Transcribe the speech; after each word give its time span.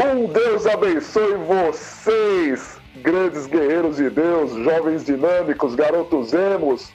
Um 0.00 0.26
Deus 0.26 0.64
abençoe 0.64 1.34
vocês, 1.34 2.78
grandes 3.02 3.46
guerreiros 3.46 3.96
de 3.96 4.08
Deus, 4.08 4.52
jovens 4.52 5.04
dinâmicos, 5.04 5.74
garotos 5.74 6.32
emos, 6.32 6.92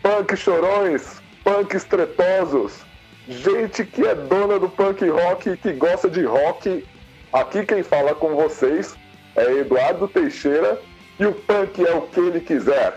punk 0.00 0.36
chorões, 0.36 1.20
punks 1.42 1.82
tretosos, 1.82 2.84
gente 3.28 3.84
que 3.84 4.06
é 4.06 4.14
dona 4.14 4.60
do 4.60 4.68
punk 4.68 5.04
rock 5.08 5.50
e 5.50 5.56
que 5.56 5.72
gosta 5.72 6.08
de 6.08 6.22
rock. 6.22 6.84
Aqui 7.32 7.66
quem 7.66 7.82
fala 7.82 8.14
com 8.14 8.36
vocês 8.36 8.94
é 9.34 9.52
Eduardo 9.58 10.06
Teixeira 10.06 10.80
e 11.18 11.26
o 11.26 11.32
punk 11.32 11.84
é 11.84 11.92
o 11.92 12.02
que 12.02 12.20
ele 12.20 12.40
quiser. 12.40 12.96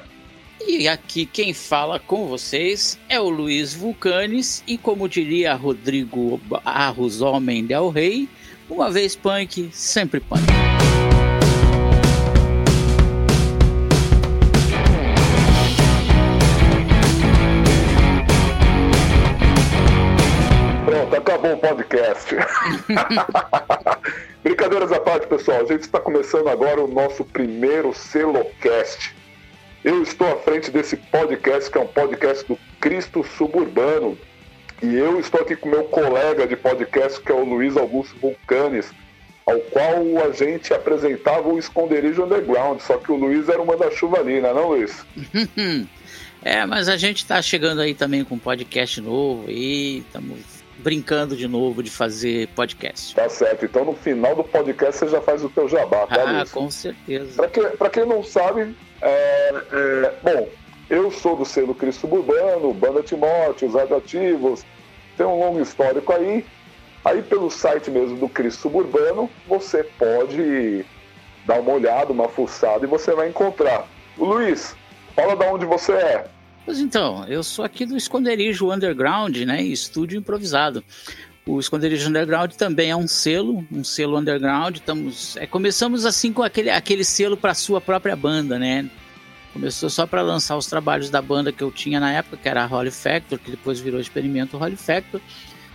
E 0.66 0.88
aqui 0.88 1.26
quem 1.26 1.56
fala 1.56 2.00
com 2.00 2.28
vocês 2.28 3.00
é 3.10 3.20
o 3.20 3.30
Luiz 3.30 3.74
Vulcanes 3.74 4.64
e 4.68 4.78
como 4.78 5.10
diria 5.10 5.56
Rodrigo 5.56 6.40
Arros, 6.64 7.20
homem 7.20 7.66
del 7.66 7.90
rei, 7.90 8.30
uma 8.74 8.90
vez 8.90 9.16
punk, 9.16 9.70
sempre 9.72 10.20
punk. 10.20 10.42
Pronto, 20.86 21.16
acabou 21.16 21.54
o 21.54 21.58
podcast. 21.58 22.36
Brincadeiras 24.44 24.92
à 24.92 25.00
parte, 25.00 25.28
pessoal. 25.28 25.62
A 25.62 25.66
gente 25.66 25.82
está 25.82 26.00
começando 26.00 26.50
agora 26.50 26.82
o 26.82 26.88
nosso 26.88 27.24
primeiro 27.24 27.94
Celocast. 27.94 29.16
Eu 29.84 30.02
estou 30.02 30.32
à 30.32 30.38
frente 30.38 30.72
desse 30.72 30.98
podcast, 30.98 31.70
que 31.70 31.78
é 31.78 31.82
um 31.82 31.88
podcast 31.88 32.44
do 32.48 32.58
Cristo 32.80 33.24
Suburbano. 33.24 34.18
E 34.84 34.96
eu 34.98 35.18
estou 35.20 35.42
aqui 35.42 35.56
com 35.56 35.70
meu 35.70 35.86
colega 35.86 36.46
de 36.46 36.58
podcast, 36.58 37.22
que 37.22 37.32
é 37.32 37.36
o 37.36 37.46
Luiz 37.46 37.78
Augusto 37.78 38.16
Vulcanes, 38.20 38.92
ao 39.46 39.58
qual 39.60 40.26
a 40.26 40.32
gente 40.32 40.74
apresentava 40.74 41.48
o 41.48 41.58
Esconderijo 41.58 42.24
Underground, 42.24 42.82
só 42.82 42.98
que 42.98 43.10
o 43.12 43.16
Luiz 43.16 43.48
era 43.48 43.62
uma 43.62 43.78
da 43.78 43.90
chuva 43.92 44.20
ali, 44.20 44.42
não 44.42 44.50
é 44.50 44.54
não, 44.54 44.68
Luiz? 44.70 45.06
é, 46.44 46.66
mas 46.66 46.90
a 46.90 46.98
gente 46.98 47.18
está 47.20 47.42
chegando 47.42 47.80
aí 47.82 47.94
também 47.94 48.26
com 48.26 48.36
um 48.36 48.40
podcast 48.40 49.00
novo 49.00 49.50
e 49.50 50.00
estamos 50.00 50.40
brincando 50.80 51.36
de 51.38 51.48
novo 51.48 51.82
de 51.82 51.90
fazer 51.90 52.50
podcast. 52.50 53.16
Tá 53.16 53.30
certo. 53.30 53.64
Então 53.64 53.86
no 53.86 53.94
final 53.94 54.36
do 54.36 54.44
podcast 54.44 55.00
você 55.00 55.08
já 55.08 55.22
faz 55.22 55.44
o 55.46 55.50
teu 55.50 55.70
jabá, 55.70 56.08
tá, 56.08 56.24
Ah, 56.28 56.38
Luiz? 56.40 56.52
com 56.52 56.70
certeza. 56.70 57.34
Pra, 57.36 57.48
que, 57.48 57.62
pra 57.78 57.90
quem 57.90 58.06
não 58.06 58.22
sabe, 58.22 58.76
é, 59.02 59.54
é, 59.72 60.14
bom, 60.22 60.50
eu 60.90 61.12
sou 61.12 61.36
do 61.36 61.46
selo 61.46 61.74
Cristo 61.74 62.02
Suburbano, 62.02 62.74
Banda 62.74 63.02
Timóteo, 63.02 63.68
os 63.68 63.74
Radioativos, 63.74 64.66
tem 65.18 65.26
um 65.26 65.40
longo 65.40 65.62
histórico 65.62 66.12
aí. 66.14 66.46
Aí 67.06 67.22
pelo 67.22 67.50
site 67.50 67.92
mesmo 67.92 68.18
do 68.18 68.30
Cristo 68.30 68.62
Suburbano, 68.62 69.30
você 69.48 69.84
pode 69.84 70.86
dar 71.46 71.60
uma 71.60 71.74
olhada, 71.74 72.14
uma 72.14 72.30
fuçada 72.30 72.86
e 72.86 72.88
você 72.88 73.14
vai 73.14 73.30
encontrar. 73.30 73.88
O 74.18 74.26
Luiz, 74.26 74.76
fala 75.16 75.36
de 75.36 75.46
onde 75.46 75.66
você 75.66 75.92
é. 75.94 76.26
Pois 76.66 76.80
então, 76.80 77.26
eu 77.28 77.44
sou 77.44 77.66
aqui 77.66 77.86
do 77.86 77.98
Esconderijo 77.98 78.72
Underground, 78.72 79.36
né? 79.40 79.62
Estúdio 79.62 80.18
improvisado. 80.18 80.84
O 81.46 81.60
Esconderijo 81.60 82.08
Underground 82.08 82.54
também 82.54 82.92
é 82.92 82.96
um 82.96 83.08
selo, 83.08 83.66
um 83.70 83.84
selo 83.84 84.18
underground. 84.18 84.78
Estamos, 84.78 85.36
é, 85.36 85.46
começamos 85.46 86.06
assim 86.06 86.32
com 86.32 86.42
aquele, 86.42 86.70
aquele 86.70 87.04
selo 87.04 87.36
para 87.36 87.54
sua 87.54 87.82
própria 87.82 88.16
banda, 88.16 88.58
né? 88.58 88.90
Começou 89.54 89.88
só 89.88 90.08
para 90.08 90.24
lançar 90.24 90.58
os 90.58 90.66
trabalhos 90.66 91.12
da 91.12 91.22
banda 91.22 91.52
que 91.52 91.62
eu 91.62 91.72
tinha 91.72 92.00
na 92.00 92.12
época, 92.12 92.38
que 92.38 92.50
era 92.50 92.64
a 92.64 92.68
Holy 92.68 92.90
Factor, 92.90 93.38
que 93.38 93.52
depois 93.52 93.80
virou 93.80 94.00
Experimento 94.00 94.58
Holy 94.58 94.76
Factor. 94.76 95.22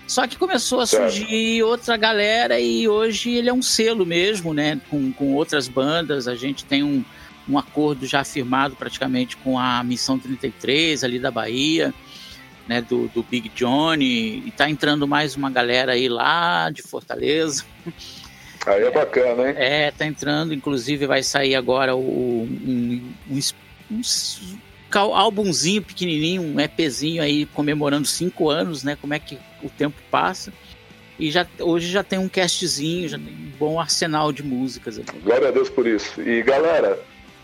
Só 0.04 0.26
que 0.26 0.36
começou 0.36 0.80
a 0.80 0.86
surgir 0.86 1.62
outra 1.62 1.96
galera 1.96 2.58
e 2.58 2.88
hoje 2.88 3.30
ele 3.30 3.48
é 3.48 3.52
um 3.52 3.62
selo 3.62 4.04
mesmo, 4.04 4.52
né? 4.52 4.80
Com, 4.90 5.12
com 5.12 5.34
outras 5.34 5.68
bandas. 5.68 6.26
A 6.26 6.34
gente 6.34 6.64
tem 6.64 6.82
um, 6.82 7.04
um 7.48 7.56
acordo 7.56 8.04
já 8.04 8.24
firmado 8.24 8.74
praticamente 8.74 9.36
com 9.36 9.56
a 9.58 9.84
Missão 9.84 10.18
33 10.18 11.04
ali 11.04 11.20
da 11.20 11.30
Bahia, 11.30 11.94
né? 12.66 12.82
Do, 12.82 13.06
do 13.08 13.22
Big 13.22 13.48
Johnny. 13.50 14.42
E 14.44 14.50
tá 14.50 14.68
entrando 14.68 15.06
mais 15.06 15.36
uma 15.36 15.50
galera 15.50 15.92
aí 15.92 16.08
lá 16.08 16.68
de 16.70 16.82
Fortaleza. 16.82 17.64
Aí 18.66 18.82
é 18.82 18.90
bacana, 18.90 19.48
hein? 19.48 19.54
É, 19.56 19.90
tá 19.90 20.04
entrando, 20.04 20.52
inclusive 20.52 21.06
vai 21.06 21.22
sair 21.22 21.54
agora 21.54 21.94
o, 21.94 22.42
um, 22.42 23.14
um, 23.30 23.38
um, 23.90 24.00
um 24.00 25.14
álbumzinho 25.14 25.82
pequenininho, 25.82 26.42
um 26.42 26.60
EPzinho 26.60 27.22
aí 27.22 27.46
comemorando 27.46 28.06
cinco 28.06 28.48
anos, 28.48 28.82
né? 28.82 28.96
Como 29.00 29.14
é 29.14 29.18
que 29.18 29.38
o 29.62 29.68
tempo 29.68 29.96
passa. 30.10 30.52
E 31.18 31.30
já, 31.30 31.46
hoje 31.58 31.88
já 31.88 32.04
tem 32.04 32.18
um 32.18 32.28
castzinho, 32.28 33.08
já 33.08 33.18
tem 33.18 33.26
um 33.26 33.50
bom 33.58 33.80
arsenal 33.80 34.32
de 34.32 34.42
músicas. 34.42 34.98
ali. 34.98 35.06
Glória 35.24 35.48
a 35.48 35.50
Deus 35.50 35.68
por 35.68 35.86
isso. 35.86 36.22
E 36.22 36.42
galera, 36.42 36.98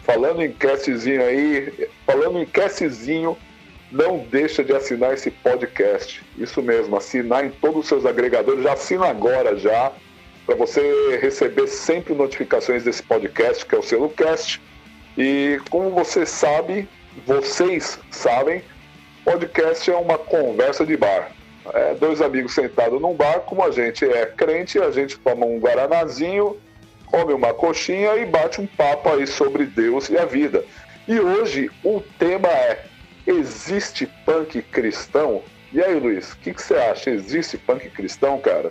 falando 0.05 0.43
em 0.43 0.53
castzinho 0.53 1.23
aí, 1.23 1.89
falando 2.07 2.39
em 2.39 2.47
castzinho, 2.47 3.37
não 3.91 4.19
deixa 4.19 4.63
de 4.63 4.73
assinar 4.73 5.15
esse 5.15 5.31
podcast. 5.31 6.23
Isso 6.39 6.63
mesmo, 6.63 6.97
assinar 6.97 7.45
em 7.45 7.51
todos 7.51 7.81
os 7.81 7.87
seus 7.89 8.07
agregadores. 8.07 8.63
Já 8.63 8.75
assina 8.75 9.07
agora 9.07 9.57
já, 9.57 9.93
para 10.47 10.55
você 10.55 11.19
receber 11.21 11.67
sempre 11.67 12.15
notificações 12.15 12.85
desse 12.85 13.03
podcast, 13.03 13.67
que 13.67 13.75
é 13.75 13.79
o 13.79 13.83
Celocast. 13.83 14.61
E 15.17 15.61
como 15.71 15.91
você 15.91 16.27
sabe, 16.27 16.89
vocês 17.27 17.99
sabem, 18.11 18.63
podcast 19.25 19.91
é 19.91 19.97
uma 19.97 20.19
conversa 20.19 20.85
de 20.85 20.97
bar. 20.97 21.31
É 21.73 21.95
dois 21.95 22.21
amigos 22.21 22.55
sentados 22.55 23.01
num 23.01 23.15
bar, 23.15 23.41
como 23.41 23.63
a 23.63 23.71
gente 23.71 24.05
é 24.05 24.27
crente, 24.27 24.79
a 24.79 24.91
gente 24.91 25.19
toma 25.19 25.47
um 25.47 25.59
guaranazinho, 25.59 26.59
come 27.07 27.33
uma 27.33 27.55
coxinha 27.55 28.17
e 28.17 28.27
bate 28.27 28.61
um 28.61 28.67
papo 28.67 29.09
aí 29.09 29.27
sobre 29.27 29.65
Deus 29.65 30.11
e 30.11 30.19
a 30.19 30.25
vida. 30.25 30.65
E 31.07 31.19
hoje 31.19 31.71
o 31.83 32.03
tema 32.19 32.49
é: 32.49 32.85
existe 33.27 34.07
punk 34.27 34.61
cristão? 34.63 35.43
E 35.73 35.83
aí, 35.83 35.99
Luiz, 35.99 36.33
o 36.33 36.37
que, 36.39 36.53
que 36.53 36.63
você 36.63 36.75
acha? 36.75 37.11
Existe 37.11 37.57
punk 37.57 37.89
cristão, 37.91 38.41
cara? 38.41 38.71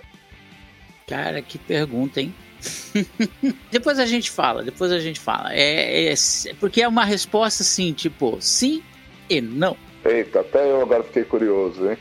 Cara, 1.08 1.42
que 1.42 1.58
pergunta, 1.58 2.22
hein? 2.22 2.34
depois 3.72 4.00
a 4.00 4.06
gente 4.06 4.30
fala, 4.32 4.64
depois 4.64 4.92
a 4.92 5.00
gente 5.00 5.20
fala. 5.20 5.54
É, 5.54 6.06
é- 6.06 6.14
é 6.14 6.54
porque 6.60 6.82
é 6.82 6.88
uma 6.88 7.06
resposta 7.06 7.64
assim, 7.64 7.94
tipo, 7.94 8.38
sim 8.40 8.84
e 9.30 9.42
não. 9.42 9.76
Eita, 10.06 10.42
até 10.42 10.70
eu 10.70 10.82
agora 10.82 11.04
fiquei 11.04 11.24
curioso, 11.24 11.90
hein? 11.90 11.98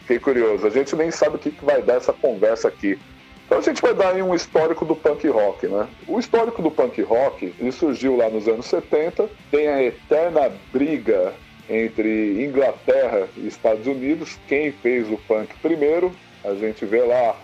Fiquei 0.00 0.18
curioso. 0.18 0.66
A 0.66 0.70
gente 0.70 0.96
nem 0.96 1.10
sabe 1.10 1.36
o 1.36 1.38
que, 1.38 1.50
que 1.50 1.64
vai 1.64 1.82
dar 1.82 1.94
essa 1.94 2.12
conversa 2.12 2.68
aqui. 2.68 2.98
Então 3.46 3.58
a 3.58 3.62
gente 3.62 3.82
vai 3.82 3.94
dar 3.94 4.14
aí 4.14 4.22
um 4.22 4.34
histórico 4.34 4.84
do 4.84 4.96
punk 4.96 5.28
rock, 5.28 5.66
né? 5.66 5.86
O 6.08 6.18
histórico 6.18 6.62
do 6.62 6.70
punk 6.70 7.02
rock, 7.02 7.52
ele 7.58 7.70
surgiu 7.70 8.16
lá 8.16 8.30
nos 8.30 8.48
anos 8.48 8.66
70, 8.66 9.28
tem 9.50 9.68
a 9.68 9.82
eterna 9.82 10.50
briga 10.72 11.34
entre 11.68 12.42
Inglaterra 12.44 13.28
e 13.36 13.46
Estados 13.46 13.86
Unidos, 13.86 14.38
quem 14.48 14.72
fez 14.72 15.08
o 15.10 15.18
punk 15.28 15.54
primeiro, 15.60 16.12
a 16.44 16.54
gente 16.54 16.84
vê 16.84 17.02
lá, 17.02 17.36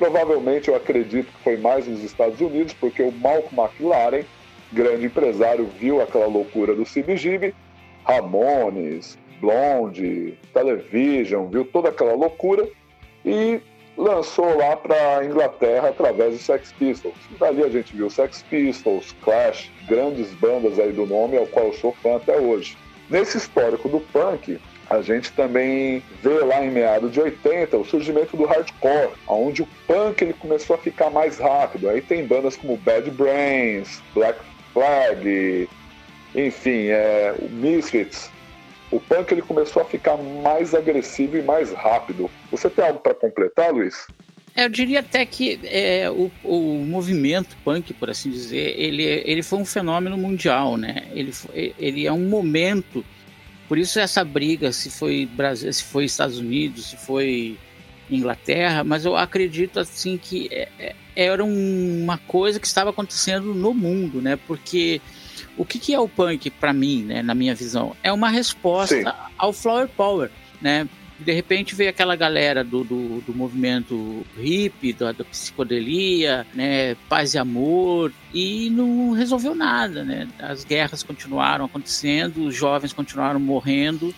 provavelmente 0.00 0.68
eu 0.68 0.74
acredito 0.74 1.30
que 1.30 1.44
foi 1.44 1.58
mais 1.58 1.86
nos 1.86 2.02
Estados 2.02 2.40
Unidos, 2.40 2.72
porque 2.72 3.02
o 3.02 3.12
Malcolm 3.12 3.62
McLaren, 3.62 4.24
grande 4.72 5.04
empresário, 5.04 5.68
viu 5.78 6.00
aquela 6.00 6.26
loucura 6.26 6.74
do 6.74 6.84
CBGB, 6.84 7.54
Ramones, 8.04 9.18
Blonde, 9.42 10.38
Television, 10.54 11.48
viu 11.48 11.66
toda 11.66 11.90
aquela 11.90 12.14
loucura 12.14 12.66
e 13.26 13.60
lançou 13.94 14.56
lá 14.56 14.74
para 14.74 15.22
Inglaterra 15.26 15.90
através 15.90 16.32
do 16.32 16.38
Sex 16.38 16.72
Pistols. 16.72 17.14
Dali 17.38 17.62
a 17.62 17.68
gente 17.68 17.94
viu 17.94 18.08
Sex 18.08 18.42
Pistols, 18.48 19.14
Clash, 19.22 19.70
grandes 19.86 20.32
bandas 20.32 20.78
aí 20.78 20.92
do 20.92 21.04
nome, 21.04 21.36
ao 21.36 21.46
qual 21.46 21.66
eu 21.66 21.74
sou 21.74 21.92
fã 22.02 22.16
até 22.16 22.38
hoje. 22.38 22.74
Nesse 23.10 23.36
histórico 23.36 23.86
do 23.86 24.00
punk, 24.00 24.58
a 24.90 25.00
gente 25.00 25.30
também 25.32 26.02
vê 26.20 26.40
lá 26.40 26.64
em 26.64 26.70
meados 26.70 27.12
de 27.12 27.20
80 27.20 27.76
o 27.76 27.84
surgimento 27.84 28.36
do 28.36 28.44
hardcore, 28.44 29.12
onde 29.28 29.62
o 29.62 29.68
punk 29.86 30.20
ele 30.20 30.32
começou 30.32 30.74
a 30.74 30.78
ficar 30.78 31.10
mais 31.10 31.38
rápido. 31.38 31.88
Aí 31.88 32.02
tem 32.02 32.26
bandas 32.26 32.56
como 32.56 32.76
Bad 32.76 33.08
Brains, 33.12 34.02
Black 34.12 34.40
Flag, 34.74 35.68
enfim, 36.34 36.88
é, 36.88 37.34
o 37.38 37.48
Misfits. 37.48 38.30
O 38.90 38.98
punk 38.98 39.30
ele 39.30 39.42
começou 39.42 39.82
a 39.82 39.84
ficar 39.84 40.16
mais 40.16 40.74
agressivo 40.74 41.36
e 41.36 41.42
mais 41.42 41.72
rápido. 41.72 42.28
Você 42.50 42.68
tem 42.68 42.84
algo 42.84 42.98
para 42.98 43.14
completar, 43.14 43.72
Luiz? 43.72 44.08
É, 44.56 44.64
Eu 44.64 44.68
diria 44.68 44.98
até 44.98 45.24
que 45.24 45.60
é, 45.64 46.10
o, 46.10 46.30
o 46.42 46.84
movimento 46.84 47.56
punk, 47.64 47.94
por 47.94 48.10
assim 48.10 48.30
dizer, 48.30 48.74
ele, 48.76 49.04
ele 49.04 49.42
foi 49.42 49.60
um 49.60 49.64
fenômeno 49.64 50.16
mundial, 50.18 50.76
né? 50.76 51.06
Ele, 51.12 51.32
ele 51.78 52.06
é 52.06 52.12
um 52.12 52.28
momento. 52.28 53.04
Por 53.70 53.78
isso 53.78 54.00
essa 54.00 54.24
briga, 54.24 54.72
se 54.72 54.90
foi 54.90 55.24
Brasil, 55.26 55.72
se 55.72 55.84
foi 55.84 56.04
Estados 56.04 56.40
Unidos, 56.40 56.86
se 56.86 56.96
foi 56.96 57.56
Inglaterra, 58.10 58.82
mas 58.82 59.04
eu 59.04 59.16
acredito 59.16 59.78
assim 59.78 60.18
que 60.18 60.48
é- 60.50 60.68
é- 60.76 60.96
era 61.14 61.44
uma 61.44 62.18
coisa 62.18 62.58
que 62.58 62.66
estava 62.66 62.90
acontecendo 62.90 63.54
no 63.54 63.72
mundo, 63.72 64.20
né? 64.20 64.36
Porque 64.44 65.00
o 65.56 65.64
que, 65.64 65.78
que 65.78 65.94
é 65.94 66.00
o 66.00 66.08
punk 66.08 66.50
para 66.50 66.72
mim, 66.72 67.04
né? 67.04 67.22
Na 67.22 67.32
minha 67.32 67.54
visão, 67.54 67.94
é 68.02 68.12
uma 68.12 68.28
resposta 68.28 68.96
Sim. 69.12 69.32
ao 69.38 69.52
flower 69.52 69.88
power, 69.96 70.32
né? 70.60 70.88
De 71.20 71.32
repente 71.32 71.74
veio 71.74 71.90
aquela 71.90 72.16
galera 72.16 72.64
do, 72.64 72.82
do, 72.82 73.20
do 73.20 73.34
movimento 73.34 74.24
hippie, 74.38 74.92
da, 74.92 75.12
da, 75.12 75.24
psicodelia, 75.24 76.46
né, 76.54 76.94
paz 77.08 77.34
e 77.34 77.38
amor, 77.38 78.12
e 78.32 78.70
não 78.70 79.12
resolveu 79.12 79.54
nada, 79.54 80.02
né? 80.02 80.26
As 80.38 80.64
guerras 80.64 81.02
continuaram 81.02 81.66
acontecendo, 81.66 82.46
os 82.46 82.54
jovens 82.54 82.92
continuaram 82.92 83.38
morrendo 83.38 84.14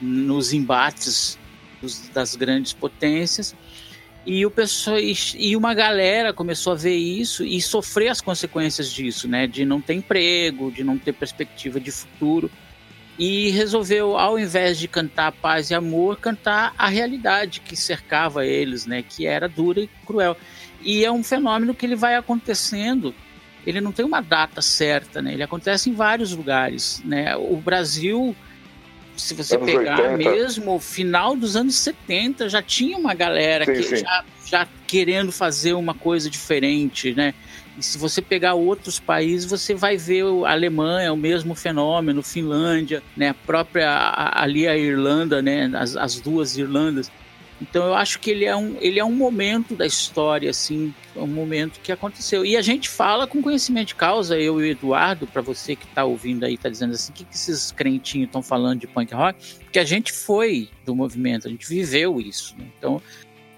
nos 0.00 0.52
embates 0.54 1.38
dos, 1.80 2.08
das 2.08 2.34
grandes 2.34 2.72
potências. 2.72 3.54
E, 4.24 4.44
o 4.44 4.50
pessoal, 4.50 4.98
e, 4.98 5.14
e 5.38 5.54
uma 5.54 5.72
galera 5.72 6.32
começou 6.32 6.72
a 6.72 6.76
ver 6.76 6.96
isso 6.96 7.44
e 7.44 7.60
sofrer 7.60 8.08
as 8.08 8.20
consequências 8.20 8.90
disso, 8.90 9.28
né? 9.28 9.46
De 9.46 9.64
não 9.64 9.80
ter 9.80 9.94
emprego, 9.94 10.72
de 10.72 10.82
não 10.82 10.98
ter 10.98 11.12
perspectiva 11.12 11.78
de 11.78 11.92
futuro 11.92 12.50
e 13.18 13.50
resolveu, 13.50 14.16
ao 14.16 14.38
invés 14.38 14.78
de 14.78 14.86
cantar 14.86 15.32
paz 15.32 15.70
e 15.70 15.74
amor, 15.74 16.18
cantar 16.18 16.74
a 16.76 16.88
realidade 16.88 17.60
que 17.60 17.74
cercava 17.74 18.44
eles, 18.44 18.86
né, 18.86 19.02
que 19.02 19.26
era 19.26 19.48
dura 19.48 19.80
e 19.80 19.90
cruel. 20.06 20.36
E 20.82 21.04
é 21.04 21.10
um 21.10 21.24
fenômeno 21.24 21.74
que 21.74 21.86
ele 21.86 21.96
vai 21.96 22.14
acontecendo, 22.14 23.14
ele 23.66 23.80
não 23.80 23.90
tem 23.90 24.04
uma 24.04 24.20
data 24.20 24.60
certa, 24.60 25.22
né, 25.22 25.32
ele 25.32 25.42
acontece 25.42 25.88
em 25.88 25.94
vários 25.94 26.32
lugares. 26.32 27.02
Né. 27.04 27.34
O 27.36 27.56
Brasil, 27.56 28.36
se 29.16 29.32
você 29.32 29.56
anos 29.56 29.72
pegar 29.72 29.98
80. 29.98 30.16
mesmo, 30.16 30.78
final 30.78 31.34
dos 31.34 31.56
anos 31.56 31.74
70, 31.76 32.50
já 32.50 32.60
tinha 32.60 32.98
uma 32.98 33.14
galera 33.14 33.64
sim, 33.64 33.72
que 33.72 33.82
sim. 33.82 33.96
Já, 33.96 34.24
já 34.44 34.68
querendo 34.86 35.32
fazer 35.32 35.72
uma 35.72 35.94
coisa 35.94 36.28
diferente, 36.28 37.14
né? 37.14 37.34
E 37.78 37.82
se 37.82 37.98
você 37.98 38.22
pegar 38.22 38.54
outros 38.54 38.98
países, 38.98 39.48
você 39.48 39.74
vai 39.74 39.96
ver 39.96 40.24
a 40.44 40.52
Alemanha, 40.52 41.12
o 41.12 41.16
mesmo 41.16 41.54
fenômeno, 41.54 42.22
Finlândia, 42.22 43.02
né, 43.16 43.30
a 43.30 43.34
própria 43.34 44.12
ali 44.34 44.66
a 44.66 44.76
Irlanda, 44.76 45.42
né, 45.42 45.70
as, 45.74 45.96
as 45.96 46.20
duas 46.20 46.56
Irlandas. 46.56 47.10
Então 47.60 47.86
eu 47.86 47.94
acho 47.94 48.18
que 48.18 48.30
ele 48.30 48.44
é 48.44 48.54
um, 48.54 48.76
ele 48.80 48.98
é 48.98 49.04
um 49.04 49.12
momento 49.12 49.74
da 49.74 49.86
história, 49.86 50.50
assim, 50.50 50.94
um 51.14 51.26
momento 51.26 51.80
que 51.80 51.90
aconteceu. 51.90 52.44
E 52.44 52.56
a 52.56 52.62
gente 52.62 52.88
fala 52.88 53.26
com 53.26 53.42
conhecimento 53.42 53.88
de 53.88 53.94
causa, 53.94 54.38
eu 54.38 54.60
e 54.60 54.64
o 54.64 54.72
Eduardo, 54.72 55.26
para 55.26 55.40
você 55.40 55.74
que 55.74 55.86
está 55.86 56.04
ouvindo 56.04 56.44
aí, 56.44 56.54
está 56.54 56.68
dizendo 56.68 56.92
assim, 56.92 57.12
o 57.12 57.14
que, 57.14 57.24
que 57.24 57.34
esses 57.34 57.72
crentinhos 57.72 58.26
estão 58.26 58.42
falando 58.42 58.80
de 58.80 58.86
punk 58.86 59.14
rock? 59.14 59.54
Porque 59.64 59.78
a 59.78 59.84
gente 59.84 60.12
foi 60.12 60.68
do 60.84 60.94
movimento, 60.94 61.48
a 61.48 61.50
gente 61.50 61.66
viveu 61.66 62.20
isso. 62.20 62.54
Né? 62.58 62.66
Então 62.78 63.00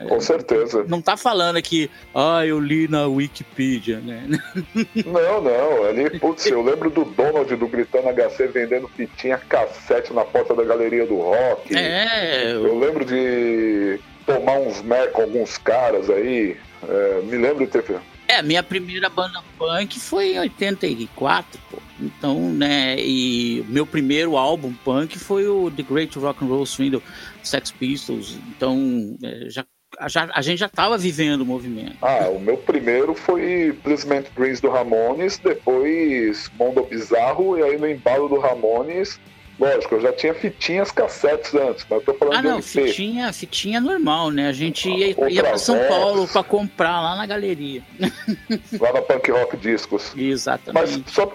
com 0.06 0.20
certeza. 0.20 0.84
Não 0.86 1.02
tá 1.02 1.16
falando 1.16 1.56
aqui, 1.56 1.90
ah, 2.14 2.46
eu 2.46 2.60
li 2.60 2.86
na 2.86 3.06
Wikipedia, 3.06 3.98
né? 3.98 4.26
Não, 5.04 5.42
não. 5.42 5.84
Ali, 5.84 6.18
putz, 6.18 6.46
eu 6.46 6.62
lembro 6.62 6.90
do 6.90 7.04
Donald 7.04 7.54
do 7.54 7.66
Gritando 7.66 8.08
HC 8.08 8.48
vendendo 8.48 8.88
fitinha 8.88 9.38
cassete 9.38 10.12
na 10.12 10.24
porta 10.24 10.54
da 10.54 10.64
galeria 10.64 11.06
do 11.06 11.16
rock. 11.16 11.76
É. 11.76 12.52
Eu 12.52 12.78
lembro 12.78 13.04
de 13.04 13.98
tomar 14.26 14.58
uns 14.58 14.82
mer 14.82 15.10
com 15.12 15.22
alguns 15.22 15.56
caras 15.58 16.10
aí. 16.10 16.56
É, 16.86 17.20
me 17.22 17.36
lembro 17.36 17.64
de 17.64 17.72
ter. 17.72 18.00
É, 18.28 18.42
minha 18.42 18.62
primeira 18.62 19.08
banda 19.08 19.42
punk 19.58 19.98
foi 19.98 20.34
em 20.34 20.38
84, 20.40 21.58
pô. 21.70 21.78
Então, 21.98 22.52
né, 22.52 22.96
e 22.98 23.64
meu 23.68 23.86
primeiro 23.86 24.36
álbum 24.36 24.72
punk 24.84 25.18
foi 25.18 25.48
o 25.48 25.70
The 25.70 25.82
Great 25.82 26.18
Rock 26.18 26.44
and 26.44 26.48
Roll 26.48 26.66
Swindle, 26.66 27.02
Sex 27.42 27.70
Pistols. 27.72 28.38
Então, 28.50 29.16
é, 29.24 29.48
já 29.48 29.64
já, 30.08 30.28
a 30.32 30.42
gente 30.42 30.58
já 30.58 30.66
estava 30.66 30.96
vivendo 30.98 31.42
o 31.42 31.46
movimento. 31.46 31.96
Ah, 32.02 32.28
o 32.28 32.38
meu 32.38 32.56
primeiro 32.56 33.14
foi 33.14 33.76
Placement 33.82 34.24
Dreams 34.36 34.60
do 34.60 34.70
Ramones, 34.70 35.38
depois 35.38 36.50
Mundo 36.58 36.84
Bizarro, 36.84 37.58
e 37.58 37.62
aí 37.62 37.78
no 37.78 37.88
embalo 37.88 38.28
do 38.28 38.38
Ramones, 38.38 39.18
lógico, 39.58 39.96
eu 39.96 40.00
já 40.00 40.12
tinha 40.12 40.34
fitinhas 40.34 40.90
cassetes 40.90 41.54
antes, 41.54 41.86
mas 41.88 42.00
eu 42.00 42.04
tô 42.04 42.14
falando 42.14 42.36
ah, 42.36 42.42
de 42.42 42.48
não, 42.48 42.62
fitinha, 42.62 43.32
fitinha 43.32 43.80
normal, 43.80 44.30
né? 44.30 44.48
A 44.48 44.52
gente 44.52 44.88
ia, 44.88 45.14
ia 45.28 45.42
para 45.42 45.58
São 45.58 45.78
Paulo 45.88 46.28
para 46.28 46.42
comprar 46.42 47.00
lá 47.00 47.16
na 47.16 47.26
galeria. 47.26 47.82
Lá 48.80 48.92
na 48.92 49.02
Punk 49.02 49.30
Rock 49.30 49.56
Discos. 49.56 50.12
Exatamente. 50.16 51.02
Mas 51.04 51.12
só, 51.12 51.32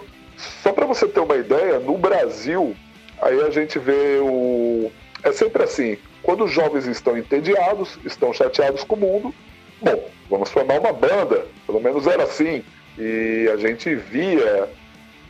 só 0.62 0.72
para 0.72 0.86
você 0.86 1.06
ter 1.06 1.20
uma 1.20 1.36
ideia, 1.36 1.78
no 1.78 1.98
Brasil, 1.98 2.74
aí 3.20 3.40
a 3.40 3.50
gente 3.50 3.78
vê 3.78 4.18
o... 4.20 4.90
É 5.22 5.32
sempre 5.32 5.62
assim, 5.62 5.96
quando 6.24 6.44
os 6.44 6.50
jovens 6.50 6.86
estão 6.86 7.16
entediados, 7.16 7.98
estão 8.04 8.32
chateados 8.32 8.82
com 8.82 8.96
o 8.96 8.98
mundo, 8.98 9.34
bom, 9.80 10.08
vamos 10.28 10.50
formar 10.50 10.80
uma 10.80 10.92
banda. 10.92 11.46
Pelo 11.66 11.80
menos 11.80 12.06
era 12.06 12.24
assim. 12.24 12.64
E 12.98 13.48
a 13.52 13.56
gente 13.56 13.94
via 13.94 14.68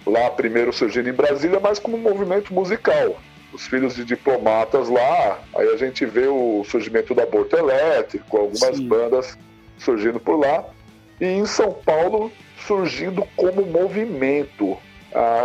lá 0.07 0.31
primeiro 0.31 0.73
surgindo 0.73 1.09
em 1.09 1.13
Brasília, 1.13 1.59
mas 1.61 1.79
como 1.79 1.97
um 1.97 2.01
movimento 2.01 2.55
musical. 2.55 3.21
Os 3.53 3.67
filhos 3.67 3.95
de 3.95 4.05
diplomatas 4.05 4.89
lá, 4.89 5.41
aí 5.55 5.69
a 5.69 5.77
gente 5.77 6.07
vê 6.07 6.27
o 6.27 6.65
surgimento 6.65 7.15
do 7.15 7.21
aborto 7.21 7.57
elétrico, 7.57 8.37
algumas 8.37 8.77
Sim. 8.77 8.89
bandas 8.89 9.39
surgindo 9.79 10.21
por 10.21 10.39
lá. 10.39 10.65
E 11.21 11.27
em 11.27 11.47
São 11.47 11.73
Paulo 11.73 12.33
surgindo 12.67 13.27
como 13.37 13.67
movimento 13.67 14.79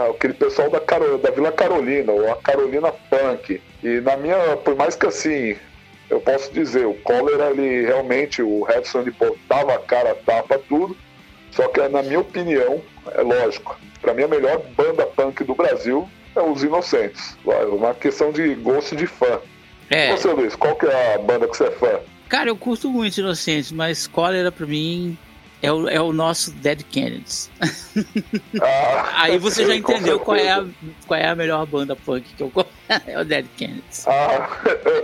aquele 0.09 0.33
pessoal 0.33 0.69
da, 0.69 0.79
Carol, 0.79 1.17
da 1.17 1.29
Vila 1.29 1.51
Carolina, 1.51 2.11
ou 2.11 2.31
a 2.31 2.35
Carolina 2.37 2.91
Punk. 2.91 3.61
E 3.83 4.01
na 4.01 4.17
minha, 4.17 4.57
por 4.57 4.75
mais 4.75 4.95
que 4.95 5.05
assim, 5.05 5.55
eu 6.09 6.19
posso 6.19 6.51
dizer, 6.51 6.85
o 6.85 6.93
Collor, 6.95 7.39
ele 7.51 7.85
realmente, 7.85 8.41
o 8.41 8.63
Redson, 8.63 9.01
ele 9.01 9.11
botava 9.11 9.75
a 9.75 9.79
cara, 9.79 10.15
tapa 10.15 10.59
tudo, 10.67 10.97
só 11.51 11.67
que 11.67 11.87
na 11.87 12.01
minha 12.03 12.19
opinião, 12.19 12.81
é 13.13 13.21
lógico, 13.21 13.79
para 14.01 14.13
mim 14.13 14.23
a 14.23 14.27
melhor 14.27 14.61
banda 14.75 15.05
punk 15.05 15.43
do 15.43 15.55
Brasil 15.55 16.09
é 16.35 16.41
Os 16.41 16.63
Inocentes. 16.63 17.37
Uma 17.71 17.93
questão 17.93 18.31
de 18.31 18.53
gosto 18.55 18.95
de 18.95 19.07
fã. 19.07 19.39
É. 19.89 20.11
Você, 20.15 20.27
Luiz, 20.29 20.55
qual 20.55 20.75
que 20.75 20.85
é 20.85 21.15
a 21.15 21.17
banda 21.19 21.47
que 21.47 21.57
você 21.57 21.65
é 21.65 21.71
fã? 21.71 21.99
Cara, 22.27 22.49
eu 22.49 22.55
curto 22.55 22.91
muito 22.91 23.19
Inocentes, 23.19 23.71
mas 23.71 24.05
Cólera 24.05 24.51
pra 24.51 24.67
mim 24.67 25.17
é 25.61 25.71
o, 25.71 25.89
é 25.89 26.01
o 26.01 26.13
nosso 26.13 26.51
Dead 26.51 26.83
Kennedys. 26.83 27.49
Ah, 28.61 29.23
Aí 29.23 29.37
você 29.37 29.65
já 29.65 29.75
entendeu 29.75 30.19
qual 30.19 30.37
é, 30.37 30.49
a, 30.49 30.65
qual 31.05 31.19
é 31.19 31.27
a 31.27 31.35
melhor 31.35 31.65
banda 31.65 31.95
punk 31.95 32.25
que 32.35 32.41
eu 32.41 32.51
É 33.05 33.19
o 33.19 33.25
Dead 33.25 33.45
Kennedys. 33.57 34.07
Ah, 34.07 34.49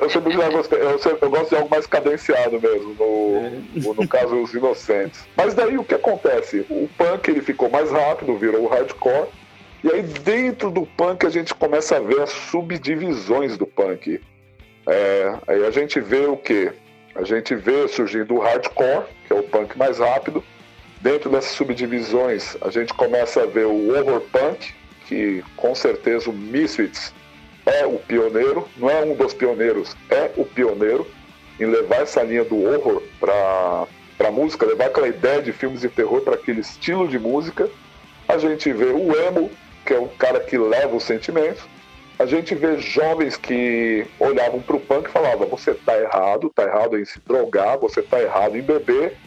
eu 0.01 0.09
sempre 0.09 0.33
já 0.33 0.49
gostei. 0.49 0.81
Eu, 0.81 0.97
sempre, 0.97 1.25
eu 1.25 1.29
gosto 1.29 1.49
de 1.49 1.55
algo 1.55 1.69
mais 1.69 1.85
cadenciado 1.85 2.59
mesmo, 2.59 2.95
no, 2.95 3.93
no, 3.93 4.07
caso, 4.07 4.41
Os 4.41 4.53
Inocentes. 4.53 5.25
Mas 5.35 5.53
daí 5.53 5.77
o 5.77 5.83
que 5.83 5.93
acontece? 5.93 6.65
O 6.69 6.89
punk 6.97 7.29
ele 7.29 7.41
ficou 7.41 7.69
mais 7.69 7.91
rápido, 7.91 8.37
virou 8.37 8.63
o 8.63 8.67
hardcore. 8.67 9.27
E 9.83 9.91
aí 9.91 10.01
dentro 10.01 10.71
do 10.71 10.85
punk 10.85 11.25
a 11.25 11.29
gente 11.29 11.53
começa 11.53 11.97
a 11.97 11.99
ver 11.99 12.21
as 12.21 12.31
subdivisões 12.31 13.57
do 13.57 13.67
punk. 13.67 14.21
É, 14.87 15.37
aí 15.47 15.65
a 15.65 15.71
gente 15.71 15.99
vê 15.99 16.25
o 16.25 16.37
que? 16.37 16.71
A 17.15 17.23
gente 17.23 17.55
vê 17.55 17.87
surgindo 17.87 18.35
o 18.35 18.39
hardcore, 18.39 19.05
que 19.25 19.33
é 19.33 19.35
o 19.35 19.43
punk 19.43 19.77
mais 19.77 19.99
rápido. 19.99 20.43
Dentro 20.99 21.29
dessas 21.29 21.51
subdivisões, 21.51 22.57
a 22.61 22.69
gente 22.69 22.93
começa 22.93 23.43
a 23.43 23.45
ver 23.45 23.65
o 23.65 23.95
horror 23.95 24.21
punk, 24.31 24.73
que 25.07 25.41
com 25.55 25.73
certeza 25.73 26.29
o 26.29 26.33
Misfits 26.33 27.13
é 27.65 27.85
o 27.85 27.97
pioneiro, 27.99 28.67
não 28.75 28.89
é 28.89 29.03
um 29.03 29.15
dos 29.15 29.33
pioneiros, 29.33 29.95
é 30.09 30.31
o 30.35 30.43
pioneiro 30.45 31.07
em 31.59 31.65
levar 31.65 32.01
essa 32.01 32.21
linha 32.21 32.43
do 32.43 32.61
horror 32.61 33.01
para 33.19 33.87
a 34.27 34.31
música, 34.31 34.65
levar 34.65 34.87
aquela 34.87 35.07
ideia 35.07 35.41
de 35.41 35.53
filmes 35.53 35.81
de 35.81 35.89
terror 35.89 36.21
para 36.21 36.35
aquele 36.35 36.59
estilo 36.59 37.07
de 37.07 37.17
música. 37.17 37.69
A 38.27 38.37
gente 38.37 38.73
vê 38.73 38.87
o 38.87 39.15
emo, 39.15 39.49
que 39.85 39.93
é 39.93 39.99
o 39.99 40.07
cara 40.09 40.41
que 40.41 40.57
leva 40.57 40.95
os 40.95 41.03
sentimentos 41.03 41.63
a 42.17 42.25
gente 42.25 42.55
vê 42.55 42.79
jovens 42.79 43.35
que 43.35 44.05
olhavam 44.19 44.61
para 44.61 44.75
o 44.75 44.79
punk 44.79 45.07
e 45.07 45.11
falavam: 45.11 45.47
você 45.47 45.71
está 45.71 45.97
errado, 45.99 46.47
está 46.47 46.63
errado 46.63 46.97
em 46.97 47.05
se 47.05 47.19
drogar, 47.19 47.77
você 47.77 47.99
está 47.99 48.21
errado 48.21 48.57
em 48.57 48.61
beber. 48.61 49.17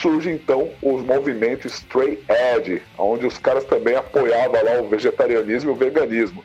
Surge 0.00 0.30
então 0.30 0.70
os 0.80 1.04
movimentos 1.04 1.74
straight 1.74 2.22
edge, 2.28 2.80
onde 2.96 3.26
os 3.26 3.38
caras 3.38 3.64
também 3.64 3.96
apoiavam 3.96 4.64
lá 4.64 4.80
o 4.80 4.88
vegetarianismo 4.88 5.70
e 5.70 5.72
o 5.72 5.76
veganismo. 5.76 6.44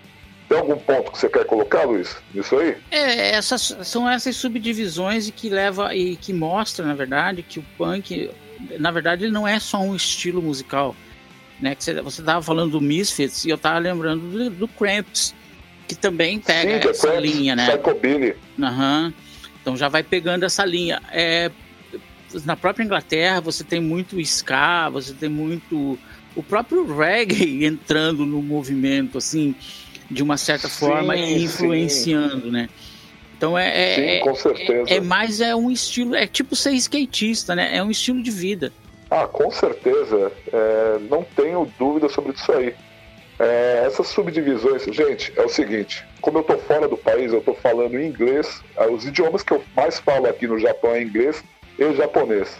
Tem 0.50 0.58
algum 0.58 0.78
ponto 0.78 1.12
que 1.12 1.18
você 1.20 1.30
quer 1.30 1.46
colocar, 1.46 1.84
Luiz, 1.84 2.18
nisso 2.34 2.58
aí? 2.58 2.76
É, 2.90 3.32
essas, 3.32 3.78
são 3.84 4.10
essas 4.10 4.36
subdivisões 4.36 5.30
que 5.30 5.50
leva 5.50 5.96
e 5.96 6.16
que 6.16 6.34
mostra, 6.34 6.86
na 6.86 6.96
verdade, 6.96 7.44
que 7.44 7.60
o 7.60 7.66
punk, 7.78 8.32
na 8.80 8.90
verdade, 8.90 9.26
ele 9.26 9.32
não 9.32 9.48
é 9.48 9.60
só 9.60 9.80
um 9.80 9.96
estilo 9.96 10.42
musical. 10.42 10.96
Né? 11.60 11.76
Que 11.76 11.84
você 12.02 12.22
estava 12.22 12.42
falando 12.42 12.72
do 12.72 12.82
Misfits 12.82 13.46
e 13.46 13.50
eu 13.50 13.56
estava 13.56 13.78
lembrando 13.80 14.28
do, 14.28 14.50
do 14.50 14.68
Cramps 14.68 15.34
que 15.88 15.96
também 15.96 16.40
pega 16.40 16.82
Sim, 16.82 16.90
essa 16.90 17.16
linha, 17.20 17.56
né? 17.56 17.68
Psychobilly. 17.70 18.36
Uhum. 18.58 19.14
Então 19.62 19.78
já 19.78 19.88
vai 19.88 20.04
pegando 20.04 20.44
essa 20.44 20.66
linha. 20.66 21.02
É, 21.12 21.52
na 22.44 22.56
própria 22.56 22.84
Inglaterra 22.84 23.42
você 23.42 23.64
tem 23.64 23.80
muito 23.80 24.20
ska, 24.20 24.90
você 24.90 25.14
tem 25.14 25.30
muito 25.30 25.98
o 26.36 26.44
próprio 26.44 26.86
reggae 26.96 27.66
entrando 27.66 28.26
no 28.26 28.42
movimento 28.42 29.18
assim 29.18 29.56
de 30.10 30.22
uma 30.22 30.38
certa 30.38 30.68
sim, 30.68 30.80
forma 30.80 31.16
e 31.16 31.44
influenciando, 31.44 32.44
sim. 32.44 32.52
né? 32.52 32.70
Então 33.38 33.58
é, 33.58 33.68
é, 33.68 33.96
sim, 33.96 34.02
é, 34.02 34.20
com 34.20 34.36
certeza. 34.36 34.94
É, 34.94 34.98
é, 34.98 35.02
mais 35.02 35.42
é 35.42 35.56
um 35.56 35.70
estilo, 35.70 36.16
é 36.16 36.26
tipo 36.26 36.56
ser 36.56 36.72
skatista, 36.74 37.56
né? 37.56 37.76
É 37.76 37.84
um 37.84 37.92
estilo 37.92 38.22
de 38.22 38.32
vida. 38.32 38.72
Ah, 39.10 39.28
com 39.28 39.52
certeza. 39.52 40.32
É, 40.52 41.00
não 41.10 41.24
tenho 41.36 41.72
dúvida 41.78 42.10
sobre 42.10 42.34
isso 42.34 42.52
aí. 42.52 42.74
É, 43.38 43.84
essas 43.86 44.08
subdivisões, 44.08 44.84
gente, 44.86 45.34
é 45.36 45.42
o 45.42 45.50
seguinte: 45.50 46.06
como 46.22 46.40
eu 46.40 46.44
tô 46.44 46.58
fora 46.58 46.88
do 46.88 46.98
país, 46.98 47.34
eu 47.34 47.42
tô 47.42 47.54
falando 47.54 48.00
inglês. 48.00 48.62
Ah, 48.78 48.88
os 48.88 49.06
idiomas 49.06 49.44
que 49.44 49.52
eu 49.52 49.64
mais 49.76 50.00
falo 50.00 50.28
aqui 50.28 50.48
no 50.48 50.58
Japão 50.58 50.92
é 50.92 51.02
inglês 51.02 51.44
e 51.78 51.94
japonês. 51.94 52.58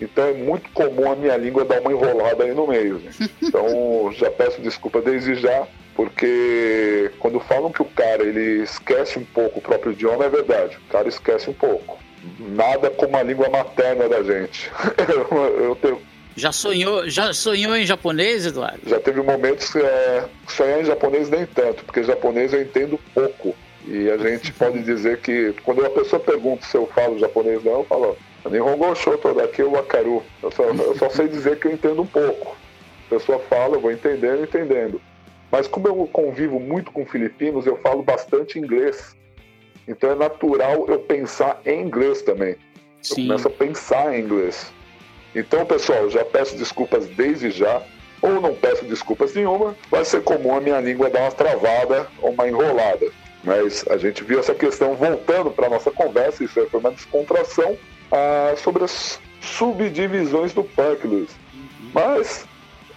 Então 0.00 0.24
é 0.26 0.32
muito 0.32 0.70
comum 0.70 1.10
a 1.10 1.16
minha 1.16 1.36
língua 1.36 1.64
dar 1.64 1.80
uma 1.80 1.92
enrolada 1.92 2.44
aí 2.44 2.54
no 2.54 2.66
meio. 2.66 2.98
Né? 2.98 3.10
Então 3.42 4.12
já 4.12 4.30
peço 4.30 4.60
desculpa 4.60 5.00
desde 5.00 5.34
já, 5.34 5.66
porque 5.94 7.10
quando 7.18 7.38
falam 7.40 7.70
que 7.70 7.82
o 7.82 7.86
cara 7.86 8.22
ele 8.22 8.62
esquece 8.62 9.18
um 9.18 9.24
pouco 9.24 9.58
o 9.58 9.62
próprio 9.62 9.92
idioma, 9.92 10.24
é 10.24 10.28
verdade. 10.28 10.76
O 10.76 10.92
cara 10.92 11.08
esquece 11.08 11.50
um 11.50 11.54
pouco. 11.54 11.98
Nada 12.38 12.88
como 12.90 13.16
a 13.16 13.22
língua 13.22 13.48
materna 13.48 14.08
da 14.08 14.22
gente. 14.22 14.70
eu 15.58 15.76
tenho 15.76 16.00
já 16.36 16.52
sonhou, 16.52 17.08
já 17.08 17.32
sonhou 17.32 17.76
em 17.76 17.84
japonês, 17.84 18.46
Eduardo? 18.46 18.80
Já 18.88 19.00
teve 19.00 19.20
momentos 19.22 19.70
que 19.70 19.78
é, 19.78 20.24
sonhar 20.48 20.80
em 20.80 20.84
japonês 20.84 21.28
nem 21.28 21.46
tanto, 21.46 21.84
porque 21.84 22.02
japonês 22.02 22.52
eu 22.52 22.62
entendo 22.62 22.98
pouco. 23.14 23.54
E 23.86 24.10
a 24.10 24.16
gente 24.16 24.52
pode 24.54 24.82
dizer 24.82 25.18
que 25.20 25.54
quando 25.64 25.80
uma 25.80 25.90
pessoa 25.90 26.20
pergunta 26.20 26.64
se 26.64 26.76
eu 26.76 26.86
falo 26.86 27.18
japonês 27.18 27.62
não, 27.64 27.80
eu 27.80 27.84
falo 27.84 28.16
Nihongo 28.50 28.94
Shoto 28.94 29.34
daqui 29.34 29.62
o 29.62 29.72
Wakaru. 29.72 30.22
Eu 30.42 30.50
só, 30.50 30.64
eu 30.64 30.96
só 30.96 31.08
sei 31.10 31.28
dizer 31.28 31.58
que 31.58 31.66
eu 31.66 31.72
entendo 31.72 32.02
um 32.02 32.06
pouco. 32.06 32.56
A 33.06 33.14
pessoa 33.14 33.38
fala, 33.38 33.76
eu 33.76 33.80
vou 33.80 33.92
entendendo, 33.92 34.42
entendendo. 34.42 35.00
Mas 35.50 35.68
como 35.68 35.86
eu 35.86 36.08
convivo 36.10 36.58
muito 36.58 36.90
com 36.90 37.04
filipinos, 37.04 37.66
eu 37.66 37.76
falo 37.76 38.02
bastante 38.02 38.58
inglês. 38.58 39.14
Então 39.86 40.10
é 40.10 40.14
natural 40.14 40.86
eu 40.88 40.98
pensar 41.00 41.60
em 41.66 41.82
inglês 41.82 42.22
também. 42.22 42.56
Sim. 43.02 43.22
Eu 43.22 43.26
começo 43.28 43.48
a 43.48 43.50
pensar 43.50 44.16
em 44.16 44.22
inglês. 44.22 44.72
Então, 45.34 45.64
pessoal, 45.64 46.10
já 46.10 46.24
peço 46.24 46.56
desculpas 46.56 47.06
desde 47.08 47.50
já, 47.50 47.82
ou 48.20 48.40
não 48.40 48.54
peço 48.54 48.84
desculpas 48.84 49.34
nenhuma, 49.34 49.76
vai 49.90 50.04
ser 50.04 50.22
comum 50.22 50.56
a 50.56 50.60
minha 50.60 50.80
língua 50.80 51.10
dar 51.10 51.22
uma 51.22 51.32
travada 51.32 52.06
ou 52.20 52.30
uma 52.30 52.48
enrolada. 52.48 53.10
Mas 53.42 53.84
a 53.88 53.96
gente 53.96 54.22
viu 54.22 54.38
essa 54.38 54.54
questão 54.54 54.94
voltando 54.94 55.50
para 55.50 55.66
a 55.66 55.70
nossa 55.70 55.90
conversa, 55.90 56.44
isso 56.44 56.64
foi 56.68 56.80
uma 56.80 56.92
descontração 56.92 57.76
ah, 58.12 58.54
sobre 58.56 58.84
as 58.84 59.18
subdivisões 59.40 60.52
do 60.52 60.62
punk, 60.62 61.06
Luiz. 61.06 61.30
Mas 61.92 62.46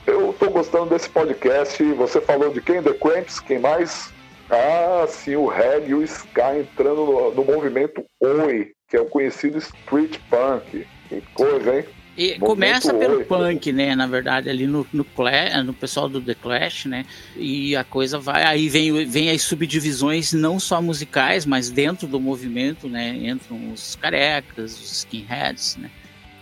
eu 0.06 0.30
estou 0.30 0.52
gostando 0.52 0.86
desse 0.86 1.10
podcast. 1.10 1.82
Você 1.94 2.22
falou 2.22 2.52
de 2.52 2.62
quem? 2.62 2.82
The 2.82 2.94
Cramps? 2.94 3.40
Quem 3.40 3.58
mais? 3.58 4.14
Ah, 4.50 5.06
sim, 5.08 5.36
o 5.36 5.48
reggae 5.48 5.90
e 5.90 5.96
o 5.96 6.04
ska 6.04 6.58
entrando 6.58 7.04
no, 7.04 7.32
no 7.34 7.44
movimento 7.44 8.06
Oi, 8.20 8.72
que 8.88 8.96
é 8.96 9.02
o 9.02 9.08
conhecido 9.08 9.58
street 9.58 10.20
punk. 10.30 10.86
Que 11.10 11.22
coisa, 11.34 11.78
hein? 11.78 11.86
E 12.18 12.40
começa 12.40 12.94
pelo 12.94 13.26
punk, 13.26 13.74
né? 13.74 13.94
Na 13.94 14.08
verdade, 14.08 14.50
ali 14.50 14.66
no, 14.66 14.88
no, 14.94 15.06
no, 15.64 15.74
pessoal 15.74 16.08
do 16.08 16.22
The 16.22 16.34
Clash, 16.36 16.86
né? 16.86 17.06
E 17.36 17.76
a 17.76 17.84
coisa 17.84 18.18
vai. 18.18 18.44
Aí 18.44 18.70
vem, 18.70 19.06
vem 19.06 19.30
as 19.30 19.42
subdivisões, 19.42 20.32
não 20.32 20.58
só 20.58 20.82
musicais, 20.82 21.46
mas 21.46 21.70
dentro 21.70 22.08
do 22.08 22.20
movimento, 22.20 22.88
né? 22.88 23.10
Entram 23.10 23.74
os 23.74 23.96
carecas, 23.96 24.80
os 24.80 24.92
skinheads, 25.00 25.76
né? 25.76 25.92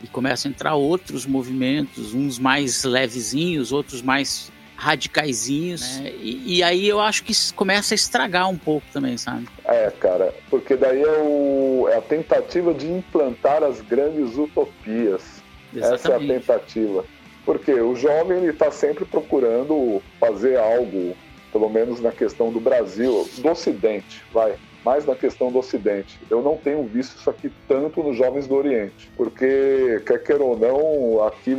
E 0.03 0.07
começam 0.07 0.49
a 0.49 0.51
entrar 0.51 0.75
outros 0.75 1.25
movimentos, 1.25 2.13
uns 2.13 2.37
mais 2.37 2.83
levezinhos, 2.83 3.71
outros 3.71 4.01
mais 4.01 4.51
radicaizinhos, 4.75 5.99
né? 5.99 6.11
E, 6.19 6.57
e, 6.57 6.63
aí 6.63 6.87
eu 6.87 6.99
acho 6.99 7.23
que 7.23 7.33
começa 7.53 7.93
a 7.93 7.95
estragar 7.95 8.49
um 8.49 8.57
pouco 8.57 8.85
também, 8.91 9.17
sabe? 9.17 9.47
É, 9.65 9.89
cara, 9.99 10.33
porque 10.49 10.75
daí 10.75 11.01
é, 11.01 11.21
o, 11.21 11.87
é 11.89 11.95
a 11.95 12.01
tentativa 12.01 12.73
de 12.73 12.85
implantar 12.85 13.63
as 13.63 13.81
grandes 13.81 14.37
utopias 14.37 15.32
Exatamente. 15.75 15.95
Essa 15.95 16.11
é 16.11 16.15
a 16.15 16.19
tentativa. 16.19 17.05
Porque 17.45 17.73
o 17.73 17.95
jovem 17.95 18.37
ele 18.37 18.51
está 18.51 18.71
sempre 18.71 19.05
procurando 19.05 20.01
fazer 20.19 20.57
algo, 20.57 21.15
pelo 21.51 21.69
menos 21.69 21.99
na 21.99 22.11
questão 22.11 22.51
do 22.51 22.59
Brasil, 22.59 23.27
do 23.37 23.49
Ocidente, 23.49 24.23
vai, 24.31 24.55
mais 24.83 25.05
na 25.05 25.15
questão 25.15 25.51
do 25.51 25.59
Ocidente. 25.59 26.17
Eu 26.29 26.41
não 26.41 26.57
tenho 26.57 26.83
visto 26.83 27.17
isso 27.17 27.29
aqui 27.29 27.51
tanto 27.67 28.01
nos 28.01 28.17
jovens 28.17 28.47
do 28.47 28.55
Oriente, 28.55 29.09
porque, 29.17 30.01
quer 30.05 30.23
queira 30.23 30.43
ou 30.43 30.57
não, 30.57 31.25
aqui, 31.25 31.55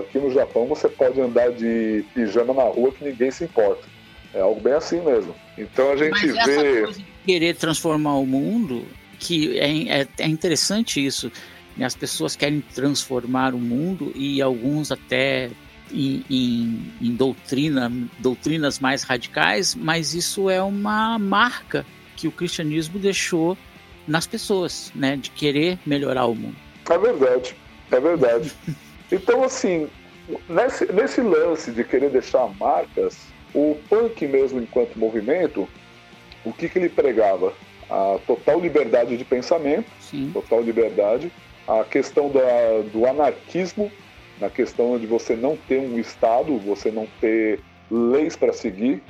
aqui 0.00 0.18
no 0.18 0.30
Japão 0.32 0.66
você 0.66 0.88
pode 0.88 1.20
andar 1.20 1.52
de 1.52 2.04
pijama 2.14 2.52
na 2.52 2.64
rua 2.64 2.92
que 2.92 3.04
ninguém 3.04 3.30
se 3.30 3.44
importa. 3.44 3.82
É 4.32 4.40
algo 4.40 4.60
bem 4.60 4.74
assim 4.74 5.00
mesmo. 5.00 5.34
Então 5.58 5.90
a 5.92 5.96
gente 5.96 6.10
Mas 6.10 6.36
essa 6.36 6.46
vê. 6.46 6.82
Coisa 6.82 6.98
de 6.98 7.06
querer 7.24 7.56
transformar 7.56 8.16
o 8.16 8.26
mundo, 8.26 8.84
que 9.18 9.58
é, 9.58 10.00
é, 10.00 10.08
é 10.18 10.26
interessante 10.26 11.04
isso? 11.04 11.30
As 11.80 11.94
pessoas 11.94 12.36
querem 12.36 12.60
transformar 12.60 13.54
o 13.54 13.58
mundo 13.58 14.12
e 14.14 14.40
alguns 14.42 14.90
até 14.90 15.50
em, 15.92 16.24
em, 16.30 16.92
em 17.00 17.14
doutrina, 17.14 17.90
doutrinas 18.18 18.78
mais 18.78 19.02
radicais, 19.02 19.74
mas 19.74 20.14
isso 20.14 20.48
é 20.48 20.62
uma 20.62 21.18
marca 21.18 21.84
que 22.16 22.28
o 22.28 22.32
cristianismo 22.32 22.98
deixou 22.98 23.56
nas 24.06 24.26
pessoas, 24.26 24.92
né? 24.94 25.16
De 25.16 25.30
querer 25.30 25.78
melhorar 25.86 26.26
o 26.26 26.34
mundo. 26.34 26.56
É 26.88 26.98
verdade, 26.98 27.56
é 27.90 28.00
verdade. 28.00 28.52
então, 29.10 29.44
assim, 29.44 29.88
nesse, 30.48 30.92
nesse 30.92 31.20
lance 31.20 31.70
de 31.70 31.84
querer 31.84 32.10
deixar 32.10 32.48
marcas, 32.58 33.18
o 33.54 33.76
punk 33.88 34.26
mesmo 34.26 34.60
enquanto 34.60 34.98
movimento, 34.98 35.68
o 36.44 36.52
que, 36.52 36.68
que 36.68 36.78
ele 36.78 36.88
pregava? 36.88 37.52
A 37.88 38.18
total 38.26 38.60
liberdade 38.60 39.16
de 39.16 39.24
pensamento, 39.24 39.90
Sim. 40.00 40.30
total 40.32 40.62
liberdade, 40.62 41.32
a 41.78 41.84
questão 41.84 42.28
da, 42.30 42.40
do 42.92 43.06
anarquismo, 43.06 43.92
na 44.40 44.50
questão 44.50 44.98
de 44.98 45.06
você 45.06 45.36
não 45.36 45.56
ter 45.56 45.78
um 45.78 45.98
Estado, 45.98 46.58
você 46.58 46.90
não 46.90 47.06
ter 47.20 47.60
leis 47.90 48.36
para 48.36 48.52
seguir. 48.52 49.02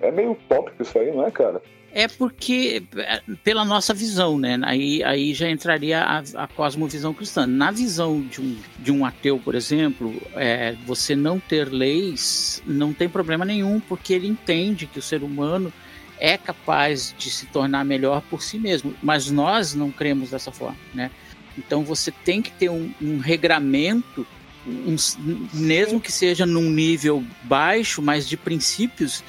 É 0.00 0.10
meio 0.10 0.32
utópico 0.32 0.82
isso 0.82 0.98
aí, 0.98 1.12
não 1.12 1.24
é, 1.24 1.30
cara? 1.30 1.62
É 1.94 2.08
porque, 2.08 2.82
é, 2.96 3.20
pela 3.44 3.64
nossa 3.64 3.92
visão, 3.92 4.38
né? 4.38 4.58
Aí, 4.62 5.04
aí 5.04 5.34
já 5.34 5.48
entraria 5.48 6.00
a, 6.00 6.22
a 6.36 6.48
cosmovisão 6.48 7.12
cristã. 7.12 7.46
Na 7.46 7.70
visão 7.70 8.20
de 8.22 8.40
um, 8.40 8.56
de 8.78 8.90
um 8.90 9.04
ateu, 9.04 9.38
por 9.38 9.54
exemplo, 9.54 10.12
é, 10.34 10.74
você 10.86 11.14
não 11.14 11.38
ter 11.38 11.68
leis 11.70 12.62
não 12.66 12.92
tem 12.94 13.08
problema 13.08 13.44
nenhum, 13.44 13.78
porque 13.78 14.14
ele 14.14 14.26
entende 14.26 14.86
que 14.86 14.98
o 14.98 15.02
ser 15.02 15.22
humano 15.22 15.70
é 16.18 16.38
capaz 16.38 17.14
de 17.16 17.30
se 17.30 17.46
tornar 17.46 17.84
melhor 17.84 18.22
por 18.22 18.42
si 18.42 18.58
mesmo. 18.58 18.94
Mas 19.02 19.30
nós 19.30 19.74
não 19.74 19.90
cremos 19.90 20.30
dessa 20.30 20.50
forma, 20.50 20.78
né? 20.94 21.10
Então 21.56 21.82
você 21.82 22.10
tem 22.10 22.40
que 22.40 22.50
ter 22.52 22.70
um, 22.70 22.92
um 23.00 23.18
regramento, 23.18 24.26
um, 24.66 24.96
mesmo 25.52 26.00
que 26.00 26.10
seja 26.10 26.46
num 26.46 26.70
nível 26.70 27.22
baixo, 27.42 28.00
mas 28.00 28.28
de 28.28 28.36
princípios, 28.36 29.22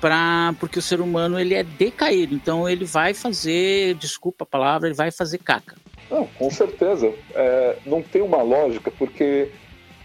para 0.00 0.54
porque 0.58 0.78
o 0.78 0.82
ser 0.82 1.00
humano 1.00 1.38
ele 1.38 1.54
é 1.54 1.62
decaído. 1.62 2.34
Então 2.34 2.68
ele 2.68 2.84
vai 2.84 3.14
fazer, 3.14 3.94
desculpa 3.94 4.44
a 4.44 4.46
palavra, 4.46 4.88
ele 4.88 4.96
vai 4.96 5.10
fazer 5.10 5.38
caca. 5.38 5.76
Não, 6.10 6.26
com 6.26 6.50
certeza. 6.50 7.12
É, 7.34 7.76
não 7.84 8.02
tem 8.02 8.22
uma 8.22 8.42
lógica, 8.42 8.90
porque 8.90 9.50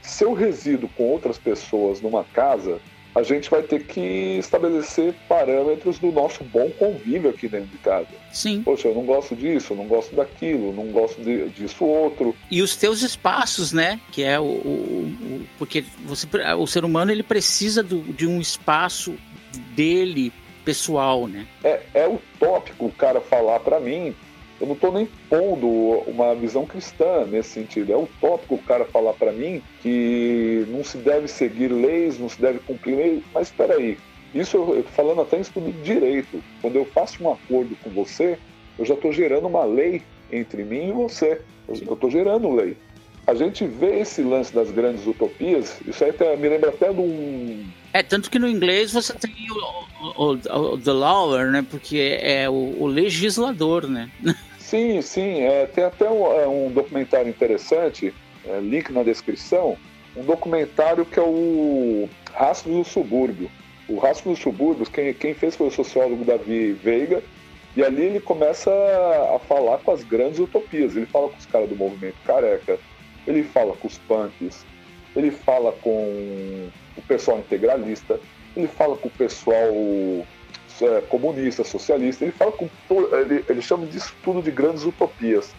se 0.02 0.24
eu 0.24 0.34
resido 0.34 0.88
com 0.90 1.04
outras 1.04 1.38
pessoas 1.38 2.02
numa 2.02 2.24
casa, 2.24 2.80
a 3.16 3.22
gente 3.22 3.50
vai 3.50 3.62
ter 3.62 3.84
que 3.86 4.38
estabelecer 4.40 5.14
parâmetros 5.28 6.00
do 6.00 6.12
nosso 6.12 6.44
bom 6.44 6.70
convívio 6.72 7.30
aqui 7.30 7.48
dentro 7.48 7.68
de 7.68 7.78
casa. 7.78 8.08
Sim. 8.32 8.64
Poxa, 8.64 8.88
eu 8.88 8.96
não 8.96 9.04
gosto 9.04 9.36
disso, 9.36 9.74
eu 9.74 9.78
não 9.78 9.86
gosto 9.86 10.16
daquilo, 10.16 10.74
não 10.74 10.88
gosto 10.88 11.22
de, 11.22 11.50
disso 11.50 11.86
outro. 11.86 12.36
E 12.50 12.62
os 12.62 12.76
teus 12.76 13.02
espaços, 13.02 13.72
né? 13.72 14.00
Que 14.12 14.24
é 14.24 14.40
o, 14.40 14.44
o, 14.44 14.48
o 14.48 15.46
porque 15.58 15.84
você, 16.06 16.28
o 16.58 16.66
ser 16.66 16.84
humano 16.84 17.12
ele 17.12 17.24
precisa 17.24 17.84
do, 17.84 18.02
de 18.02 18.26
um 18.26 18.42
espaço 18.42 19.16
dele 19.76 20.32
pessoal, 20.66 21.28
né? 21.28 21.46
É, 21.64 21.82
é 21.94 22.08
utópico 22.08 22.86
o 22.86 22.92
cara 22.92 23.22
falar 23.22 23.60
para 23.60 23.80
mim 23.80 24.16
eu 24.60 24.68
não 24.68 24.74
estou 24.74 24.92
nem 24.92 25.08
pondo 25.30 25.68
uma 26.08 26.34
visão 26.36 26.66
cristã 26.66 27.26
nesse 27.26 27.50
sentido. 27.50 27.92
É 27.92 27.98
utópico 27.98 28.56
o 28.56 28.64
cara 28.64 28.86
falar 28.86 29.14
para 29.14 29.32
mim 29.32 29.62
que 29.82 30.66
não 30.70 30.84
se 30.84 30.98
deve 30.98 31.28
seguir 31.28 31.70
leis, 31.70 32.20
não 32.20 32.30
se 32.30 32.42
deve 32.42 32.60
cumprir 32.60 32.96
leis. 32.96 33.24
Mas 33.34 33.48
espera 33.48 33.76
aí, 33.76 33.98
isso 34.34 34.58
eu 34.58 34.84
falando 34.84 35.22
até 35.22 35.38
em 35.38 35.42
estudo 35.42 35.72
de 35.72 35.82
direito. 35.82 36.42
Quando 36.62 36.76
eu 36.76 36.86
faço 36.86 37.24
um 37.24 37.32
acordo 37.32 37.76
com 37.84 37.90
você, 37.90 38.38
eu 38.78 38.86
já 38.86 38.94
estou 38.94 39.12
gerando 39.12 39.48
uma 39.48 39.64
lei 39.64 40.02
entre 40.32 40.64
mim 40.64 40.90
e 40.90 40.92
você. 40.92 41.42
Eu 41.68 41.76
estou 41.76 42.10
gerando 42.10 42.54
lei. 42.54 42.76
A 43.26 43.34
gente 43.34 43.66
vê 43.66 44.00
esse 44.00 44.22
lance 44.22 44.54
das 44.54 44.70
grandes 44.70 45.08
utopias, 45.08 45.80
isso 45.88 46.04
aí 46.04 46.10
até, 46.10 46.36
me 46.36 46.50
lembra 46.50 46.70
até 46.70 46.92
de 46.92 47.00
um. 47.00 47.66
É, 47.94 48.04
tanto 48.04 48.30
que 48.30 48.38
no 48.38 48.48
inglês 48.48 48.92
você 48.92 49.14
tem 49.14 49.34
o, 49.50 50.14
o, 50.22 50.32
o, 50.34 50.78
the 50.78 50.92
lawer, 50.92 51.50
né? 51.50 51.66
Porque 51.70 52.20
é 52.22 52.50
o, 52.50 52.76
o 52.80 52.86
legislador, 52.86 53.88
né? 53.88 54.10
Sim, 54.60 55.04
sim. 55.04 55.42
É, 55.42 55.68
tem 55.68 55.84
até 55.84 56.10
um, 56.10 56.26
é, 56.32 56.48
um 56.48 56.72
documentário 56.72 57.30
interessante, 57.30 58.12
é, 58.44 58.60
link 58.60 58.92
na 58.92 59.04
descrição, 59.04 59.78
um 60.18 60.24
documentário 60.24 61.06
que 61.06 61.20
é 61.20 61.22
o 61.22 62.10
Rastro 62.34 62.72
do 62.72 62.84
Subúrbio. 62.84 63.52
O 63.88 64.00
Rastro 64.00 64.32
dos 64.32 64.40
Subúrbios, 64.40 64.90
quem, 64.90 65.14
quem 65.14 65.36
fez 65.36 65.56
foi 65.56 65.68
o 65.68 65.72
sociólogo 65.72 66.26
Davi 66.26 66.72
Veiga, 66.72 67.22
e 67.76 67.84
ali 67.84 68.02
ele 68.02 68.20
começa 68.20 68.72
a 69.36 69.38
falar 69.38 69.78
com 69.78 69.92
as 69.92 70.04
grandes 70.04 70.40
utopias. 70.40 70.96
Ele 70.96 71.06
fala 71.06 71.30
com 71.30 71.38
os 71.38 71.46
caras 71.46 71.70
do 71.70 71.76
movimento 71.76 72.16
careca, 72.26 72.80
ele 73.28 73.44
fala 73.44 73.76
com 73.76 73.88
os 73.88 73.98
punks, 74.00 74.66
ele 75.16 75.32
fala 75.32 75.72
com 75.82 76.70
o 76.98 77.02
pessoal 77.08 77.40
integralista, 77.40 78.20
ele 78.56 78.68
fala 78.68 78.96
com 78.98 79.08
o 79.08 79.12
pessoal 79.12 79.68
é, 80.82 81.02
comunista, 81.10 81.64
socialista, 81.64 82.24
ele 82.24 82.32
fala 82.32 82.52
com 82.52 82.70
ele, 82.90 83.44
ele 83.48 83.62
chama 83.62 83.86
disso 83.86 84.16
tudo 84.24 84.42
de 84.42 84.52
grandes 84.52 84.84
utopias. 84.84 85.54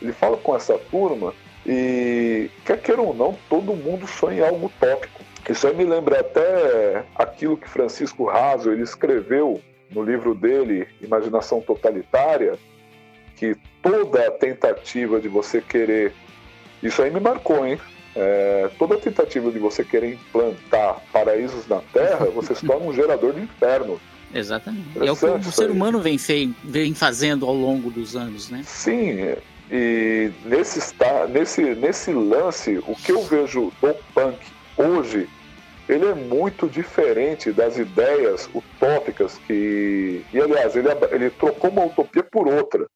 Ele 0.00 0.12
fala 0.12 0.36
com 0.36 0.54
essa 0.54 0.78
turma 0.90 1.34
e 1.66 2.50
quer 2.64 2.80
queira 2.80 3.02
ou 3.02 3.14
não, 3.14 3.36
todo 3.48 3.74
mundo 3.74 4.06
sonha 4.06 4.38
em 4.38 4.48
algo 4.48 4.66
utópico. 4.66 5.20
Isso 5.48 5.66
aí 5.66 5.74
me 5.74 5.84
lembra 5.84 6.20
até 6.20 7.04
aquilo 7.14 7.56
que 7.56 7.68
Francisco 7.68 8.26
Raso 8.26 8.70
ele 8.70 8.82
escreveu 8.82 9.60
no 9.90 10.02
livro 10.02 10.34
dele, 10.34 10.86
Imaginação 11.00 11.60
Totalitária, 11.60 12.58
que 13.34 13.56
toda 13.82 14.30
tentativa 14.32 15.20
de 15.20 15.28
você 15.28 15.60
querer. 15.60 16.12
Isso 16.82 17.02
aí 17.02 17.10
me 17.10 17.20
marcou, 17.20 17.66
hein? 17.66 17.78
É, 18.16 18.70
toda 18.78 18.96
tentativa 18.96 19.50
de 19.50 19.58
você 19.58 19.84
querer 19.84 20.14
implantar 20.14 21.02
paraísos 21.12 21.66
na 21.68 21.80
Terra, 21.92 22.26
você 22.34 22.54
se 22.54 22.66
torna 22.66 22.86
um 22.86 22.92
gerador 22.92 23.32
de 23.32 23.40
inferno. 23.40 24.00
Exatamente. 24.34 24.98
É 24.98 25.10
o 25.10 25.16
que 25.16 25.26
o 25.26 25.52
ser 25.52 25.70
humano 25.70 26.00
vem, 26.00 26.18
vem 26.64 26.94
fazendo 26.94 27.46
ao 27.46 27.54
longo 27.54 27.90
dos 27.90 28.14
anos, 28.14 28.50
né? 28.50 28.62
Sim, 28.64 29.36
e 29.70 30.30
nesse, 30.44 30.80
nesse, 31.30 31.62
nesse 31.74 32.12
lance, 32.12 32.78
o 32.86 32.94
que 32.94 33.12
eu 33.12 33.22
vejo 33.22 33.72
do 33.80 33.94
punk 34.14 34.38
hoje, 34.76 35.28
ele 35.88 36.06
é 36.06 36.14
muito 36.14 36.68
diferente 36.68 37.52
das 37.52 37.78
ideias 37.78 38.48
utópicas 38.54 39.38
que. 39.46 40.24
E 40.32 40.40
aliás, 40.40 40.74
ele, 40.76 40.88
ele 41.10 41.30
trocou 41.30 41.70
uma 41.70 41.86
utopia 41.86 42.22
por 42.22 42.48
outra. 42.48 42.86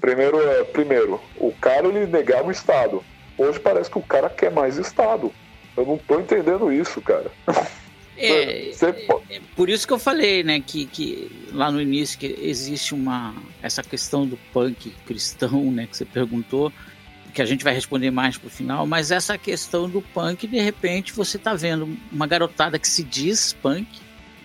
Primeiro, 0.00 0.40
é, 0.40 0.64
primeiro, 0.64 1.20
o 1.36 1.52
cara 1.52 1.86
ele 1.86 2.06
negava 2.06 2.48
o 2.48 2.52
Estado. 2.52 3.02
Hoje 3.38 3.60
parece 3.60 3.90
que 3.90 3.98
o 3.98 4.02
cara 4.02 4.28
quer 4.30 4.50
mais 4.50 4.76
Estado. 4.76 5.32
Eu 5.76 5.84
não 5.84 5.98
tô 5.98 6.18
entendendo 6.18 6.72
isso, 6.72 7.00
cara. 7.00 7.30
É, 8.18 8.70
é, 8.70 9.40
por 9.54 9.68
isso 9.68 9.86
que 9.86 9.92
eu 9.92 9.98
falei, 9.98 10.42
né, 10.42 10.58
que, 10.58 10.86
que 10.86 11.30
lá 11.52 11.70
no 11.70 11.80
início 11.80 12.18
que 12.18 12.34
existe 12.40 12.94
uma 12.94 13.34
essa 13.62 13.82
questão 13.82 14.26
do 14.26 14.38
punk 14.54 14.90
cristão, 15.06 15.70
né, 15.70 15.86
que 15.86 15.94
você 15.94 16.06
perguntou, 16.06 16.72
que 17.34 17.42
a 17.42 17.44
gente 17.44 17.62
vai 17.62 17.74
responder 17.74 18.10
mais 18.10 18.38
pro 18.38 18.48
final, 18.48 18.86
mas 18.86 19.10
essa 19.10 19.36
questão 19.36 19.86
do 19.86 20.00
punk, 20.00 20.46
de 20.46 20.58
repente 20.58 21.12
você 21.12 21.36
tá 21.38 21.52
vendo 21.52 21.94
uma 22.10 22.26
garotada 22.26 22.78
que 22.78 22.88
se 22.88 23.02
diz 23.02 23.52
punk 23.52 23.86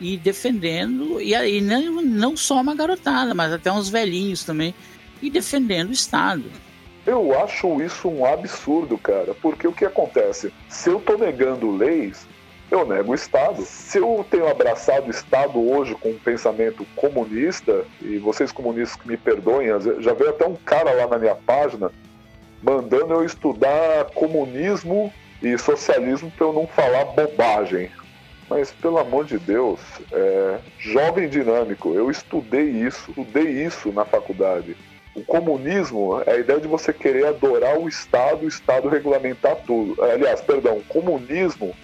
e 0.02 0.18
defendendo, 0.18 1.22
e 1.22 1.34
aí 1.34 1.62
não, 1.62 2.02
não 2.02 2.36
só 2.36 2.60
uma 2.60 2.76
garotada, 2.76 3.34
mas 3.34 3.54
até 3.54 3.72
uns 3.72 3.88
velhinhos 3.88 4.44
também, 4.44 4.76
e 5.22 5.30
defendendo 5.30 5.92
o 5.92 5.94
Estado. 5.94 6.44
Eu 7.06 7.38
acho 7.42 7.82
isso 7.82 8.08
um 8.08 8.26
absurdo, 8.26 8.98
cara, 8.98 9.34
porque 9.42 9.68
o 9.68 9.74
que 9.74 9.86
acontece? 9.86 10.54
Se 10.70 10.90
eu 10.90 11.00
tô 11.00 11.18
negando 11.18 11.76
leis, 11.76 12.28
eu 12.70 12.86
nego 12.86 13.12
o 13.12 13.16
Estado. 13.16 13.64
Se 13.64 13.98
eu 13.98 14.26
tenho 14.30 14.48
abraçado 14.48 15.08
o 15.08 15.12
Estado 15.12 15.60
hoje 15.60 15.96
com 15.96 16.10
um 16.10 16.20
pensamento 16.20 16.86
comunista, 16.96 17.84
e 18.02 18.18
vocês 18.18 18.52
comunistas 18.52 19.02
que 19.02 19.08
me 19.08 19.18
perdoem, 19.18 19.68
já 20.00 20.14
veio 20.14 20.30
até 20.30 20.46
um 20.46 20.56
cara 20.56 20.92
lá 20.94 21.08
na 21.08 21.18
minha 21.18 21.36
página 21.36 21.92
mandando 22.62 23.14
eu 23.14 23.26
estudar 23.26 24.06
comunismo 24.14 25.12
e 25.42 25.58
socialismo 25.58 26.32
para 26.32 26.46
eu 26.46 26.54
não 26.54 26.68
falar 26.68 27.06
bobagem. 27.06 27.90
Mas 28.50 28.72
pelo 28.72 29.00
amor 29.00 29.26
de 29.26 29.40
Deus, 29.40 29.80
é, 30.12 30.60
jovem 30.78 31.28
dinâmico, 31.28 31.94
eu 31.96 32.12
estudei 32.12 32.70
isso, 32.70 33.10
estudei 33.10 33.66
isso 33.66 33.92
na 33.92 34.06
faculdade. 34.06 34.76
O 35.14 35.22
comunismo 35.24 36.22
é 36.26 36.32
a 36.32 36.38
ideia 36.38 36.60
de 36.60 36.68
você 36.68 36.94
querer 36.94 37.26
adorar 37.28 37.78
o 37.78 37.90
Estado, 37.90 38.46
o 38.46 38.48
Estado 38.48 38.88
regulamentar 38.88 39.58
tudo. 39.68 40.02
Aliás, 40.04 40.40
perdão, 40.40 40.78
o 40.78 40.84
comunismo 40.84 41.76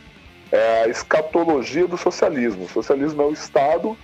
é 0.52 0.84
a 0.84 0.88
escatologia 0.88 1.88
do 1.88 1.98
socialismo. 1.98 2.66
O 2.66 2.70
socialismo 2.70 3.22
é 3.22 3.26
o 3.26 3.34
Estado 3.34 3.98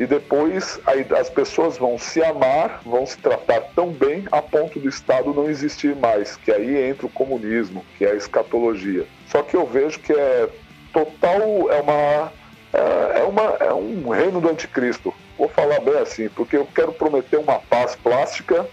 e 0.00 0.06
depois 0.06 0.80
as 1.18 1.28
pessoas 1.28 1.76
vão 1.76 1.98
se 1.98 2.22
amar, 2.24 2.80
vão 2.84 3.04
se 3.04 3.18
tratar 3.18 3.60
tão 3.74 3.90
bem 3.90 4.24
a 4.32 4.40
ponto 4.40 4.80
do 4.80 4.88
Estado 4.88 5.34
não 5.34 5.48
existir 5.48 5.94
mais, 5.94 6.36
que 6.36 6.50
aí 6.50 6.88
entra 6.88 7.06
o 7.06 7.10
comunismo, 7.10 7.84
que 7.98 8.04
é 8.06 8.12
a 8.12 8.16
escatologia. 8.16 9.06
Só 9.28 9.42
que 9.42 9.54
eu 9.54 9.66
vejo 9.66 10.00
que 10.00 10.12
é 10.12 10.48
total, 10.92 11.70
é 11.70 11.80
uma 11.80 12.32
é, 12.72 13.20
é 13.20 13.24
uma 13.24 13.42
é 13.60 13.74
um 13.74 14.08
reino 14.08 14.40
do 14.40 14.48
anticristo. 14.48 15.12
Vou 15.40 15.48
falar 15.48 15.80
bem 15.80 15.96
assim, 15.96 16.28
porque 16.28 16.54
eu 16.54 16.66
quero 16.66 16.92
prometer 16.92 17.38
uma 17.38 17.60
paz 17.60 17.96
plástica 17.96 18.68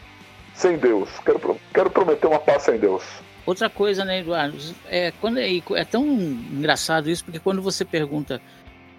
sem 0.53 0.77
Deus. 0.77 1.09
Quero, 1.23 1.57
quero 1.73 1.89
prometer 1.89 2.27
uma 2.27 2.39
paz 2.39 2.63
sem 2.63 2.77
Deus. 2.77 3.05
Outra 3.45 3.69
coisa, 3.69 4.03
né, 4.03 4.19
Eduardo? 4.19 4.57
É, 4.89 5.13
quando 5.21 5.39
é, 5.39 5.47
é 5.55 5.85
tão 5.85 6.05
engraçado 6.05 7.09
isso, 7.09 7.23
porque 7.23 7.39
quando 7.39 7.61
você 7.61 7.85
pergunta 7.85 8.41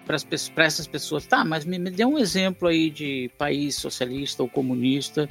para 0.03 0.65
essas 0.65 0.87
pessoas, 0.87 1.27
tá, 1.27 1.45
mas 1.45 1.63
me, 1.63 1.77
me 1.77 1.91
dê 1.91 2.03
um 2.03 2.17
exemplo 2.17 2.67
aí 2.67 2.89
de 2.89 3.29
país 3.37 3.75
socialista 3.75 4.41
ou 4.41 4.49
comunista 4.49 5.29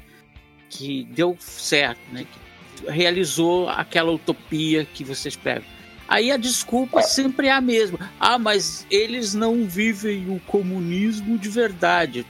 que 0.70 1.03
deu 1.11 1.37
certo, 1.40 1.98
né? 2.12 2.24
Que 2.24 2.88
realizou 2.88 3.68
aquela 3.68 4.12
utopia 4.12 4.85
que 4.85 5.03
vocês 5.03 5.35
pregam. 5.35 5.64
Aí 6.09 6.33
a 6.33 6.37
desculpa 6.38 7.03
sempre 7.03 7.49
é 7.49 7.53
a 7.53 7.61
mesma. 7.61 7.99
Ah, 8.18 8.38
mas 8.38 8.87
eles 8.90 9.35
não 9.35 9.66
vivem 9.66 10.31
o 10.31 10.40
comunismo 10.40 11.37
de 11.37 11.49
verdade. 11.51 12.27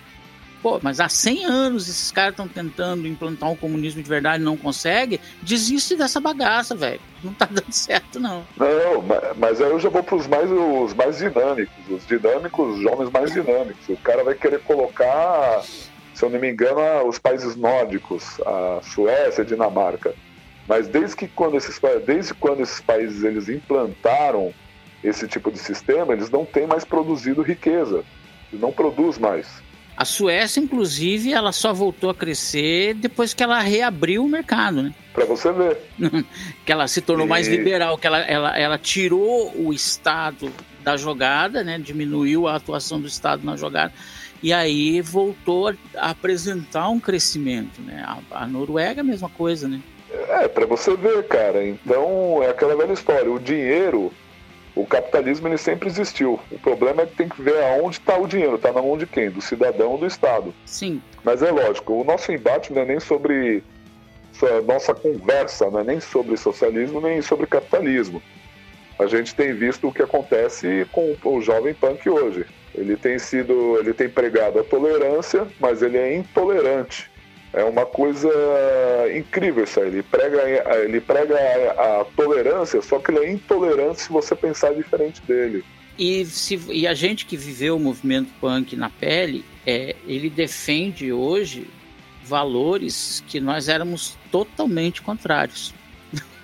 Pô, 0.60 0.80
mas 0.82 0.98
há 0.98 1.08
100 1.08 1.44
anos 1.44 1.88
esses 1.88 2.10
caras 2.10 2.32
estão 2.32 2.48
tentando 2.48 3.06
implantar 3.06 3.48
um 3.48 3.54
comunismo 3.54 4.02
de 4.02 4.08
verdade 4.08 4.42
e 4.42 4.44
não 4.44 4.56
consegue. 4.56 5.20
Desiste 5.40 5.94
dessa 5.94 6.20
bagaça, 6.20 6.74
velho. 6.74 7.00
Não 7.22 7.32
tá 7.32 7.46
dando 7.50 7.72
certo, 7.72 8.18
não. 8.18 8.44
Não, 8.56 9.04
mas 9.36 9.60
aí 9.60 9.70
eu 9.70 9.78
já 9.78 9.88
vou 9.88 10.02
pros 10.02 10.26
mais, 10.26 10.50
os 10.50 10.92
mais 10.94 11.18
dinâmicos. 11.18 11.74
Os 11.88 12.04
dinâmicos, 12.06 12.74
os 12.74 12.82
jovens 12.82 13.10
mais 13.10 13.32
dinâmicos. 13.32 13.88
O 13.88 13.96
cara 13.98 14.24
vai 14.24 14.34
querer 14.34 14.60
colocar, 14.60 15.62
se 16.12 16.24
eu 16.24 16.28
não 16.28 16.40
me 16.40 16.50
engano, 16.50 17.08
os 17.08 17.20
países 17.20 17.54
nórdicos, 17.54 18.40
a 18.44 18.80
Suécia, 18.82 19.44
a 19.44 19.46
Dinamarca. 19.46 20.12
Mas 20.68 20.86
desde 20.86 21.16
que 21.16 21.26
quando 21.26 21.56
esses, 21.56 21.80
desde 22.04 22.34
quando 22.34 22.60
esses 22.60 22.80
países 22.80 23.24
eles 23.24 23.48
implantaram 23.48 24.52
esse 25.02 25.26
tipo 25.26 25.50
de 25.50 25.58
sistema, 25.58 26.12
eles 26.12 26.28
não 26.28 26.44
têm 26.44 26.66
mais 26.66 26.84
produzido 26.84 27.40
riqueza. 27.40 28.04
Eles 28.50 28.60
não 28.60 28.70
produz 28.70 29.16
mais. 29.16 29.62
A 29.96 30.04
Suécia, 30.04 30.60
inclusive, 30.60 31.32
ela 31.32 31.50
só 31.50 31.72
voltou 31.72 32.10
a 32.10 32.14
crescer 32.14 32.94
depois 32.94 33.34
que 33.34 33.42
ela 33.42 33.60
reabriu 33.60 34.24
o 34.24 34.28
mercado, 34.28 34.82
né? 34.82 34.94
Para 35.12 35.24
você 35.24 35.50
ver. 35.50 35.78
que 36.64 36.70
ela 36.70 36.86
se 36.86 37.00
tornou 37.00 37.26
e... 37.26 37.28
mais 37.28 37.48
liberal, 37.48 37.98
que 37.98 38.06
ela, 38.06 38.20
ela, 38.20 38.56
ela 38.56 38.78
tirou 38.78 39.52
o 39.56 39.72
Estado 39.72 40.52
da 40.84 40.96
jogada, 40.96 41.64
né? 41.64 41.78
Diminuiu 41.78 42.46
a 42.46 42.56
atuação 42.56 43.00
do 43.00 43.08
Estado 43.08 43.44
na 43.44 43.56
jogada 43.56 43.92
e 44.40 44.52
aí 44.52 45.00
voltou 45.00 45.68
a 45.96 46.10
apresentar 46.10 46.88
um 46.90 47.00
crescimento, 47.00 47.80
né? 47.80 48.04
A, 48.06 48.42
a 48.42 48.46
Noruega, 48.46 49.00
a 49.00 49.04
mesma 49.04 49.28
coisa, 49.28 49.66
né? 49.66 49.80
É, 50.10 50.48
para 50.48 50.66
você 50.66 50.96
ver, 50.96 51.26
cara. 51.28 51.66
Então, 51.66 52.42
é 52.42 52.50
aquela 52.50 52.76
velha 52.76 52.92
história. 52.92 53.30
O 53.30 53.38
dinheiro 53.38 54.12
o 54.78 54.86
capitalismo 54.86 55.48
ele 55.48 55.58
sempre 55.58 55.88
existiu. 55.88 56.38
O 56.52 56.58
problema 56.60 57.02
é 57.02 57.06
que 57.06 57.16
tem 57.16 57.28
que 57.28 57.42
ver 57.42 57.60
aonde 57.64 57.98
está 57.98 58.16
o 58.16 58.28
dinheiro. 58.28 58.54
Está 58.54 58.72
na 58.72 58.80
mão 58.80 58.96
de 58.96 59.06
quem? 59.06 59.28
Do 59.28 59.40
cidadão 59.40 59.90
ou 59.92 59.98
do 59.98 60.06
Estado. 60.06 60.54
Sim. 60.64 61.02
Mas 61.24 61.42
é 61.42 61.50
lógico, 61.50 61.94
o 61.94 62.04
nosso 62.04 62.30
embate 62.30 62.72
não 62.72 62.82
é 62.82 62.84
nem 62.84 63.00
sobre. 63.00 63.62
Nossa 64.64 64.94
conversa 64.94 65.68
não 65.68 65.80
é 65.80 65.84
nem 65.84 66.00
sobre 66.00 66.36
socialismo 66.36 67.00
nem 67.00 67.20
sobre 67.20 67.44
capitalismo. 67.46 68.22
A 68.96 69.06
gente 69.06 69.34
tem 69.34 69.52
visto 69.52 69.88
o 69.88 69.92
que 69.92 70.00
acontece 70.00 70.86
com 70.92 71.16
o 71.24 71.40
jovem 71.40 71.74
punk 71.74 72.08
hoje. 72.08 72.46
Ele 72.72 72.96
tem 72.96 73.18
sido, 73.18 73.78
ele 73.80 73.92
tem 73.92 74.08
pregado 74.08 74.60
a 74.60 74.64
tolerância, 74.64 75.44
mas 75.58 75.82
ele 75.82 75.98
é 75.98 76.14
intolerante. 76.14 77.10
É 77.52 77.64
uma 77.64 77.86
coisa 77.86 78.28
incrível 79.16 79.64
isso 79.64 79.80
aí. 79.80 79.88
Ele 79.88 80.02
prega, 80.02 80.42
ele 80.84 81.00
prega 81.00 81.34
a, 81.36 82.00
a, 82.00 82.04
tolerância, 82.04 82.82
só 82.82 82.98
que 82.98 83.10
ele 83.10 83.20
é 83.20 83.32
intolerante 83.32 84.02
se 84.02 84.10
você 84.10 84.34
pensar 84.36 84.74
diferente 84.74 85.22
dele. 85.22 85.64
E, 85.98 86.24
se, 86.26 86.60
e 86.68 86.86
a 86.86 86.94
gente 86.94 87.26
que 87.26 87.36
viveu 87.36 87.76
o 87.76 87.80
movimento 87.80 88.30
punk 88.40 88.76
na 88.76 88.90
pele, 88.90 89.44
é, 89.66 89.96
ele 90.06 90.30
defende 90.30 91.12
hoje 91.12 91.66
valores 92.22 93.24
que 93.26 93.40
nós 93.40 93.68
éramos 93.68 94.16
totalmente 94.30 95.00
contrários. 95.00 95.74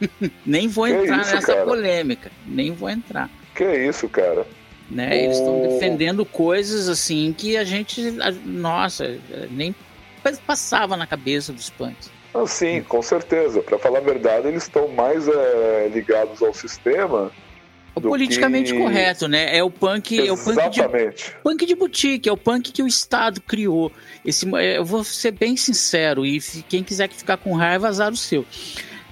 nem 0.45 0.67
vou 0.67 0.89
entrar 0.89 1.21
isso, 1.21 1.35
nessa 1.35 1.55
cara? 1.55 1.65
polêmica, 1.65 2.33
nem 2.47 2.73
vou 2.73 2.89
entrar. 2.89 3.31
Que 3.55 3.65
isso, 3.65 4.09
cara? 4.09 4.47
Né? 4.91 5.25
Eles 5.25 5.39
estão 5.39 5.63
defendendo 5.63 6.25
coisas 6.25 6.89
assim 6.89 7.35
que 7.37 7.57
a 7.57 7.65
gente, 7.65 8.03
nossa, 8.45 9.19
nem 9.51 9.75
passava 10.47 10.97
na 10.97 11.07
cabeça 11.07 11.53
dos 11.53 11.71
punks. 11.71 12.11
Ah, 12.35 12.47
sim, 12.47 12.83
com 12.83 13.01
certeza. 13.01 13.63
Para 13.63 13.79
falar 13.79 13.99
a 13.99 14.03
verdade, 14.03 14.49
eles 14.49 14.65
estão 14.65 14.89
mais 14.89 15.29
é, 15.29 15.91
ligados 15.93 16.43
ao 16.43 16.53
sistema. 16.53 17.31
O 17.95 18.01
politicamente 18.01 18.73
que... 18.73 18.79
correto, 18.79 19.29
né? 19.29 19.57
É 19.57 19.63
o 19.63 19.71
punk, 19.71 20.19
Exatamente. 20.19 20.27
é 20.27 20.33
o 20.33 20.37
punk 20.37 20.71
de, 20.71 21.43
punk 21.43 21.67
de 21.67 21.75
boutique, 21.77 22.29
é 22.29 22.33
o 22.33 22.37
punk 22.37 22.73
que 22.73 22.83
o 22.83 22.89
Estado 22.89 23.41
criou. 23.41 23.93
Esse, 24.25 24.53
é, 24.57 24.79
eu 24.79 24.85
vou 24.85 25.05
ser 25.05 25.31
bem 25.31 25.57
sincero 25.57 26.27
e 26.27 26.41
quem 26.69 26.83
quiser 26.83 27.09
ficar 27.11 27.37
com 27.37 27.55
raiva, 27.55 27.87
azar 27.87 28.13
o 28.13 28.17
seu. 28.17 28.45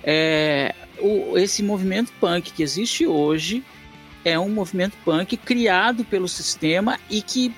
É, 0.03 0.75
o, 0.99 1.39
esse 1.39 1.63
movimento 1.63 2.13
punk 2.21 2.53
que 2.53 2.63
existe 2.63 3.07
hoje 3.07 3.63
é 4.25 4.37
um 4.37 4.49
movimento 4.49 4.97
punk 5.05 5.37
criado 5.37 6.05
pelo 6.05 6.27
sistema 6.27 6.99
e 7.09 7.23
que 7.23 7.55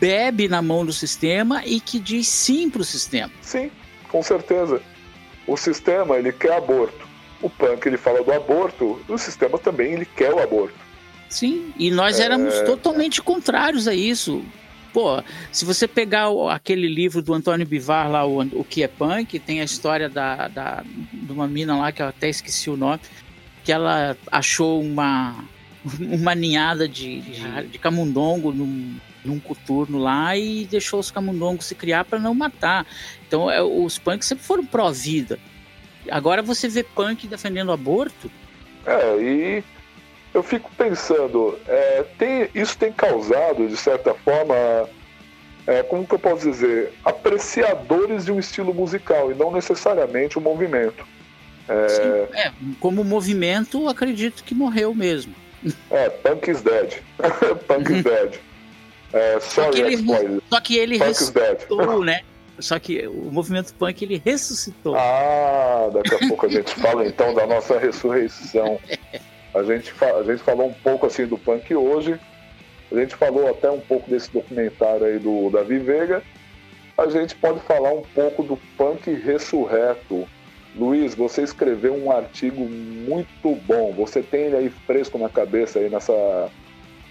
bebe 0.00 0.48
na 0.48 0.62
mão 0.62 0.84
do 0.84 0.92
sistema 0.92 1.62
e 1.64 1.80
que 1.80 1.98
diz 1.98 2.28
sim 2.28 2.70
para 2.70 2.80
o 2.80 2.84
sistema. 2.84 3.32
Sim, 3.42 3.70
com 4.08 4.22
certeza. 4.22 4.80
O 5.46 5.56
sistema 5.56 6.16
ele 6.16 6.32
quer 6.32 6.52
aborto. 6.52 7.06
O 7.40 7.48
punk 7.48 7.86
ele 7.86 7.96
fala 7.96 8.22
do 8.22 8.32
aborto. 8.32 9.00
O 9.08 9.18
sistema 9.18 9.58
também 9.58 9.92
ele 9.92 10.04
quer 10.04 10.32
o 10.32 10.40
aborto. 10.40 10.74
Sim, 11.28 11.72
e 11.78 11.90
nós 11.90 12.18
éramos 12.20 12.54
é... 12.54 12.64
totalmente 12.64 13.20
contrários 13.20 13.86
a 13.86 13.94
isso. 13.94 14.42
Pô, 14.92 15.22
se 15.52 15.64
você 15.64 15.86
pegar 15.86 16.28
aquele 16.50 16.88
livro 16.88 17.20
do 17.22 17.34
Antônio 17.34 17.66
Bivar 17.66 18.10
lá, 18.10 18.26
o, 18.26 18.40
o 18.40 18.64
que 18.64 18.82
é 18.82 18.88
punk, 18.88 19.38
tem 19.38 19.60
a 19.60 19.64
história 19.64 20.08
da, 20.08 20.48
da, 20.48 20.84
de 21.12 21.30
uma 21.30 21.46
mina 21.46 21.76
lá 21.76 21.92
que 21.92 22.02
eu 22.02 22.06
até 22.06 22.28
esqueci 22.28 22.70
o 22.70 22.76
nome, 22.76 23.00
que 23.62 23.70
ela 23.70 24.16
achou 24.32 24.80
uma, 24.80 25.44
uma 26.00 26.34
ninhada 26.34 26.88
de, 26.88 27.20
de, 27.20 27.68
de 27.70 27.78
camundongo 27.78 28.50
num, 28.50 28.96
num 29.28 29.38
coturno 29.38 29.98
lá 29.98 30.36
e 30.36 30.64
deixou 30.64 30.98
os 30.98 31.10
camundongos 31.10 31.66
se 31.66 31.74
criar 31.74 32.04
para 32.04 32.18
não 32.18 32.34
matar. 32.34 32.86
Então 33.26 33.50
é, 33.50 33.62
os 33.62 33.98
punks 33.98 34.26
sempre 34.26 34.44
foram 34.44 34.64
pró-vida. 34.64 35.38
Agora 36.10 36.42
você 36.42 36.68
vê 36.68 36.82
punk 36.82 37.26
defendendo 37.26 37.70
aborto. 37.70 38.30
É, 38.86 39.16
e 39.20 39.64
eu 40.32 40.42
fico 40.42 40.70
pensando, 40.76 41.58
é, 41.66 42.04
tem, 42.16 42.48
isso 42.54 42.76
tem 42.78 42.92
causado, 42.92 43.68
de 43.68 43.76
certa 43.76 44.14
forma, 44.14 44.54
é, 45.66 45.82
como 45.82 46.06
que 46.06 46.14
eu 46.14 46.18
posso 46.18 46.50
dizer, 46.50 46.92
apreciadores 47.04 48.24
de 48.24 48.32
um 48.32 48.38
estilo 48.38 48.72
musical 48.72 49.30
e 49.30 49.34
não 49.34 49.52
necessariamente 49.52 50.38
o 50.38 50.40
um 50.40 50.44
movimento. 50.44 51.06
É... 51.68 51.88
Sim, 51.88 52.38
é, 52.38 52.52
como 52.80 53.04
movimento, 53.04 53.88
acredito 53.88 54.42
que 54.42 54.54
morreu 54.54 54.94
mesmo. 54.94 55.34
É, 55.90 56.08
Punk 56.08 56.50
is 56.50 56.62
Dead. 56.62 57.02
Punk 57.66 57.92
is 57.92 58.04
Dead. 58.04 58.38
É, 59.12 59.40
só, 59.40 59.70
que 59.70 59.80
ele, 59.80 59.96
só 60.50 60.60
que 60.60 60.76
ele 60.76 60.98
punk 60.98 61.08
ressuscitou, 61.08 62.04
né? 62.04 62.20
Só 62.58 62.78
que 62.78 63.06
o 63.06 63.30
movimento 63.30 63.72
punk 63.74 64.02
ele 64.04 64.20
ressuscitou. 64.22 64.96
Ah, 64.96 65.88
daqui 65.92 66.14
a 66.14 66.28
pouco 66.28 66.46
a 66.46 66.48
gente 66.48 66.74
fala 66.80 67.06
então 67.06 67.32
da 67.34 67.46
nossa 67.46 67.78
ressurreição. 67.78 68.78
A 69.54 69.62
gente, 69.62 69.92
a 70.02 70.22
gente 70.22 70.42
falou 70.42 70.68
um 70.68 70.74
pouco 70.74 71.06
assim 71.06 71.26
do 71.26 71.38
punk 71.38 71.74
hoje. 71.74 72.18
A 72.90 72.94
gente 72.94 73.14
falou 73.16 73.48
até 73.48 73.70
um 73.70 73.80
pouco 73.80 74.10
desse 74.10 74.30
documentário 74.30 75.06
aí 75.06 75.18
do 75.18 75.50
Davi 75.50 75.78
Veiga. 75.78 76.22
A 76.96 77.08
gente 77.08 77.34
pode 77.36 77.60
falar 77.60 77.92
um 77.92 78.02
pouco 78.02 78.42
do 78.42 78.58
punk 78.76 79.10
ressurreto. 79.12 80.26
Luiz, 80.74 81.14
você 81.14 81.42
escreveu 81.42 81.94
um 81.94 82.10
artigo 82.10 82.60
muito 82.68 83.54
bom. 83.66 83.92
Você 83.92 84.22
tem 84.22 84.42
ele 84.42 84.56
aí 84.56 84.70
fresco 84.86 85.16
na 85.18 85.28
cabeça 85.28 85.78
aí 85.78 85.88
nessa, 85.88 86.50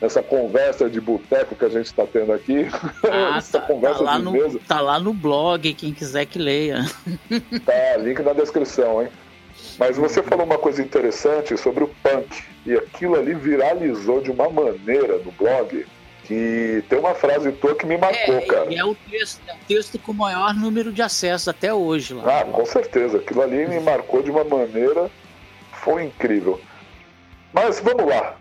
nessa 0.02 0.22
conversa 0.22 0.90
de 0.90 1.02
boteco 1.02 1.56
que 1.56 1.66
a 1.66 1.70
gente 1.70 1.88
está 1.88 2.06
tendo 2.06 2.32
aqui. 2.34 2.68
Ah, 3.10 3.38
Essa 3.38 3.60
tá, 3.60 3.68
conversa 3.68 4.00
tá 4.00 4.04
lá, 4.04 4.20
no, 4.20 4.32
mesa. 4.32 4.60
tá 4.68 4.82
lá 4.82 5.00
no 5.00 5.14
blog, 5.14 5.74
quem 5.74 5.94
quiser 5.94 6.26
que 6.26 6.38
leia. 6.38 6.86
Tá, 7.66 7.98
link 7.98 8.22
na 8.22 8.34
descrição, 8.34 9.02
hein? 9.02 9.10
Mas 9.80 9.98
você 9.98 10.22
falou 10.22 10.46
uma 10.46 10.58
coisa 10.58 10.82
interessante 10.82 11.58
sobre 11.58 11.84
o 11.84 11.88
punk, 12.04 12.44
e 12.66 12.74
aquilo 12.76 13.16
ali 13.16 13.34
viralizou 13.34 14.22
de 14.22 14.32
uma 14.32 14.50
maneira 14.50 15.18
no 15.18 15.32
blog 15.32 15.86
que 16.28 16.84
tem 16.90 17.00
uma 17.00 17.16
frase 17.16 17.52
tua 17.54 17.74
que 17.74 17.86
me 17.86 17.98
marcou, 17.98 18.36
é, 18.36 18.42
cara. 18.42 18.76
É 18.76 18.84
o 18.84 18.94
texto, 18.94 19.42
é 19.48 19.54
o 19.54 19.58
texto 19.66 19.98
com 19.98 20.12
o 20.12 20.16
maior 20.16 20.54
número 20.54 20.92
de 20.92 21.02
acessos 21.02 21.48
até 21.48 21.74
hoje 21.74 22.14
lá. 22.14 22.42
Ah, 22.42 22.44
com 22.44 22.66
certeza. 22.66 23.18
Aquilo 23.18 23.42
ali 23.42 23.66
me 23.66 23.80
marcou 23.80 24.22
de 24.22 24.30
uma 24.30 24.44
maneira. 24.44 25.10
Foi 25.72 26.04
incrível. 26.04 26.60
Mas 27.54 27.80
vamos 27.80 28.06
lá. 28.06 28.36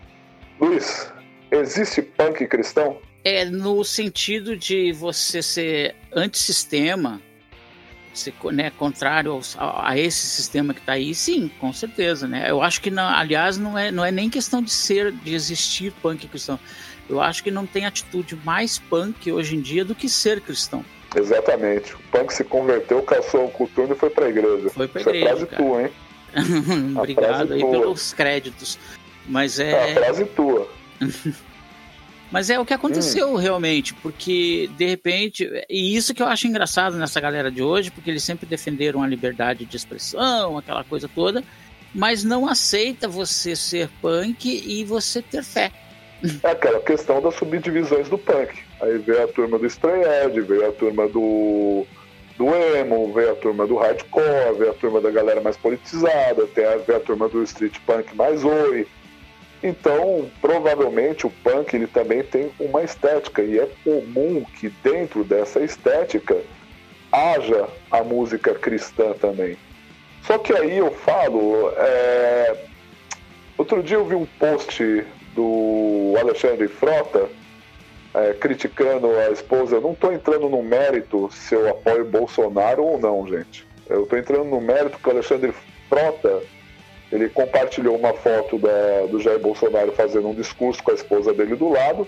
Luiz, 0.59 1.09
existe 1.51 2.01
punk 2.01 2.45
cristão? 2.47 2.97
É 3.23 3.45
no 3.45 3.83
sentido 3.83 4.55
de 4.55 4.91
você 4.93 5.41
ser 5.41 5.95
antissistema, 6.13 7.21
ser 8.13 8.33
né, 8.51 8.71
contrário 8.71 9.31
aos, 9.31 9.55
a, 9.59 9.97
esse 9.97 10.25
sistema 10.27 10.73
que 10.73 10.79
está 10.79 10.93
aí, 10.93 11.13
sim, 11.13 11.51
com 11.59 11.71
certeza, 11.73 12.27
né? 12.27 12.49
Eu 12.49 12.61
acho 12.61 12.81
que, 12.81 12.89
não, 12.89 13.07
aliás, 13.07 13.57
não 13.57 13.77
é, 13.77 13.91
não 13.91 14.03
é 14.03 14.11
nem 14.11 14.29
questão 14.29 14.61
de 14.61 14.71
ser, 14.71 15.11
de 15.11 15.33
existir 15.33 15.91
punk 16.01 16.27
cristão. 16.27 16.59
Eu 17.09 17.21
acho 17.21 17.43
que 17.43 17.51
não 17.51 17.65
tem 17.65 17.85
atitude 17.85 18.37
mais 18.43 18.77
punk 18.77 19.31
hoje 19.31 19.55
em 19.55 19.61
dia 19.61 19.85
do 19.85 19.95
que 19.95 20.09
ser 20.09 20.41
cristão. 20.41 20.83
Exatamente. 21.15 21.95
O 21.95 21.99
punk 22.11 22.33
se 22.33 22.43
converteu, 22.43 23.01
caçou 23.01 23.45
o 23.45 23.49
coturno 23.49 23.93
e 23.93 23.97
foi 23.97 24.09
para 24.09 24.25
a 24.25 24.29
igreja. 24.29 24.69
Foi 24.69 24.87
para 24.87 25.01
a 25.01 25.03
igreja. 25.03 25.33
Isso 25.33 25.43
é 25.43 25.47
frase 25.47 25.55
tua, 25.55 25.81
hein? 25.83 25.91
Obrigado 26.97 27.53
aí 27.53 27.61
tua. 27.61 27.71
pelos 27.71 28.13
créditos. 28.13 28.77
Mas 29.27 29.59
é. 29.59 29.71
é 29.71 29.91
a 29.91 29.95
frase 29.95 30.25
tua. 30.25 30.69
Mas 32.31 32.49
é 32.49 32.59
o 32.59 32.65
que 32.65 32.73
aconteceu 32.73 33.33
hum. 33.33 33.35
realmente, 33.35 33.93
porque 33.93 34.69
de 34.77 34.85
repente, 34.85 35.49
e 35.69 35.95
isso 35.95 36.13
que 36.13 36.21
eu 36.21 36.27
acho 36.27 36.47
engraçado 36.47 36.97
nessa 36.97 37.21
galera 37.21 37.49
de 37.49 37.63
hoje, 37.63 37.89
porque 37.89 38.09
eles 38.09 38.23
sempre 38.23 38.45
defenderam 38.45 39.01
a 39.01 39.07
liberdade 39.07 39.65
de 39.65 39.77
expressão, 39.77 40.57
aquela 40.57 40.83
coisa 40.83 41.07
toda, 41.07 41.41
mas 41.95 42.23
não 42.23 42.47
aceita 42.47 43.07
você 43.07 43.55
ser 43.55 43.89
punk 44.01 44.45
e 44.45 44.83
você 44.83 45.21
ter 45.21 45.43
fé. 45.43 45.71
É 46.43 46.51
aquela 46.51 46.79
questão 46.81 47.21
das 47.21 47.35
subdivisões 47.35 48.09
do 48.09 48.17
punk. 48.17 48.59
Aí 48.81 48.97
veio 48.97 49.23
a 49.23 49.27
turma 49.27 49.57
do 49.57 49.65
Stray 49.67 50.01
Edge, 50.25 50.41
veio 50.41 50.67
a 50.67 50.71
turma 50.71 51.07
do, 51.07 51.85
do 52.37 52.47
emo, 52.75 53.13
veio 53.13 53.31
a 53.31 53.35
turma 53.35 53.65
do 53.65 53.77
hardcore, 53.77 54.57
veio 54.57 54.71
a 54.71 54.73
turma 54.73 54.99
da 54.99 55.11
galera 55.11 55.41
mais 55.41 55.55
politizada, 55.57 56.45
tem 56.47 56.65
a, 56.65 56.77
veio 56.77 56.97
a 56.97 57.01
turma 57.01 57.29
do 57.29 57.43
street 57.43 57.77
punk 57.85 58.15
mais 58.15 58.43
oi. 58.43 58.87
Então, 59.63 60.29
provavelmente 60.39 61.25
o 61.25 61.31
punk 61.43 61.75
ele 61.75 61.87
também 61.87 62.23
tem 62.23 62.51
uma 62.59 62.83
estética 62.83 63.41
e 63.41 63.59
é 63.59 63.67
comum 63.83 64.45
que 64.59 64.69
dentro 64.83 65.23
dessa 65.23 65.59
estética 65.59 66.37
haja 67.11 67.67
a 67.89 68.03
música 68.03 68.53
cristã 68.53 69.13
também. 69.13 69.57
Só 70.23 70.37
que 70.37 70.53
aí 70.53 70.77
eu 70.77 70.91
falo, 70.91 71.71
é... 71.75 72.65
outro 73.57 73.81
dia 73.81 73.97
eu 73.97 74.05
vi 74.05 74.15
um 74.15 74.25
post 74.37 75.05
do 75.33 76.15
Alexandre 76.19 76.67
Frota 76.67 77.29
é, 78.13 78.33
criticando 78.33 79.07
a 79.19 79.31
esposa. 79.31 79.75
Eu 79.75 79.81
não 79.81 79.93
estou 79.93 80.11
entrando 80.11 80.49
no 80.49 80.61
mérito 80.61 81.29
se 81.31 81.55
eu 81.55 81.69
apoio 81.69 82.05
Bolsonaro 82.05 82.83
ou 82.83 82.99
não, 82.99 83.27
gente. 83.27 83.65
Eu 83.87 84.03
estou 84.03 84.17
entrando 84.17 84.45
no 84.45 84.59
mérito 84.59 84.97
que 84.97 85.07
o 85.07 85.11
Alexandre 85.11 85.53
Frota 85.87 86.41
ele 87.11 87.29
compartilhou 87.29 87.95
uma 87.95 88.13
foto 88.13 88.57
da, 88.57 89.05
do 89.09 89.19
Jair 89.19 89.39
Bolsonaro 89.39 89.91
fazendo 89.93 90.27
um 90.27 90.33
discurso 90.33 90.83
com 90.83 90.91
a 90.91 90.95
esposa 90.95 91.33
dele 91.33 91.55
do 91.55 91.69
lado, 91.69 92.07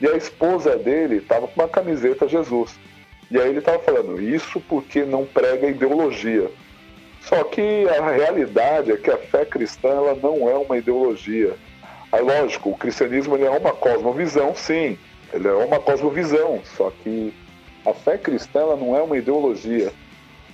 e 0.00 0.06
a 0.08 0.16
esposa 0.16 0.76
dele 0.76 1.16
estava 1.16 1.46
com 1.46 1.60
uma 1.60 1.68
camiseta 1.68 2.26
Jesus. 2.26 2.78
E 3.30 3.38
aí 3.38 3.48
ele 3.48 3.60
estava 3.60 3.78
falando, 3.78 4.20
isso 4.20 4.60
porque 4.60 5.04
não 5.04 5.24
prega 5.24 5.68
ideologia. 5.68 6.50
Só 7.20 7.44
que 7.44 7.86
a 7.88 8.10
realidade 8.10 8.90
é 8.90 8.96
que 8.96 9.10
a 9.10 9.18
fé 9.18 9.44
cristã 9.44 9.88
ela 9.88 10.14
não 10.14 10.48
é 10.48 10.54
uma 10.54 10.78
ideologia. 10.78 11.54
Aí, 12.10 12.22
lógico, 12.22 12.70
o 12.70 12.76
cristianismo 12.76 13.36
ele 13.36 13.44
é 13.44 13.50
uma 13.50 13.72
cosmovisão, 13.72 14.54
sim, 14.54 14.98
ele 15.32 15.46
é 15.46 15.52
uma 15.52 15.78
cosmovisão, 15.78 16.60
só 16.76 16.90
que 16.90 17.32
a 17.86 17.94
fé 17.94 18.18
cristã 18.18 18.60
ela 18.60 18.76
não 18.76 18.96
é 18.96 19.02
uma 19.02 19.16
ideologia. 19.16 19.92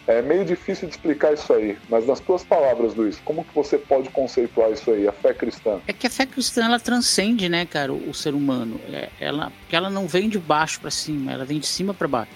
É 0.07 0.23
meio 0.23 0.45
difícil 0.45 0.88
de 0.88 0.95
explicar 0.95 1.35
isso 1.35 1.53
aí, 1.53 1.77
mas 1.88 2.07
nas 2.07 2.21
tuas 2.21 2.45
palavras, 2.45 2.95
Luiz, 2.95 3.21
como 3.25 3.45
que 3.45 3.55
você 3.55 3.77
pode 3.77 4.09
conceituar 4.11 4.71
isso 4.71 4.90
aí, 4.90 5.09
a 5.09 5.12
fé 5.12 5.35
cristã? 5.35 5.81
É 5.87 5.92
que 5.92 6.07
a 6.07 6.11
fé 6.11 6.25
cristã 6.25 6.64
ela 6.64 6.79
transcende, 6.79 7.49
né, 7.49 7.66
cara, 7.66 7.92
o, 7.92 8.11
o 8.11 8.14
ser 8.14 8.33
humano. 8.33 8.81
É, 8.92 9.09
ela, 9.21 9.53
porque 9.61 9.75
ela 9.75 9.90
não 9.90 10.07
vem 10.07 10.29
de 10.29 10.38
baixo 10.38 10.81
para 10.81 10.90
cima, 10.92 11.33
ela 11.33 11.45
vem 11.45 11.59
de 11.59 11.66
cima 11.66 11.92
para 11.92 12.07
baixo. 12.07 12.31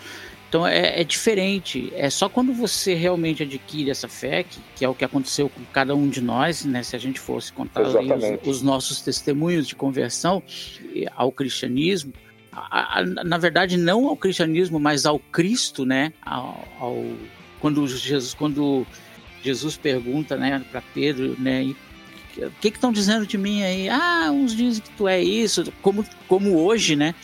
Então 0.50 0.66
é, 0.66 1.00
é, 1.00 1.04
diferente. 1.04 1.92
É 1.94 2.10
só 2.10 2.28
quando 2.28 2.52
você 2.52 2.92
realmente 2.94 3.44
adquire 3.44 3.88
essa 3.88 4.08
fé, 4.08 4.42
que, 4.42 4.58
que, 4.74 4.84
é 4.84 4.88
o 4.88 4.94
que 4.94 5.04
aconteceu 5.04 5.48
com 5.48 5.64
cada 5.72 5.94
um 5.94 6.08
de 6.08 6.20
nós, 6.20 6.64
né? 6.64 6.82
Se 6.82 6.96
a 6.96 6.98
gente 6.98 7.20
fosse 7.20 7.52
contar 7.52 7.82
os, 7.82 7.94
os, 8.44 8.60
nossos 8.60 9.00
testemunhos 9.00 9.68
de 9.68 9.76
conversão 9.76 10.42
ao 11.14 11.30
cristianismo, 11.30 12.12
a, 12.50 12.98
a, 12.98 13.04
na 13.04 13.38
verdade 13.38 13.76
não 13.76 14.08
ao 14.08 14.16
cristianismo, 14.16 14.80
mas 14.80 15.06
ao 15.06 15.20
Cristo, 15.20 15.86
né? 15.86 16.12
Ao, 16.20 16.66
ao 16.80 17.04
quando 17.60 17.86
Jesus, 17.86 18.34
quando 18.34 18.86
Jesus 19.42 19.76
pergunta, 19.76 20.36
né, 20.36 20.64
para 20.70 20.80
Pedro, 20.80 21.36
né, 21.38 21.74
o 22.36 22.50
que 22.60 22.68
estão 22.68 22.92
dizendo 22.92 23.26
de 23.26 23.36
mim 23.36 23.62
aí? 23.62 23.88
Ah, 23.88 24.30
uns 24.32 24.54
dizem 24.54 24.82
que 24.82 24.90
tu 24.90 25.08
é 25.08 25.20
isso, 25.20 25.72
como, 25.82 26.04
como 26.28 26.58
hoje, 26.58 26.96
né? 26.96 27.14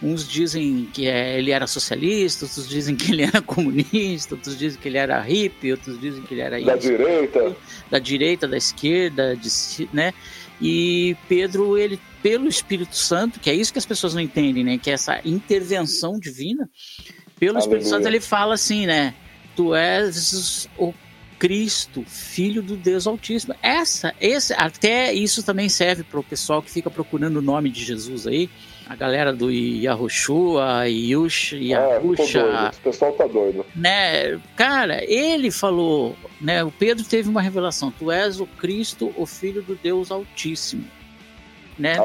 Uns 0.00 0.28
dizem 0.28 0.88
que 0.92 1.08
é, 1.08 1.38
ele 1.38 1.50
era 1.50 1.66
socialista, 1.66 2.44
outros 2.44 2.68
dizem 2.68 2.94
que 2.94 3.10
ele 3.10 3.22
era 3.22 3.40
comunista, 3.42 4.34
outros 4.34 4.56
dizem 4.56 4.80
que 4.80 4.88
ele 4.88 4.98
era 4.98 5.20
hippie, 5.20 5.72
outros 5.72 6.00
dizem 6.00 6.22
que 6.22 6.34
ele 6.34 6.40
era 6.40 6.60
da 6.60 6.76
isso, 6.76 6.88
direita, 6.88 7.56
da 7.90 7.98
direita, 7.98 8.48
da 8.48 8.56
esquerda, 8.56 9.36
de, 9.36 9.48
né? 9.92 10.12
E 10.60 11.16
Pedro, 11.28 11.76
ele 11.76 11.98
pelo 12.22 12.48
Espírito 12.48 12.96
Santo, 12.96 13.40
que 13.40 13.48
é 13.48 13.54
isso 13.54 13.72
que 13.72 13.78
as 13.78 13.86
pessoas 13.86 14.14
não 14.14 14.20
entendem, 14.20 14.64
né? 14.64 14.78
Que 14.78 14.90
é 14.90 14.94
essa 14.94 15.20
intervenção 15.24 16.18
divina, 16.18 16.68
pelo 17.38 17.56
Aleluia. 17.56 17.78
Espírito 17.78 17.88
Santo 17.88 18.06
ele 18.06 18.20
fala 18.20 18.54
assim, 18.54 18.86
né? 18.86 19.14
Tu 19.58 19.74
és 19.74 20.68
o 20.78 20.94
Cristo, 21.36 22.04
filho 22.06 22.62
do 22.62 22.76
Deus 22.76 23.08
Altíssimo. 23.08 23.56
Essa, 23.60 24.14
esse, 24.20 24.54
até 24.54 25.12
isso 25.12 25.42
também 25.42 25.68
serve 25.68 26.04
para 26.04 26.20
o 26.20 26.22
pessoal 26.22 26.62
que 26.62 26.70
fica 26.70 26.88
procurando 26.88 27.38
o 27.38 27.42
nome 27.42 27.68
de 27.68 27.82
Jesus 27.82 28.24
aí. 28.24 28.48
A 28.88 28.94
galera 28.94 29.32
do 29.32 29.50
Yahushua, 29.50 30.88
Yush, 30.88 31.54
Yahusha. 31.54 32.38
É, 32.38 32.68
o 32.68 32.82
pessoal 32.84 33.12
tá 33.14 33.26
doido. 33.26 33.66
Né? 33.74 34.40
Cara, 34.54 35.04
ele 35.04 35.50
falou, 35.50 36.14
né? 36.40 36.62
O 36.62 36.70
Pedro 36.70 37.04
teve 37.04 37.28
uma 37.28 37.42
revelação: 37.42 37.90
Tu 37.90 38.12
és 38.12 38.38
o 38.38 38.46
Cristo, 38.46 39.12
o 39.16 39.26
Filho 39.26 39.60
do 39.60 39.74
Deus 39.74 40.12
Altíssimo. 40.12 40.84
Né? 41.78 41.96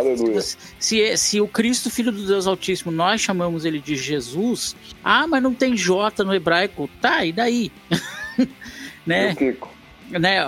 Se, 0.78 1.18
se, 1.18 1.42
o 1.42 1.48
Cristo, 1.48 1.90
Filho 1.90 2.12
do 2.12 2.28
Deus 2.28 2.46
Altíssimo, 2.46 2.92
nós 2.92 3.20
chamamos 3.20 3.66
ele 3.66 3.80
de 3.80 3.96
Jesus, 3.96 4.76
ah, 5.04 5.26
mas 5.26 5.42
não 5.42 5.54
tem 5.54 5.76
J 5.76 6.24
no 6.24 6.34
hebraico. 6.34 6.88
Tá, 7.02 7.26
e 7.26 7.34
daí? 7.34 7.72
né? 9.06 9.36
né? 10.12 10.46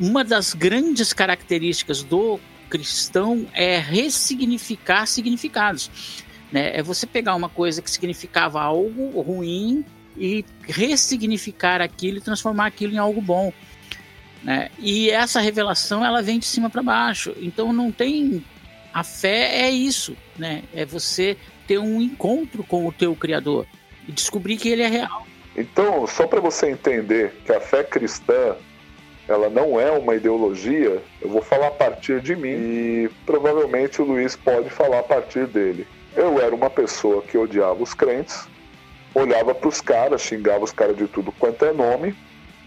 Uma 0.00 0.22
das 0.22 0.54
grandes 0.54 1.12
características 1.12 2.04
do 2.04 2.38
cristão 2.68 3.44
é 3.52 3.76
ressignificar 3.78 5.04
significados. 5.06 5.90
Né? 6.52 6.76
É 6.76 6.82
você 6.82 7.06
pegar 7.06 7.34
uma 7.34 7.48
coisa 7.48 7.82
que 7.82 7.90
significava 7.90 8.60
algo 8.60 9.20
ruim 9.20 9.84
e 10.16 10.44
ressignificar 10.62 11.80
aquilo 11.80 12.18
e 12.18 12.20
transformar 12.20 12.66
aquilo 12.66 12.94
em 12.94 12.98
algo 12.98 13.20
bom. 13.20 13.52
Né? 14.44 14.70
E 14.78 15.10
essa 15.10 15.40
revelação 15.40 16.04
ela 16.04 16.22
vem 16.22 16.38
de 16.38 16.46
cima 16.46 16.70
para 16.70 16.82
baixo. 16.82 17.34
Então 17.40 17.72
não 17.72 17.90
tem 17.90 18.44
a 18.92 19.04
fé 19.04 19.62
é 19.62 19.70
isso, 19.70 20.16
né? 20.38 20.62
É 20.74 20.84
você 20.84 21.36
ter 21.66 21.78
um 21.78 22.00
encontro 22.00 22.64
com 22.64 22.86
o 22.86 22.92
teu 22.92 23.14
criador 23.14 23.66
e 24.08 24.12
descobrir 24.12 24.56
que 24.56 24.68
ele 24.68 24.82
é 24.82 24.88
real. 24.88 25.26
Então, 25.56 26.06
só 26.06 26.26
para 26.26 26.40
você 26.40 26.70
entender 26.70 27.32
que 27.44 27.52
a 27.52 27.60
fé 27.60 27.84
cristã 27.84 28.56
ela 29.28 29.48
não 29.48 29.80
é 29.80 29.90
uma 29.92 30.16
ideologia, 30.16 31.00
eu 31.20 31.28
vou 31.28 31.40
falar 31.40 31.68
a 31.68 31.72
partir 31.72 32.20
de 32.20 32.34
mim 32.34 32.48
e 32.48 33.10
provavelmente 33.24 34.02
o 34.02 34.04
Luiz 34.04 34.34
pode 34.34 34.68
falar 34.70 34.98
a 34.98 35.02
partir 35.04 35.46
dele. 35.46 35.86
Eu 36.16 36.40
era 36.40 36.52
uma 36.52 36.68
pessoa 36.68 37.22
que 37.22 37.38
odiava 37.38 37.80
os 37.80 37.94
crentes, 37.94 38.48
olhava 39.14 39.54
para 39.54 39.68
os 39.68 39.80
caras, 39.80 40.22
xingava 40.22 40.64
os 40.64 40.72
caras 40.72 40.96
de 40.96 41.06
tudo 41.06 41.30
quanto 41.30 41.64
é 41.64 41.72
nome, 41.72 42.16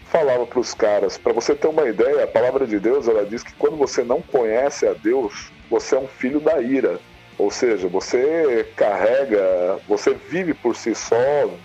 falava 0.06 0.46
para 0.46 0.60
os 0.60 0.72
caras, 0.72 1.18
para 1.18 1.34
você 1.34 1.54
ter 1.54 1.66
uma 1.66 1.86
ideia, 1.86 2.24
a 2.24 2.28
palavra 2.28 2.66
de 2.66 2.78
Deus 2.78 3.08
ela 3.08 3.26
diz 3.26 3.42
que 3.42 3.52
quando 3.54 3.76
você 3.76 4.02
não 4.02 4.22
conhece 4.22 4.86
a 4.86 4.94
Deus, 4.94 5.52
você 5.74 5.96
é 5.96 5.98
um 5.98 6.06
filho 6.06 6.38
da 6.38 6.60
ira. 6.60 7.00
Ou 7.36 7.50
seja, 7.50 7.88
você 7.88 8.64
carrega, 8.76 9.80
você 9.88 10.14
vive 10.14 10.54
por 10.54 10.76
si 10.76 10.94
só, 10.94 11.16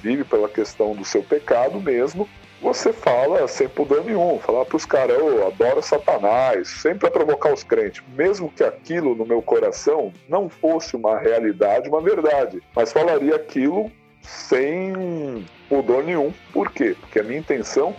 vive 0.02 0.24
pela 0.24 0.50
questão 0.50 0.95
do 0.95 1.06
seu 1.06 1.22
pecado 1.22 1.80
mesmo. 1.80 2.28
Você 2.60 2.91
fala 2.91 3.48
sem 3.48 3.69
pudor 3.69 4.04
nenhum, 4.04 4.39
falar 4.39 4.65
para 4.65 4.76
os 4.76 4.84
caras, 4.84 5.17
eu 5.17 5.45
adoro 5.45 5.82
Satanás, 5.84 6.67
sempre 6.67 7.08
a 7.08 7.12
provocar 7.12 7.54
os 7.54 7.63
crentes, 7.63 8.04
mesmo 8.15 8.52
que 8.52 8.63
aquilo 8.63 9.15
no 9.15 9.26
meu 9.26 9.43
coração 9.43 10.12
não 10.28 10.50
fosse 10.50 10.95
uma 10.95 11.17
realidade, 11.17 11.88
uma 11.88 12.02
verdade, 12.02 12.62
mas 12.76 12.91
falaria 12.91 13.36
aquilo 13.36 13.91
sem 14.24 15.45
pudor 15.69 16.04
nenhum. 16.04 16.34
Por 16.52 16.72
quê? 16.72 16.98
Porque 17.00 17.19
a 17.19 17.24
minha 17.24 17.39
intenção 17.39 17.95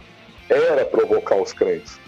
era 0.50 0.84
provocar 0.84 1.36
os 1.36 1.52
crentes. 1.52 1.98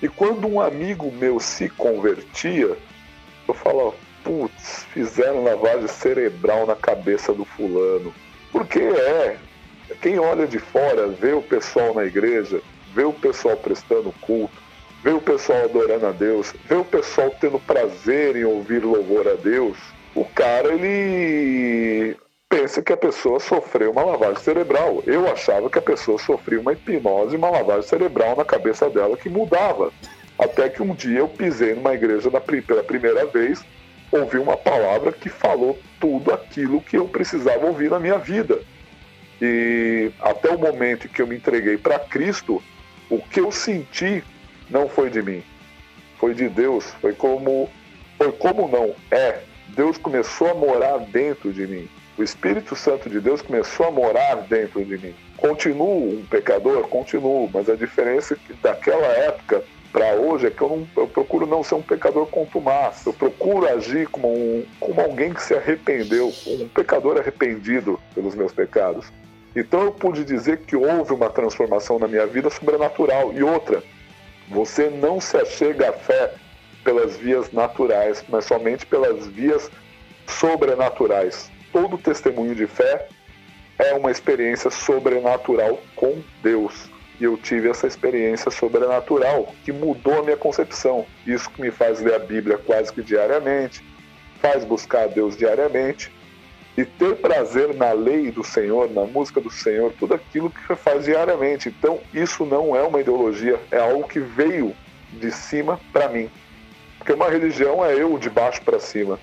E 0.00 0.08
quando 0.08 0.46
um 0.46 0.60
amigo 0.60 1.10
meu 1.10 1.40
se 1.40 1.70
convertia, 1.70 2.76
eu 3.48 3.54
falo, 3.54 3.94
putz, 4.22 4.84
fizeram 4.92 5.44
lavagem 5.44 5.88
cerebral 5.88 6.66
na 6.66 6.74
cabeça 6.74 7.32
do 7.32 7.44
fulano. 7.44 8.12
Porque 8.52 8.80
é, 8.80 9.36
quem 10.00 10.18
olha 10.18 10.46
de 10.46 10.58
fora, 10.58 11.08
vê 11.08 11.32
o 11.32 11.42
pessoal 11.42 11.94
na 11.94 12.04
igreja, 12.04 12.60
vê 12.94 13.04
o 13.04 13.12
pessoal 13.12 13.56
prestando 13.56 14.12
culto, 14.20 14.56
vê 15.02 15.10
o 15.10 15.20
pessoal 15.20 15.64
adorando 15.64 16.06
a 16.06 16.12
Deus, 16.12 16.54
vê 16.64 16.74
o 16.74 16.84
pessoal 16.84 17.32
tendo 17.40 17.58
prazer 17.60 18.36
em 18.36 18.44
ouvir 18.44 18.84
louvor 18.84 19.28
a 19.28 19.34
Deus, 19.34 19.76
o 20.14 20.24
cara 20.24 20.72
ele 20.72 22.16
pensa 22.48 22.80
que 22.80 22.92
a 22.92 22.96
pessoa 22.96 23.38
sofreu 23.38 23.90
uma 23.90 24.04
lavagem 24.04 24.42
cerebral. 24.42 25.02
Eu 25.06 25.30
achava 25.30 25.68
que 25.68 25.78
a 25.78 25.82
pessoa 25.82 26.18
sofria 26.18 26.60
uma 26.60 26.72
hipnose, 26.72 27.36
uma 27.36 27.50
lavagem 27.50 27.82
cerebral 27.82 28.34
na 28.34 28.44
cabeça 28.44 28.88
dela 28.88 29.16
que 29.16 29.28
mudava. 29.28 29.92
Até 30.38 30.68
que 30.68 30.82
um 30.82 30.94
dia 30.94 31.20
eu 31.20 31.28
pisei 31.28 31.74
numa 31.74 31.94
igreja 31.94 32.30
pela 32.66 32.82
primeira 32.82 33.24
vez, 33.26 33.64
ouvi 34.12 34.38
uma 34.38 34.56
palavra 34.56 35.12
que 35.12 35.28
falou 35.28 35.78
tudo 35.98 36.32
aquilo 36.32 36.80
que 36.80 36.96
eu 36.96 37.08
precisava 37.08 37.66
ouvir 37.66 37.90
na 37.90 37.98
minha 37.98 38.18
vida. 38.18 38.60
E 39.40 40.10
até 40.20 40.50
o 40.50 40.58
momento 40.58 41.08
que 41.08 41.20
eu 41.20 41.26
me 41.26 41.36
entreguei 41.36 41.76
para 41.76 41.98
Cristo, 41.98 42.62
o 43.10 43.18
que 43.18 43.40
eu 43.40 43.50
senti 43.50 44.22
não 44.70 44.88
foi 44.88 45.10
de 45.10 45.22
mim, 45.22 45.42
foi 46.18 46.34
de 46.34 46.48
Deus. 46.48 46.84
Foi 47.00 47.12
como, 47.12 47.68
foi 48.18 48.32
como 48.32 48.68
não 48.68 48.94
é. 49.10 49.40
Deus 49.68 49.98
começou 49.98 50.50
a 50.50 50.54
morar 50.54 50.98
dentro 50.98 51.52
de 51.52 51.66
mim. 51.66 51.88
O 52.16 52.22
Espírito 52.22 52.74
Santo 52.74 53.10
de 53.10 53.20
Deus 53.20 53.42
começou 53.42 53.86
a 53.86 53.90
morar 53.90 54.36
dentro 54.48 54.82
de 54.84 54.96
mim. 54.96 55.14
Continuo 55.36 56.18
um 56.18 56.24
pecador, 56.24 56.88
continuo, 56.88 57.50
mas 57.52 57.68
a 57.68 57.74
diferença 57.74 58.34
é 58.34 58.36
que 58.46 58.54
daquela 58.54 59.06
época 59.06 59.62
para 59.92 60.14
hoje 60.14 60.46
é 60.46 60.50
que 60.50 60.60
eu, 60.60 60.68
não, 60.68 60.88
eu, 60.96 61.08
procuro 61.08 61.46
não 61.46 61.62
ser 61.62 61.74
um 61.74 61.82
pecador 61.82 62.26
contumaz. 62.26 63.04
Eu 63.06 63.12
procuro 63.12 63.68
agir 63.68 64.08
como, 64.08 64.28
um, 64.28 64.64
como 64.80 65.00
alguém 65.00 65.32
que 65.32 65.42
se 65.42 65.54
arrependeu, 65.54 66.32
um 66.46 66.68
pecador 66.68 67.18
arrependido 67.18 67.98
pelos 68.14 68.34
meus 68.34 68.52
pecados. 68.52 69.12
Então 69.54 69.82
eu 69.82 69.92
pude 69.92 70.24
dizer 70.24 70.58
que 70.58 70.76
houve 70.76 71.12
uma 71.12 71.30
transformação 71.30 71.98
na 71.98 72.06
minha 72.06 72.26
vida 72.26 72.50
sobrenatural. 72.50 73.32
E 73.32 73.42
outra, 73.42 73.82
você 74.48 74.90
não 74.90 75.20
se 75.20 75.36
achega 75.36 75.90
à 75.90 75.92
fé 75.92 76.34
pelas 76.84 77.16
vias 77.16 77.50
naturais, 77.52 78.24
mas 78.28 78.44
somente 78.44 78.84
pelas 78.86 79.26
vias 79.26 79.70
sobrenaturais. 80.26 81.50
Todo 81.72 81.98
testemunho 81.98 82.54
de 82.54 82.66
fé 82.66 83.08
é 83.78 83.94
uma 83.94 84.10
experiência 84.10 84.70
sobrenatural 84.70 85.80
com 85.94 86.22
Deus. 86.42 86.88
E 87.18 87.24
eu 87.24 87.36
tive 87.36 87.68
essa 87.68 87.86
experiência 87.86 88.50
sobrenatural 88.50 89.54
que 89.64 89.72
mudou 89.72 90.18
a 90.18 90.22
minha 90.22 90.36
concepção. 90.36 91.06
Isso 91.26 91.50
que 91.50 91.60
me 91.60 91.70
faz 91.70 92.00
ler 92.00 92.14
a 92.14 92.18
Bíblia 92.18 92.58
quase 92.58 92.92
que 92.92 93.02
diariamente, 93.02 93.82
faz 94.40 94.64
buscar 94.64 95.04
a 95.04 95.06
Deus 95.06 95.36
diariamente 95.36 96.12
e 96.76 96.84
ter 96.84 97.16
prazer 97.16 97.74
na 97.74 97.92
lei 97.92 98.30
do 98.30 98.44
Senhor, 98.44 98.90
na 98.90 99.04
música 99.04 99.40
do 99.40 99.50
Senhor, 99.50 99.92
tudo 99.98 100.14
aquilo 100.14 100.50
que 100.50 100.74
faz 100.76 101.06
diariamente. 101.06 101.70
Então, 101.70 102.00
isso 102.12 102.44
não 102.44 102.76
é 102.76 102.82
uma 102.82 103.00
ideologia, 103.00 103.58
é 103.70 103.78
algo 103.78 104.06
que 104.06 104.20
veio 104.20 104.74
de 105.12 105.32
cima 105.32 105.80
para 105.92 106.08
mim. 106.08 106.30
Porque 106.98 107.12
uma 107.14 107.30
religião 107.30 107.84
é 107.84 107.94
eu 107.94 108.18
de 108.18 108.28
baixo 108.28 108.60
para 108.62 108.78
cima. 108.78 109.18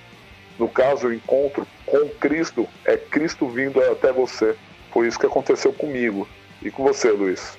No 0.58 0.68
caso, 0.68 1.08
o 1.08 1.14
encontro 1.14 1.68
com 1.86 2.10
Cristo 2.20 2.68
é 2.86 2.98
Cristo 2.98 3.48
vindo 3.48 3.80
até 3.82 4.12
você. 4.12 4.56
Foi 4.92 5.08
isso 5.08 5.20
que 5.20 5.26
aconteceu 5.26 5.74
comigo. 5.74 6.28
E 6.62 6.72
com 6.72 6.84
você, 6.84 7.12
Luiz? 7.12 7.58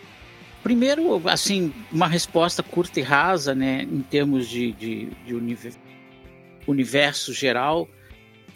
Primeiro, 0.65 1.21
assim, 1.29 1.75
uma 1.93 2.09
resposta 2.09 2.63
curta 2.63 2.99
e 2.99 3.03
rasa, 3.03 3.55
né, 3.55 3.83
em 3.83 4.01
termos 4.01 4.49
de, 4.49 4.73
de, 4.73 5.09
de 5.27 5.35
universo 6.67 7.35
geral, 7.35 7.87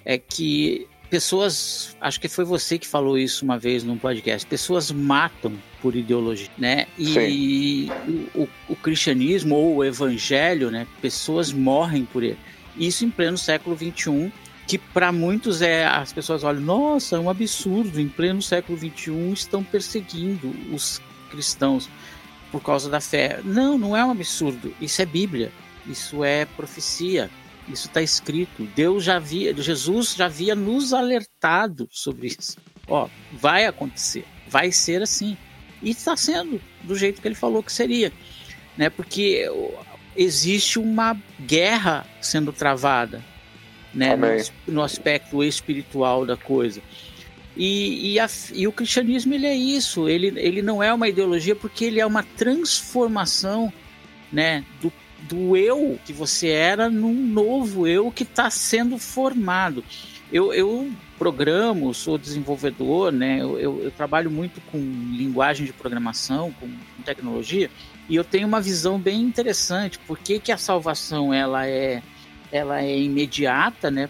é 0.07 0.17
que 0.17 0.89
pessoas, 1.11 1.95
acho 2.01 2.19
que 2.19 2.27
foi 2.27 2.47
você 2.47 2.79
que 2.79 2.87
falou 2.87 3.19
isso 3.19 3.45
uma 3.45 3.59
vez 3.59 3.85
num 3.85 3.99
podcast, 3.99 4.47
pessoas 4.47 4.91
matam 4.91 5.53
por 5.83 5.95
ideologia, 5.95 6.49
né? 6.57 6.87
E 6.99 7.91
o, 8.35 8.43
o, 8.43 8.49
o, 8.71 8.77
cristianismo 8.77 9.55
ou 9.55 9.77
o 9.77 9.85
evangelho, 9.85 10.71
né? 10.71 10.87
Pessoas 11.03 11.53
morrem 11.53 12.07
por 12.07 12.23
ele. 12.23 12.39
Isso 12.75 13.05
em 13.05 13.11
pleno 13.11 13.37
século 13.37 13.77
21, 13.77 14.33
que 14.67 14.79
para 14.79 15.13
muitos 15.13 15.61
é 15.61 15.87
as 15.87 16.11
pessoas 16.11 16.43
olham, 16.43 16.63
nossa, 16.63 17.17
é 17.17 17.19
um 17.19 17.29
absurdo. 17.29 18.01
Em 18.01 18.09
pleno 18.09 18.41
século 18.41 18.79
21 18.79 19.35
estão 19.35 19.63
perseguindo 19.63 20.55
os 20.73 21.03
cristãos 21.29 21.89
por 22.51 22.63
causa 22.63 22.89
da 22.89 23.01
fé. 23.01 23.41
Não, 23.45 23.77
não 23.79 23.97
é 23.97 24.05
um 24.05 24.11
absurdo. 24.11 24.75
Isso 24.81 25.01
é 25.03 25.07
Bíblia. 25.07 25.53
Isso 25.87 26.25
é 26.25 26.45
profecia. 26.45 27.31
Isso 27.69 27.87
está 27.87 28.01
escrito. 28.01 28.65
Deus 28.75 29.05
já 29.05 29.17
havia, 29.17 29.55
Jesus 29.55 30.15
já 30.15 30.27
havia 30.27 30.55
nos 30.55 30.93
alertado 30.93 31.87
sobre 31.91 32.29
isso. 32.29 32.57
Ó, 32.87 33.09
vai 33.33 33.67
acontecer, 33.67 34.25
vai 34.49 34.73
ser 34.73 35.03
assim. 35.03 35.37
E 35.83 35.91
está 35.91 36.17
sendo 36.17 36.61
do 36.83 36.97
jeito 36.97 37.21
que 37.21 37.29
ele 37.29 37.35
falou 37.35 37.63
que 37.63 37.73
seria, 37.73 38.11
né? 38.77 38.89
Porque 38.89 39.47
existe 40.17 40.79
uma 40.79 41.17
guerra 41.39 42.07
sendo 42.21 42.53
travada, 42.53 43.23
né? 43.93 44.17
No, 44.17 44.75
no 44.75 44.83
aspecto 44.83 45.45
espiritual 45.45 46.25
da 46.25 46.37
coisa. 46.37 46.81
E, 47.59 48.13
e, 48.13 48.21
a, 48.21 48.29
e, 48.55 48.69
o 48.69 48.73
cristianismo 48.73 49.35
ele 49.35 49.47
é 49.47 49.55
isso, 49.55 50.09
ele, 50.09 50.33
ele 50.37 50.63
não 50.63 50.81
é 50.81 50.95
uma 50.95 51.09
ideologia 51.09 51.57
porque 51.57 51.85
ele 51.85 51.99
é 51.99 52.07
uma 52.07 52.23
transformação 52.23 53.73
né, 54.33 54.65
do, 54.81 54.93
do 55.23 55.57
eu 55.57 55.99
que 56.05 56.13
você 56.13 56.51
era 56.51 56.89
num 56.89 57.13
novo 57.13 57.85
eu 57.85 58.13
que 58.13 58.23
está 58.23 58.49
sendo 58.49 58.97
formado. 58.97 59.83
Eu, 60.31 60.53
eu 60.55 60.89
programo, 61.19 61.93
sou 61.93 62.17
desenvolvedor, 62.17 63.11
né, 63.11 63.41
eu, 63.41 63.59
eu, 63.59 63.83
eu, 63.83 63.91
trabalho 63.91 64.31
muito 64.31 64.61
com 64.71 64.79
linguagem 64.79 65.67
de 65.67 65.73
programação, 65.73 66.53
com, 66.61 66.69
com 66.69 67.03
tecnologia, 67.03 67.69
E 68.09 68.15
eu 68.15 68.23
tenho 68.23 68.47
uma 68.47 68.61
visão 68.61 69.01
bem 69.01 69.21
interessante. 69.21 69.99
Por 69.99 70.17
que, 70.17 70.39
que 70.39 70.53
a 70.53 70.57
salvação 70.57 71.35
ela 71.35 71.67
é, 71.67 72.03
ela 72.53 72.83
é 72.83 72.97
imediata, 72.97 73.91
né? 73.91 74.09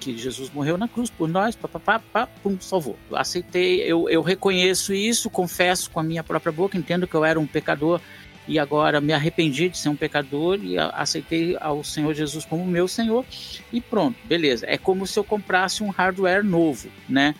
Que 0.00 0.16
Jesus 0.16 0.50
morreu 0.50 0.78
na 0.78 0.88
cruz 0.88 1.10
por 1.10 1.28
nós, 1.28 1.54
papapá, 1.54 2.26
pum, 2.42 2.58
salvou. 2.60 2.98
Aceitei, 3.12 3.82
eu, 3.82 4.08
eu 4.08 4.22
reconheço 4.22 4.94
isso, 4.94 5.30
confesso 5.30 5.90
com 5.90 6.00
a 6.00 6.02
minha 6.02 6.24
própria 6.24 6.50
boca, 6.50 6.76
entendo 6.76 7.06
que 7.06 7.14
eu 7.14 7.24
era 7.24 7.38
um 7.38 7.46
pecador 7.46 8.00
e 8.48 8.58
agora 8.58 9.00
me 9.00 9.12
arrependi 9.12 9.68
de 9.68 9.78
ser 9.78 9.90
um 9.90 9.96
pecador 9.96 10.58
e 10.60 10.76
aceitei 10.76 11.56
ao 11.60 11.84
Senhor 11.84 12.14
Jesus 12.14 12.44
como 12.44 12.66
meu 12.66 12.88
Senhor 12.88 13.24
e 13.72 13.80
pronto, 13.80 14.16
beleza. 14.24 14.66
É 14.68 14.76
como 14.76 15.06
se 15.06 15.18
eu 15.18 15.22
comprasse 15.22 15.84
um 15.84 15.90
hardware 15.90 16.42
novo, 16.42 16.88
né? 17.08 17.34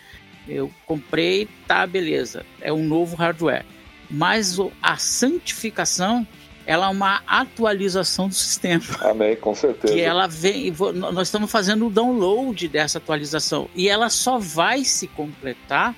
Eu 0.46 0.70
comprei, 0.86 1.48
tá, 1.66 1.86
beleza, 1.86 2.44
é 2.60 2.72
um 2.72 2.84
novo 2.86 3.16
hardware. 3.16 3.64
Mas 4.08 4.56
a 4.82 4.96
santificação, 4.96 6.26
ela 6.66 6.86
é 6.86 6.88
uma 6.88 7.22
atualização 7.26 8.28
do 8.28 8.34
sistema. 8.34 8.82
Amém, 9.00 9.36
com 9.36 9.54
certeza. 9.54 9.92
Que 9.92 10.00
ela 10.00 10.26
vem, 10.26 10.72
nós 10.94 11.28
estamos 11.28 11.50
fazendo 11.50 11.86
o 11.86 11.90
download 11.90 12.68
dessa 12.68 12.98
atualização 12.98 13.68
e 13.74 13.88
ela 13.88 14.08
só 14.08 14.38
vai 14.38 14.84
se 14.84 15.06
completar 15.08 15.94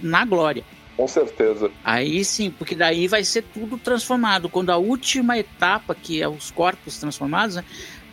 na 0.00 0.24
glória. 0.24 0.64
Com 0.96 1.08
certeza. 1.08 1.70
Aí 1.82 2.22
sim, 2.24 2.50
porque 2.50 2.74
daí 2.74 3.08
vai 3.08 3.24
ser 3.24 3.42
tudo 3.42 3.78
transformado. 3.78 4.48
Quando 4.48 4.70
a 4.70 4.76
última 4.76 5.38
etapa, 5.38 5.94
que 5.94 6.20
é 6.20 6.28
os 6.28 6.50
corpos 6.50 6.98
transformados, 6.98 7.56
né, 7.56 7.64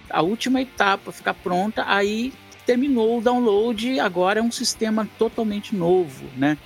a 0.10 0.22
última 0.22 0.62
etapa 0.62 1.12
ficar 1.12 1.34
pronta, 1.34 1.84
aí 1.86 2.34
terminou 2.66 3.18
o 3.18 3.22
download, 3.22 4.00
agora 4.00 4.40
é 4.40 4.44
um 4.44 4.52
sistema 4.52 5.08
totalmente 5.18 5.76
novo, 5.76 6.26
né? 6.36 6.58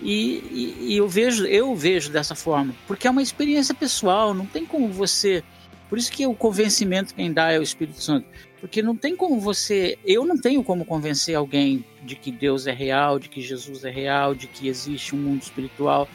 E, 0.00 0.42
e, 0.50 0.92
e, 0.92 0.96
eu 0.96 1.08
vejo 1.08 1.46
eu 1.46 1.74
vejo 1.74 2.10
dessa 2.10 2.34
forma, 2.34 2.74
porque 2.86 3.06
é 3.06 3.10
uma 3.10 3.22
experiência 3.22 3.74
pessoal, 3.74 4.34
não 4.34 4.46
tem 4.46 4.64
como 4.64 4.88
você. 4.88 5.42
Por 5.88 5.98
isso 5.98 6.10
que 6.10 6.26
o 6.26 6.34
convencimento 6.34 7.14
quem 7.14 7.32
dá 7.32 7.52
é 7.52 7.58
o 7.58 7.62
Espírito 7.62 8.02
Santo. 8.02 8.26
Porque 8.60 8.82
não 8.82 8.96
tem 8.96 9.14
como 9.14 9.38
você. 9.38 9.98
Eu 10.04 10.24
não 10.24 10.36
tenho 10.36 10.62
como 10.64 10.84
convencer 10.84 11.34
alguém 11.34 11.84
de 12.02 12.16
que 12.16 12.32
Deus 12.32 12.66
é 12.66 12.72
real, 12.72 13.18
de 13.18 13.28
que 13.28 13.40
Jesus 13.40 13.84
é 13.84 13.90
real, 13.90 14.34
de 14.34 14.46
que 14.46 14.68
existe 14.68 15.14
um 15.14 15.18
mundo 15.18 15.42
espiritual, 15.42 16.08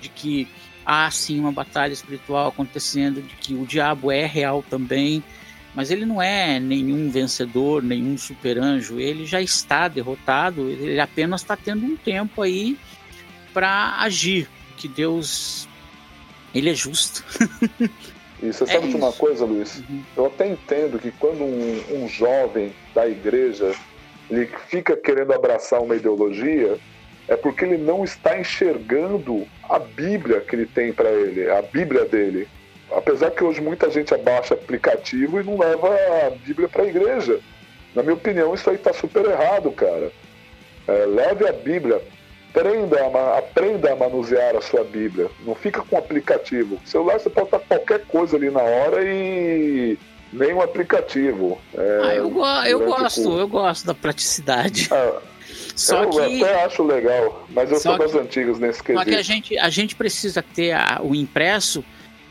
de 0.00 0.08
que 0.08 0.46
há 0.84 1.10
sim 1.10 1.40
uma 1.40 1.50
batalha 1.50 1.92
espiritual 1.92 2.48
acontecendo, 2.48 3.20
de 3.20 3.34
que 3.36 3.54
o 3.54 3.66
diabo 3.66 4.12
é 4.12 4.24
real 4.24 4.62
também. 4.68 5.22
Mas 5.74 5.90
ele 5.90 6.06
não 6.06 6.22
é 6.22 6.60
nenhum 6.60 7.10
vencedor, 7.10 7.82
nenhum 7.82 8.16
super-anjo. 8.16 9.00
Ele 9.00 9.26
já 9.26 9.42
está 9.42 9.88
derrotado, 9.88 10.70
ele 10.70 11.00
apenas 11.00 11.42
está 11.42 11.56
tendo 11.56 11.84
um 11.84 11.96
tempo 11.96 12.40
aí 12.40 12.78
para 13.56 14.02
agir. 14.02 14.46
Que 14.76 14.86
Deus. 14.86 15.66
Ele 16.54 16.68
é 16.68 16.74
justo. 16.74 17.24
E 18.42 18.52
você 18.52 18.66
sabe 18.66 18.88
é 18.88 18.90
de 18.90 18.96
uma 18.96 19.14
coisa, 19.14 19.46
Luiz? 19.46 19.78
Uhum. 19.78 20.02
Eu 20.14 20.26
até 20.26 20.46
entendo 20.46 20.98
que 20.98 21.10
quando 21.10 21.42
um, 21.42 21.82
um, 21.90 22.06
jovem 22.06 22.70
da 22.94 23.08
igreja 23.08 23.74
ele 24.30 24.46
fica 24.68 24.94
querendo 24.94 25.32
abraçar 25.32 25.80
uma 25.80 25.96
ideologia, 25.96 26.76
é 27.28 27.34
porque 27.34 27.64
ele 27.64 27.78
não 27.78 28.04
está 28.04 28.38
enxergando 28.38 29.48
a 29.66 29.78
Bíblia 29.78 30.42
que 30.42 30.54
ele 30.54 30.66
tem 30.66 30.92
para 30.92 31.10
ele, 31.10 31.50
a 31.50 31.62
Bíblia 31.62 32.04
dele. 32.04 32.46
Apesar 32.94 33.30
que 33.30 33.42
hoje 33.42 33.62
muita 33.62 33.90
gente 33.90 34.12
abaixa 34.12 34.52
aplicativo 34.52 35.40
e 35.40 35.42
não 35.42 35.58
leva 35.58 35.96
a 36.26 36.28
Bíblia 36.28 36.68
para 36.68 36.82
a 36.82 36.88
igreja. 36.88 37.40
Na 37.94 38.02
minha 38.02 38.16
opinião, 38.16 38.52
isso 38.52 38.68
aí 38.68 38.76
está 38.76 38.92
super 38.92 39.24
errado, 39.24 39.72
cara. 39.72 40.12
É, 40.86 41.06
leve 41.06 41.48
a 41.48 41.52
Bíblia, 41.54 42.02
Aprenda 42.56 42.96
a, 43.04 43.38
aprenda 43.38 43.92
a 43.92 43.96
manusear 43.96 44.56
a 44.56 44.62
sua 44.62 44.82
Bíblia. 44.82 45.28
Não 45.44 45.54
fica 45.54 45.82
com 45.82 45.98
aplicativo. 45.98 46.80
O 46.82 46.88
celular 46.88 47.20
você 47.20 47.28
pode 47.28 47.48
estar 47.48 47.58
qualquer 47.60 48.06
coisa 48.06 48.36
ali 48.36 48.50
na 48.50 48.62
hora 48.62 49.04
e 49.04 49.98
nem 50.32 50.54
um 50.54 50.62
aplicativo. 50.62 51.58
É, 51.74 52.00
ah, 52.02 52.14
eu, 52.14 52.30
go 52.30 52.46
eu 52.64 52.80
gosto, 52.80 53.38
eu 53.38 53.48
gosto 53.48 53.86
da 53.86 53.94
praticidade. 53.94 54.88
Ah, 54.90 55.20
Só 55.76 56.04
eu 56.04 56.10
que... 56.10 56.42
até 56.42 56.64
acho 56.64 56.82
legal, 56.82 57.46
mas 57.50 57.70
eu 57.70 57.78
sou 57.78 57.98
das 57.98 58.12
que... 58.12 58.18
antigas 58.18 58.58
nesse 58.58 58.82
quesito. 58.82 59.04
Só 59.04 59.10
que 59.10 59.14
a 59.14 59.22
gente, 59.22 59.58
a 59.58 59.68
gente 59.68 59.94
precisa 59.94 60.42
ter 60.42 60.72
a, 60.72 61.00
o 61.02 61.14
impresso 61.14 61.84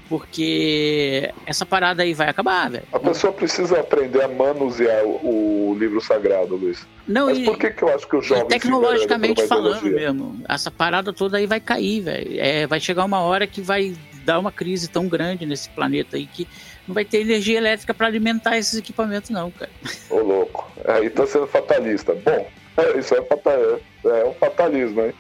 porque 0.09 1.31
essa 1.45 1.65
parada 1.65 2.03
aí 2.03 2.13
vai 2.13 2.29
acabar, 2.29 2.69
velho. 2.69 2.83
A 2.91 2.99
pessoa 2.99 3.31
precisa 3.31 3.79
aprender 3.79 4.23
a 4.23 4.27
manusear 4.27 5.03
o, 5.03 5.71
o 5.71 5.75
livro 5.77 6.01
sagrado, 6.01 6.55
Luiz. 6.55 6.85
Não, 7.07 7.27
Mas 7.27 7.37
e, 7.37 7.45
por 7.45 7.57
que, 7.57 7.69
que 7.69 7.83
eu 7.83 7.93
acho 7.93 8.07
que 8.07 8.15
o 8.15 8.21
jovem 8.21 8.47
Tecnologicamente 8.47 9.45
falando 9.47 9.83
mesmo, 9.83 10.43
essa 10.49 10.71
parada 10.71 11.13
toda 11.13 11.37
aí 11.37 11.45
vai 11.45 11.59
cair, 11.59 12.01
velho. 12.01 12.39
É, 12.39 12.65
vai 12.65 12.79
chegar 12.79 13.05
uma 13.05 13.19
hora 13.19 13.45
que 13.45 13.61
vai 13.61 13.95
dar 14.23 14.39
uma 14.39 14.51
crise 14.51 14.89
tão 14.89 15.07
grande 15.07 15.45
nesse 15.45 15.69
planeta 15.69 16.17
aí 16.17 16.25
que 16.25 16.47
não 16.87 16.95
vai 16.95 17.05
ter 17.05 17.21
energia 17.21 17.57
elétrica 17.57 17.93
para 17.93 18.07
alimentar 18.07 18.57
esses 18.57 18.77
equipamentos, 18.77 19.29
não, 19.29 19.51
cara. 19.51 19.71
Ô, 20.09 20.19
louco. 20.19 20.71
Aí 20.85 21.09
tá 21.09 21.27
sendo 21.27 21.47
fatalista. 21.47 22.15
Bom, 22.15 22.47
é, 22.77 22.97
isso 22.97 23.15
é, 23.15 23.21
fatal, 23.21 23.53
é, 23.53 23.79
é 24.21 24.25
um 24.25 24.33
fatalismo, 24.33 25.01
hein? 25.01 25.13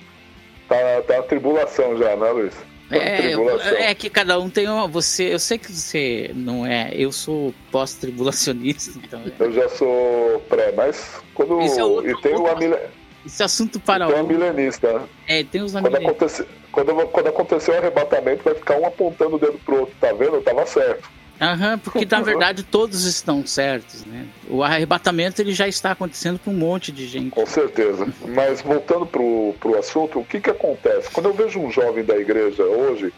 Tá, 0.67 0.75
tá 1.07 1.19
a 1.19 1.23
tribulação 1.23 1.97
já, 1.97 2.15
né, 2.15 2.31
Luiz? 2.31 2.55
É, 2.91 3.89
é 3.91 3.95
que 3.95 4.09
cada 4.09 4.39
um 4.39 4.49
tem 4.49 4.67
uma. 4.67 4.87
Você, 4.87 5.33
eu 5.33 5.39
sei 5.39 5.57
que 5.57 5.71
você 5.71 6.31
não 6.35 6.65
é. 6.65 6.91
Eu 6.93 7.11
sou 7.11 7.53
pós-tribulacionista, 7.71 8.99
então. 9.03 9.21
É. 9.21 9.43
Eu 9.43 9.51
já 9.51 9.69
sou 9.69 10.39
pré, 10.47 10.71
mas 10.71 11.21
quando. 11.33 11.61
Esse 11.61 11.79
é 11.79 11.83
outro, 11.83 12.11
e 12.11 12.21
tem 12.21 12.35
outro, 12.35 12.73
o. 12.73 12.77
Esse 13.25 13.41
assunto 13.41 13.79
para 13.79 14.07
o. 14.07 14.27
milenista. 14.27 15.03
É, 15.27 15.43
tem 15.43 15.63
os 15.63 15.71
quando, 15.71 15.95
acontecer, 15.95 16.47
quando, 16.71 17.07
quando 17.07 17.27
acontecer 17.27 17.71
o 17.71 17.77
arrebatamento, 17.77 18.43
vai 18.43 18.53
ficar 18.53 18.77
um 18.77 18.85
apontando 18.85 19.35
o 19.35 19.39
dedo 19.39 19.59
pro 19.65 19.79
outro, 19.79 19.95
tá 19.99 20.13
vendo? 20.13 20.35
Eu 20.35 20.43
tava 20.43 20.65
certo. 20.67 21.09
Aham, 21.39 21.77
porque 21.79 22.07
na 22.09 22.21
verdade 22.21 22.63
todos 22.63 23.03
estão 23.03 23.45
certos, 23.45 24.05
né? 24.05 24.25
O 24.47 24.63
arrebatamento 24.63 25.41
ele 25.41 25.53
já 25.53 25.67
está 25.67 25.91
acontecendo 25.91 26.39
com 26.39 26.51
um 26.51 26.57
monte 26.57 26.91
de 26.91 27.05
gente. 27.07 27.31
Com 27.31 27.45
certeza. 27.45 28.07
Mas 28.33 28.61
voltando 28.61 29.05
pro, 29.05 29.53
pro 29.59 29.77
assunto, 29.77 30.19
o 30.19 30.25
que 30.25 30.39
que 30.39 30.49
acontece? 30.49 31.11
Quando 31.11 31.27
eu 31.27 31.33
vejo 31.33 31.59
um 31.59 31.69
jovem 31.69 32.05
da 32.05 32.15
igreja 32.15 32.63
hoje, 32.63 33.13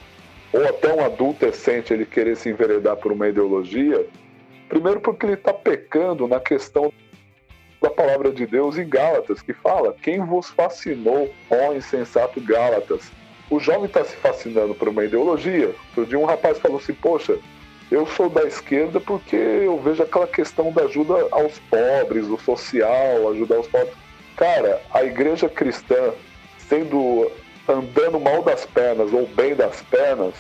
ou 0.52 0.68
até 0.68 0.92
um 0.94 1.06
adulto 1.06 1.46
decente, 1.46 1.94
ele 1.94 2.06
querer 2.06 2.36
se 2.36 2.50
enveredar 2.50 2.98
por 2.98 3.12
uma 3.12 3.28
ideologia, 3.28 4.06
primeiro 4.68 5.00
porque 5.00 5.26
ele 5.26 5.34
está 5.34 5.54
pecando 5.54 6.28
na 6.28 6.40
questão 6.40 6.92
da 7.80 7.92
palavra 7.92 8.32
de 8.32 8.48
Deus 8.48 8.78
em 8.78 8.90
Gálatas, 8.90 9.42
que 9.42 9.54
fala: 9.54 9.96
Quem 10.02 10.26
vos 10.26 10.50
fascinou, 10.50 11.32
ó 11.50 11.74
insensato 11.74 12.42
Gálatas? 12.42 13.12
O 13.50 13.60
jovem 13.60 13.86
está 13.86 14.04
se 14.04 14.16
fascinando 14.18 14.74
por 14.76 14.90
uma 14.90 15.06
ideologia. 15.06 15.68
Outro 15.90 16.06
dia 16.06 16.20
um 16.20 16.26
rapaz 16.26 16.58
falou 16.58 16.78
assim: 16.78 16.94
Poxa, 16.94 17.38
eu 17.90 18.06
sou 18.06 18.30
da 18.30 18.44
esquerda 18.44 19.00
porque 19.00 19.36
eu 19.36 19.80
vejo 19.80 20.04
aquela 20.04 20.28
questão 20.28 20.72
da 20.72 20.84
ajuda 20.84 21.28
aos 21.32 21.58
pobres, 21.60 22.26
o 22.28 22.38
social, 22.38 23.30
ajudar 23.32 23.60
os 23.60 23.68
pobres. 23.68 23.94
Cara, 24.36 24.82
a 24.94 25.04
igreja 25.04 25.48
cristã, 25.48 26.14
sendo 26.58 27.32
andando 27.68 28.20
mal 28.20 28.44
das 28.44 28.66
pernas 28.66 29.12
ou 29.14 29.26
bem 29.28 29.56
das 29.56 29.82
pernas, 29.84 30.36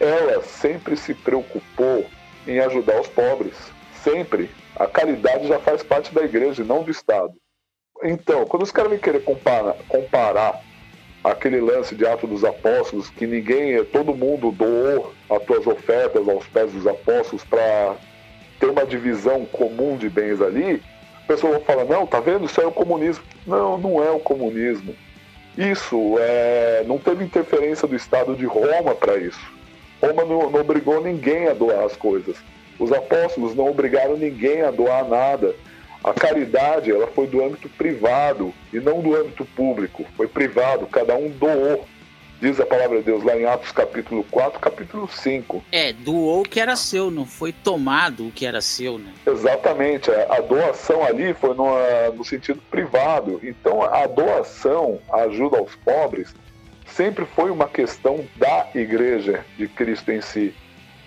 ela 0.00 0.42
sempre 0.42 0.96
se 0.96 1.14
preocupou 1.14 2.06
em 2.46 2.58
ajudar 2.60 3.00
os 3.00 3.08
pobres. 3.08 3.54
Sempre. 4.02 4.50
A 4.76 4.86
caridade 4.86 5.46
já 5.46 5.58
faz 5.60 5.82
parte 5.82 6.12
da 6.14 6.24
igreja 6.24 6.64
não 6.64 6.82
do 6.82 6.90
Estado. 6.90 7.32
Então, 8.02 8.44
quando 8.44 8.62
os 8.62 8.72
caras 8.72 8.90
vêm 8.90 8.98
querer 8.98 9.22
comparar, 9.22 9.76
comparar 9.88 10.60
aquele 11.24 11.60
lance 11.60 11.94
de 11.94 12.06
Atos 12.06 12.28
dos 12.28 12.44
Apóstolos, 12.44 13.08
que 13.08 13.26
ninguém, 13.26 13.82
todo 13.86 14.14
mundo 14.14 14.52
doou 14.52 15.14
as 15.30 15.42
suas 15.44 15.66
ofertas 15.66 16.28
aos 16.28 16.46
pés 16.46 16.70
dos 16.72 16.86
apóstolos 16.86 17.42
para 17.44 17.96
ter 18.60 18.66
uma 18.66 18.84
divisão 18.84 19.46
comum 19.46 19.96
de 19.96 20.10
bens 20.10 20.42
ali, 20.42 20.82
a 21.24 21.26
pessoa 21.26 21.58
fala, 21.60 21.84
não, 21.84 22.06
tá 22.06 22.20
vendo? 22.20 22.44
Isso 22.44 22.60
é 22.60 22.66
o 22.66 22.72
comunismo. 22.72 23.24
Não, 23.46 23.78
não 23.78 24.04
é 24.04 24.10
o 24.10 24.20
comunismo. 24.20 24.94
Isso 25.56 26.16
é, 26.18 26.84
não 26.86 26.98
teve 26.98 27.24
interferência 27.24 27.88
do 27.88 27.96
Estado 27.96 28.36
de 28.36 28.44
Roma 28.44 28.94
para 28.94 29.16
isso. 29.16 29.40
Roma 30.02 30.24
não, 30.24 30.50
não 30.50 30.60
obrigou 30.60 31.02
ninguém 31.02 31.48
a 31.48 31.54
doar 31.54 31.84
as 31.84 31.96
coisas. 31.96 32.36
Os 32.78 32.92
apóstolos 32.92 33.54
não 33.54 33.70
obrigaram 33.70 34.16
ninguém 34.16 34.60
a 34.62 34.70
doar 34.70 35.08
nada. 35.08 35.54
A 36.04 36.12
caridade 36.12 36.90
ela 36.90 37.06
foi 37.06 37.26
do 37.26 37.42
âmbito 37.42 37.66
privado 37.66 38.52
e 38.70 38.78
não 38.78 39.00
do 39.00 39.16
âmbito 39.16 39.42
público. 39.46 40.04
Foi 40.14 40.28
privado, 40.28 40.86
cada 40.86 41.16
um 41.16 41.30
doou. 41.30 41.86
Diz 42.42 42.60
a 42.60 42.66
palavra 42.66 42.98
de 42.98 43.04
Deus 43.04 43.24
lá 43.24 43.34
em 43.34 43.46
Atos 43.46 43.72
capítulo 43.72 44.22
4, 44.30 44.60
capítulo 44.60 45.08
5. 45.08 45.64
É, 45.72 45.94
doou 45.94 46.42
o 46.42 46.44
que 46.44 46.60
era 46.60 46.76
seu, 46.76 47.10
não 47.10 47.24
foi 47.24 47.52
tomado 47.52 48.28
o 48.28 48.30
que 48.30 48.44
era 48.44 48.60
seu, 48.60 48.98
né? 48.98 49.14
Exatamente. 49.26 50.10
A 50.10 50.42
doação 50.42 51.02
ali 51.02 51.32
foi 51.32 51.54
no, 51.54 51.68
no 52.12 52.22
sentido 52.22 52.60
privado. 52.70 53.40
Então 53.42 53.82
a 53.82 54.06
doação, 54.06 54.98
a 55.10 55.22
ajuda 55.22 55.56
aos 55.56 55.74
pobres, 55.76 56.34
sempre 56.86 57.24
foi 57.24 57.50
uma 57.50 57.66
questão 57.66 58.26
da 58.36 58.68
igreja 58.74 59.42
de 59.56 59.66
Cristo 59.66 60.12
em 60.12 60.20
si. 60.20 60.54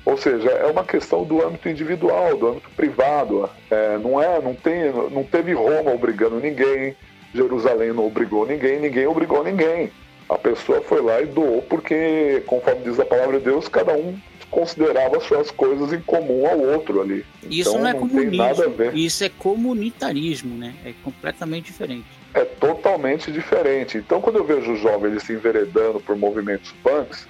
Ou 0.07 0.15
seja, 0.15 0.49
é 0.49 0.65
uma 0.67 0.85
questão 0.85 1.25
do 1.25 1.45
âmbito 1.45 1.67
individual, 1.67 2.37
do 2.37 2.47
âmbito 2.47 2.69
privado. 2.77 3.49
É, 3.69 3.97
não 3.97 4.21
é, 4.21 4.41
não 4.41 4.55
tem, 4.55 4.89
não 5.11 5.21
teve 5.21 5.51
Roma 5.51 5.91
obrigando 5.91 6.39
ninguém, 6.39 6.95
Jerusalém 7.35 7.91
não 7.91 8.07
obrigou 8.07 8.47
ninguém, 8.47 8.79
ninguém 8.79 9.05
obrigou 9.05 9.43
ninguém. 9.43 9.91
A 10.29 10.37
pessoa 10.37 10.79
foi 10.79 11.01
lá 11.01 11.21
e 11.21 11.25
doou 11.25 11.61
porque, 11.61 12.41
conforme 12.47 12.83
diz 12.85 12.97
a 13.01 13.05
palavra 13.05 13.37
de 13.37 13.43
Deus, 13.43 13.67
cada 13.67 13.91
um 13.95 14.17
considerava 14.49 15.19
suas 15.19 15.51
coisas 15.51 15.91
em 15.91 15.99
comum 15.99 16.47
ao 16.47 16.57
outro 16.57 17.01
ali. 17.01 17.25
Isso 17.43 17.71
então, 17.71 17.81
não 17.81 17.87
é 17.89 17.93
não 17.93 17.99
comunismo, 17.99 18.75
isso 18.93 19.25
é 19.25 19.29
comunitarismo, 19.29 20.57
né? 20.57 20.73
É 20.85 20.93
completamente 21.03 21.65
diferente. 21.65 22.07
É 22.33 22.45
totalmente 22.45 23.29
diferente. 23.29 23.97
Então, 23.97 24.21
quando 24.21 24.37
eu 24.37 24.45
vejo 24.45 24.71
o 24.71 24.77
jovem 24.77 25.11
ele 25.11 25.19
se 25.19 25.33
enveredando 25.33 25.99
por 25.99 26.15
movimentos 26.15 26.73
punks, 26.81 27.27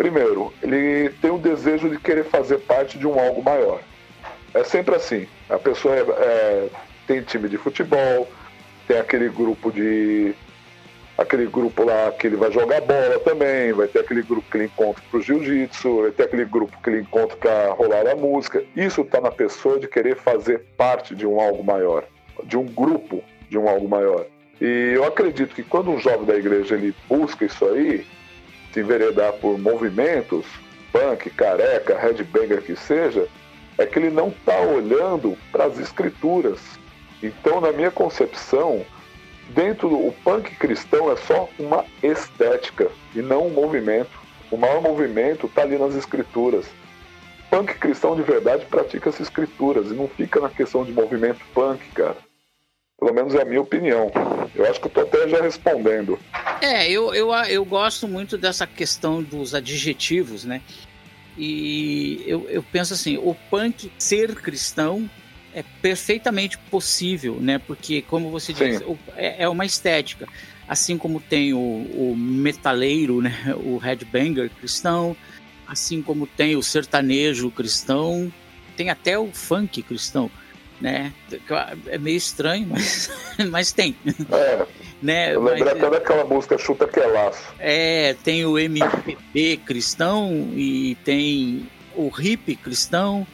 primeiro, 0.00 0.50
ele 0.62 1.10
tem 1.20 1.30
o 1.30 1.36
desejo 1.36 1.90
de 1.90 1.98
querer 1.98 2.24
fazer 2.24 2.56
parte 2.60 2.98
de 2.98 3.06
um 3.06 3.20
algo 3.20 3.42
maior. 3.42 3.82
É 4.54 4.64
sempre 4.64 4.94
assim. 4.94 5.28
A 5.50 5.58
pessoa 5.58 5.94
é, 5.94 6.00
é, 6.00 6.68
tem 7.06 7.20
time 7.20 7.50
de 7.50 7.58
futebol, 7.58 8.26
tem 8.88 8.96
aquele 8.96 9.28
grupo 9.28 9.70
de 9.70 10.34
aquele 11.18 11.44
grupo 11.44 11.84
lá 11.84 12.10
que 12.12 12.28
ele 12.28 12.36
vai 12.36 12.50
jogar 12.50 12.80
bola 12.80 13.20
também, 13.22 13.74
vai 13.74 13.88
ter 13.88 13.98
aquele 13.98 14.22
grupo 14.22 14.50
que 14.50 14.56
ele 14.56 14.64
encontra 14.64 15.02
pro 15.10 15.20
jiu-jitsu, 15.20 16.00
vai 16.00 16.10
ter 16.12 16.22
aquele 16.22 16.46
grupo 16.46 16.80
que 16.82 16.88
ele 16.88 17.00
encontra 17.02 17.36
para 17.36 17.72
rolar 17.72 18.08
a 18.10 18.16
música. 18.16 18.64
Isso 18.74 19.02
está 19.02 19.20
na 19.20 19.30
pessoa 19.30 19.78
de 19.78 19.86
querer 19.86 20.16
fazer 20.16 20.60
parte 20.78 21.14
de 21.14 21.26
um 21.26 21.38
algo 21.38 21.62
maior, 21.62 22.04
de 22.44 22.56
um 22.56 22.64
grupo 22.64 23.22
de 23.50 23.58
um 23.58 23.68
algo 23.68 23.86
maior. 23.86 24.24
E 24.58 24.92
eu 24.94 25.04
acredito 25.04 25.54
que 25.54 25.62
quando 25.62 25.90
um 25.90 26.00
jovem 26.00 26.24
da 26.24 26.36
igreja 26.36 26.74
ele 26.74 26.94
busca 27.06 27.44
isso 27.44 27.66
aí, 27.66 28.06
se 28.72 28.80
enveredar 28.80 29.32
por 29.34 29.58
movimentos, 29.58 30.46
punk, 30.92 31.30
careca, 31.30 31.98
headbanger 31.98 32.62
que 32.62 32.76
seja, 32.76 33.26
é 33.78 33.86
que 33.86 33.98
ele 33.98 34.10
não 34.10 34.28
está 34.28 34.60
olhando 34.60 35.36
para 35.50 35.64
as 35.64 35.78
escrituras. 35.78 36.60
Então, 37.22 37.60
na 37.60 37.72
minha 37.72 37.90
concepção, 37.90 38.84
dentro 39.50 39.88
do 39.88 40.12
punk 40.24 40.54
cristão 40.56 41.10
é 41.10 41.16
só 41.16 41.48
uma 41.58 41.84
estética 42.02 42.90
e 43.14 43.22
não 43.22 43.46
um 43.46 43.50
movimento. 43.50 44.20
O 44.50 44.56
maior 44.56 44.80
movimento 44.82 45.46
está 45.46 45.62
ali 45.62 45.78
nas 45.78 45.94
escrituras. 45.94 46.66
Punk 47.50 47.74
cristão 47.78 48.14
de 48.14 48.22
verdade 48.22 48.64
pratica 48.66 49.10
as 49.10 49.20
escrituras 49.20 49.90
e 49.90 49.94
não 49.94 50.08
fica 50.08 50.40
na 50.40 50.48
questão 50.48 50.84
de 50.84 50.92
movimento 50.92 51.40
punk, 51.52 51.84
cara. 51.92 52.16
Pelo 52.98 53.14
menos 53.14 53.34
é 53.34 53.42
a 53.42 53.44
minha 53.44 53.60
opinião. 53.60 54.10
Eu 54.54 54.66
acho 54.66 54.80
que 54.80 54.86
eu 54.86 54.90
tô 54.90 55.00
até 55.00 55.26
já 55.28 55.40
respondendo. 55.40 56.18
É, 56.60 56.90
eu, 56.90 57.14
eu, 57.14 57.32
eu 57.32 57.64
gosto 57.64 58.06
muito 58.06 58.36
dessa 58.36 58.66
questão 58.66 59.22
dos 59.22 59.54
adjetivos, 59.54 60.44
né? 60.44 60.60
E 61.38 62.22
eu, 62.26 62.48
eu 62.50 62.62
penso 62.62 62.92
assim, 62.92 63.16
o 63.16 63.34
punk 63.48 63.90
ser 63.98 64.34
cristão 64.34 65.08
é 65.54 65.64
perfeitamente 65.80 66.58
possível, 66.58 67.38
né? 67.40 67.58
Porque, 67.58 68.02
como 68.02 68.30
você 68.30 68.52
disse, 68.52 68.84
é, 69.16 69.44
é 69.44 69.48
uma 69.48 69.64
estética. 69.64 70.26
Assim 70.68 70.96
como 70.96 71.20
tem 71.20 71.52
o, 71.52 71.58
o 71.58 72.14
metaleiro, 72.16 73.20
né? 73.20 73.54
o 73.56 73.76
headbanger 73.78 74.50
cristão, 74.50 75.16
assim 75.66 76.02
como 76.02 76.26
tem 76.26 76.56
o 76.56 76.62
sertanejo 76.62 77.50
cristão, 77.50 78.32
tem 78.76 78.90
até 78.90 79.18
o 79.18 79.32
funk 79.32 79.82
cristão, 79.82 80.30
né? 80.80 81.12
É 81.86 81.98
meio 81.98 82.16
estranho, 82.16 82.66
mas, 82.68 83.10
mas 83.50 83.72
tem. 83.72 83.96
É. 84.32 84.66
Né? 85.02 85.34
Eu 85.34 85.42
lembrei 85.42 85.72
até 85.72 85.90
daquela 85.90 86.24
música 86.24 86.58
Chuta 86.58 86.86
Que 86.86 87.00
é 87.00 87.06
Laço. 87.06 87.54
É, 87.58 88.14
tem 88.22 88.44
o 88.44 88.58
MPB 88.58 89.58
cristão 89.64 90.50
e 90.54 90.96
tem 91.04 91.68
o 91.94 92.10
hip 92.20 92.54
cristão 92.56 93.26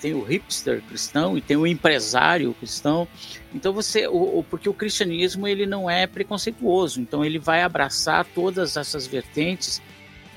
tem 0.00 0.14
o 0.14 0.22
hipster 0.22 0.82
cristão 0.82 1.36
e 1.36 1.40
tem 1.40 1.56
o 1.56 1.66
empresário 1.66 2.54
cristão. 2.54 3.06
Então 3.54 3.72
você, 3.72 4.06
o, 4.06 4.38
o, 4.38 4.44
porque 4.48 4.68
o 4.68 4.74
cristianismo 4.74 5.46
ele 5.46 5.66
não 5.66 5.90
é 5.90 6.06
preconceituoso, 6.06 7.00
então 7.00 7.24
ele 7.24 7.38
vai 7.38 7.62
abraçar 7.62 8.24
todas 8.24 8.76
essas 8.76 9.06
vertentes 9.06 9.82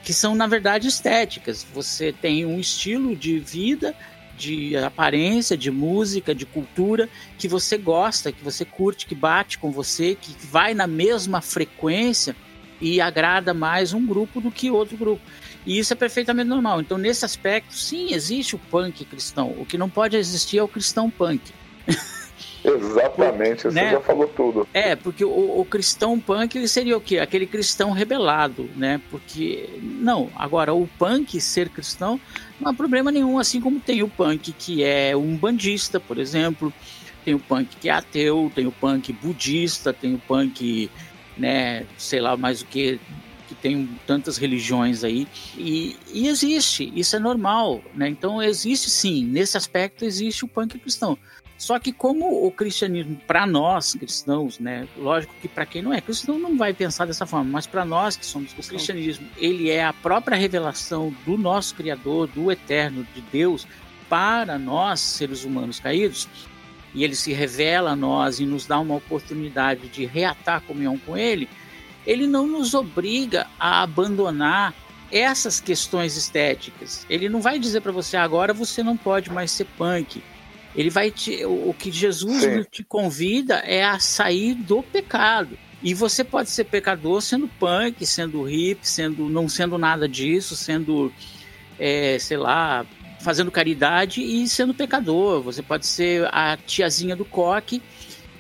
que 0.04 0.14
são 0.14 0.34
na 0.34 0.48
verdade 0.48 0.88
estéticas. 0.88 1.66
Você 1.74 2.12
tem 2.12 2.46
um 2.46 2.60
estilo 2.60 3.16
de 3.16 3.40
vida, 3.40 3.96
de 4.42 4.76
aparência, 4.78 5.56
de 5.56 5.70
música, 5.70 6.34
de 6.34 6.46
cultura 6.46 7.08
que 7.38 7.48
você 7.48 7.78
gosta, 7.78 8.32
que 8.32 8.44
você 8.44 8.66
curte, 8.66 9.06
que 9.06 9.14
bate 9.14 9.60
com 9.60 9.72
você, 9.72 10.18
que 10.20 10.36
vai 10.48 10.74
na 10.74 10.88
mesma 10.88 11.42
frequência 11.42 12.36
e 12.80 13.00
agrada 13.00 13.54
mais 13.54 13.94
um 13.94 14.04
grupo 14.04 14.42
do 14.42 14.50
que 14.50 14.72
outro 14.72 14.98
grupo. 14.98 15.22
E 15.64 15.78
isso 15.78 15.94
é 15.94 15.96
perfeitamente 15.96 16.50
normal. 16.50 16.82
Então, 16.82 16.98
nesse 16.98 17.24
aspecto, 17.24 17.76
sim, 17.76 18.14
existe 18.14 18.56
o 18.56 18.60
punk 18.60 19.06
cristão. 19.06 19.54
O 19.60 19.66
que 19.66 19.78
não 19.78 19.90
pode 19.90 20.18
existir 20.18 20.58
é 20.58 20.64
o 20.64 20.68
cristão 20.68 21.10
punk. 21.10 21.54
Exatamente, 22.64 23.64
você 23.64 23.72
né? 23.72 23.92
já 23.92 24.00
falou 24.00 24.28
tudo. 24.28 24.68
É, 24.74 24.96
porque 24.96 25.26
o, 25.26 25.60
o, 25.60 25.66
cristão 25.66 26.20
punk 26.20 26.56
ele 26.56 26.68
seria 26.68 26.96
o 26.96 27.02
quê? 27.02 27.18
Aquele 27.18 27.48
cristão 27.48 27.92
rebelado, 27.92 28.70
né? 28.76 29.02
Porque, 29.10 29.68
não, 29.82 30.30
agora, 30.36 30.74
o 30.74 30.88
punk 31.00 31.42
ser 31.42 31.70
cristão 31.70 32.20
não 32.60 32.70
há 32.70 32.74
problema 32.74 33.12
nenhum, 33.12 33.40
assim 33.40 33.60
como 33.60 33.80
tem 33.80 34.04
o 34.04 34.08
punk 34.08 34.52
que 34.54 34.84
é 34.84 35.16
um 35.16 35.36
bandista, 35.36 36.00
por 36.00 36.20
exemplo, 36.20 36.72
tem 37.26 37.34
o 37.34 37.40
punk 37.40 37.76
que 37.80 37.90
é 37.90 37.94
ateu, 37.94 38.52
tem 38.54 38.68
o 38.68 38.72
punk 38.72 39.12
budista, 39.14 39.92
tem 39.92 40.14
o 40.14 40.20
punk, 40.20 40.90
né, 41.38 41.86
sei 41.98 42.20
lá 42.20 42.38
mais 42.38 42.62
o 42.62 42.66
que, 42.66 43.00
que 43.48 43.56
tem 43.56 43.90
tantas 44.06 44.38
religiões 44.38 45.04
aí, 45.04 45.28
e, 45.58 45.96
e, 46.14 46.28
existe, 46.28 46.92
isso 46.96 47.16
é 47.16 47.20
normal, 47.20 47.82
né? 47.96 48.08
Então 48.08 48.42
existe 48.42 48.90
sim, 48.90 49.26
nesse 49.26 49.58
aspecto 49.58 50.06
existe 50.06 50.46
o 50.46 50.48
punk 50.48 50.78
cristão. 50.78 51.18
Só 51.62 51.78
que 51.78 51.92
como 51.92 52.44
o 52.44 52.52
cristianismo, 52.52 53.16
para 53.28 53.46
nós 53.46 53.94
cristãos, 53.94 54.58
né? 54.58 54.88
Lógico 54.98 55.32
que 55.40 55.48
para 55.48 55.64
quem 55.64 55.84
não 55.84 55.94
é 55.94 56.02
cristão 56.02 56.40
não 56.40 56.58
vai 56.58 56.74
pensar 56.74 57.06
dessa 57.06 57.28
forma, 57.28 57.52
mas 57.52 57.68
para 57.68 57.86
nós 57.86 58.18
que 58.18 58.26
somos 58.26 58.52
cristãos, 58.52 58.66
o 58.66 58.70
cristianismo, 58.70 59.28
ele 59.38 59.70
é 59.70 59.86
a 59.86 59.94
própria 59.94 60.36
revelação 60.36 61.14
do 61.24 61.38
nosso 61.38 61.76
Criador, 61.76 62.26
do 62.30 62.52
Eterno, 62.52 63.06
de 63.14 63.22
Deus, 63.22 63.68
para 64.10 64.58
nós, 64.58 65.02
seres 65.02 65.44
humanos 65.44 65.80
caídos, 65.80 66.28
e 66.96 67.04
ele 67.04 67.14
se 67.16 67.32
revela 67.32 67.92
a 67.92 67.96
nós 67.96 68.40
e 68.40 68.46
nos 68.48 68.66
dá 68.66 68.80
uma 68.80 68.96
oportunidade 68.96 69.88
de 69.88 70.04
reatar 70.04 70.56
a 70.56 70.62
comunhão 70.62 70.98
com 70.98 71.16
ele, 71.16 71.48
ele 72.08 72.26
não 72.26 72.48
nos 72.48 72.74
obriga 72.74 73.46
a 73.60 73.84
abandonar 73.84 74.74
essas 75.12 75.60
questões 75.60 76.18
estéticas. 76.18 77.06
Ele 77.08 77.30
não 77.30 77.40
vai 77.40 77.60
dizer 77.60 77.82
para 77.82 77.92
você 77.92 78.18
agora 78.18 78.52
você 78.52 78.82
não 78.82 78.98
pode 78.98 79.30
mais 79.30 79.52
ser 79.52 79.66
punk. 79.78 80.24
Ele 80.76 80.90
vai 80.90 81.12
te, 81.12 81.44
o 81.46 81.76
que 81.78 81.92
Jesus 81.92 82.44
Sim. 82.44 82.64
te 82.70 82.84
convida 82.84 83.56
é 83.58 83.84
a 83.84 84.00
sair 84.00 84.54
do 84.56 84.82
pecado. 84.82 85.58
E 85.84 85.94
você 85.94 86.24
pode 86.24 86.50
ser 86.50 86.66
pecador 86.66 87.22
sendo 87.22 87.48
punk, 87.48 88.06
sendo 88.06 88.48
hip, 88.50 88.88
sendo 88.88 89.28
não 89.28 89.50
sendo 89.50 89.78
nada 89.78 90.08
disso, 90.08 90.56
sendo 90.56 91.12
é, 91.80 92.20
sei 92.20 92.38
lá, 92.38 92.86
fazendo 93.20 93.52
caridade 93.52 94.22
e 94.22 94.48
sendo 94.48 94.74
pecador. 94.74 95.42
Você 95.42 95.62
pode 95.62 95.86
ser 95.88 96.28
a 96.32 96.56
tiazinha 96.56 97.16
do 97.16 97.26
coque 97.26 97.82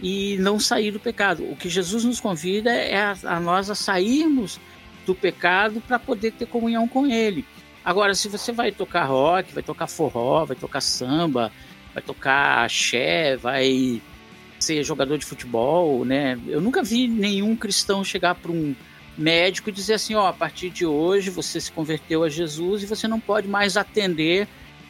e 0.02 0.38
não 0.40 0.60
sair 0.60 0.92
do 0.92 1.00
pecado. 1.00 1.44
O 1.50 1.56
que 1.56 1.68
Jesus 1.68 2.04
nos 2.04 2.20
convida 2.20 2.72
é 2.72 2.98
a, 2.98 3.16
a 3.24 3.40
nós 3.40 3.70
a 3.70 3.76
sairmos 3.76 4.60
do 5.06 5.16
pecado 5.16 5.82
para 5.82 5.98
poder 5.98 6.32
ter 6.32 6.46
comunhão 6.46 6.88
com 6.88 7.08
Ele. 7.08 7.46
Agora, 7.84 8.14
se 8.14 8.28
você 8.28 8.52
vai 8.52 8.72
tocar 8.72 9.06
rock, 9.06 9.54
vai 9.54 9.64
tocar 9.64 9.88
forró, 9.88 10.46
vai 10.46 10.56
tocar 10.56 10.82
samba, 10.82 11.52
vai 11.94 12.02
tocar 12.04 12.66
axé, 12.66 13.36
vai 13.38 14.02
ser 14.60 14.84
jogador 14.84 15.18
de 15.18 15.26
futebol, 15.26 16.06
né? 16.06 16.40
Eu 16.48 16.62
nunca 16.62 16.84
vi 16.84 17.08
nenhum 17.08 17.56
cristão 17.56 18.04
chegar 18.04 18.36
para 18.36 18.52
um 18.52 18.76
médico 19.18 19.70
e 19.70 19.74
dizer 19.74 19.96
assim, 19.96 20.16
ó, 20.16 20.28
a 20.28 20.34
partir 20.34 20.70
de 20.70 20.86
hoje 20.86 21.30
você 21.30 21.60
se 21.60 21.72
converteu 21.72 22.24
a 22.24 22.30
Jesus 22.30 22.84
e 22.84 22.86
você 22.86 23.08
não 23.08 23.20
pode 23.20 23.48
mais 23.48 23.76
atender 23.76 24.48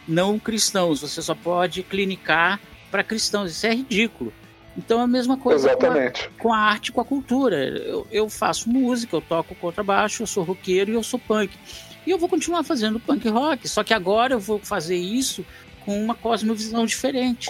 não 0.08 0.38
cristãos, 0.38 1.02
você 1.02 1.22
só 1.22 1.36
pode 1.36 1.84
clinicar 1.84 2.60
para 2.90 3.04
cristãos. 3.04 3.52
Isso 3.52 3.66
é 3.66 3.74
ridículo. 3.74 4.34
Então 4.78 5.00
é 5.00 5.04
a 5.04 5.08
mesma 5.08 5.38
coisa 5.38 5.76
com 5.76 5.86
a, 5.86 6.12
com 6.38 6.54
a, 6.54 6.58
arte, 6.58 6.92
com 6.92 7.02
a 7.02 7.06
cultura. 7.06 7.58
Eu, 7.58 8.08
eu, 8.12 8.30
faço 8.30 8.70
música, 8.70 9.16
eu 9.16 9.22
toco 9.22 9.54
contrabaixo, 9.56 10.24
eu 10.24 10.28
sou 10.28 10.44
roqueiro 10.44 10.92
e 10.92 10.96
eu 10.96 11.04
sou 11.04 11.20
punk. 11.20 11.58
E 12.06 12.10
eu 12.10 12.18
vou 12.18 12.30
continuar 12.30 12.64
fazendo 12.64 13.00
punk 13.00 13.28
rock, 13.28 13.68
só 13.68 13.84
que 13.84 13.94
agora 13.94 14.34
eu 14.34 14.40
vou 14.40 14.60
fazer 14.60 14.98
isso 14.98 15.46
com 15.86 15.98
uma 15.98 16.16
cosmovisão 16.16 16.86
diferente. 16.86 17.50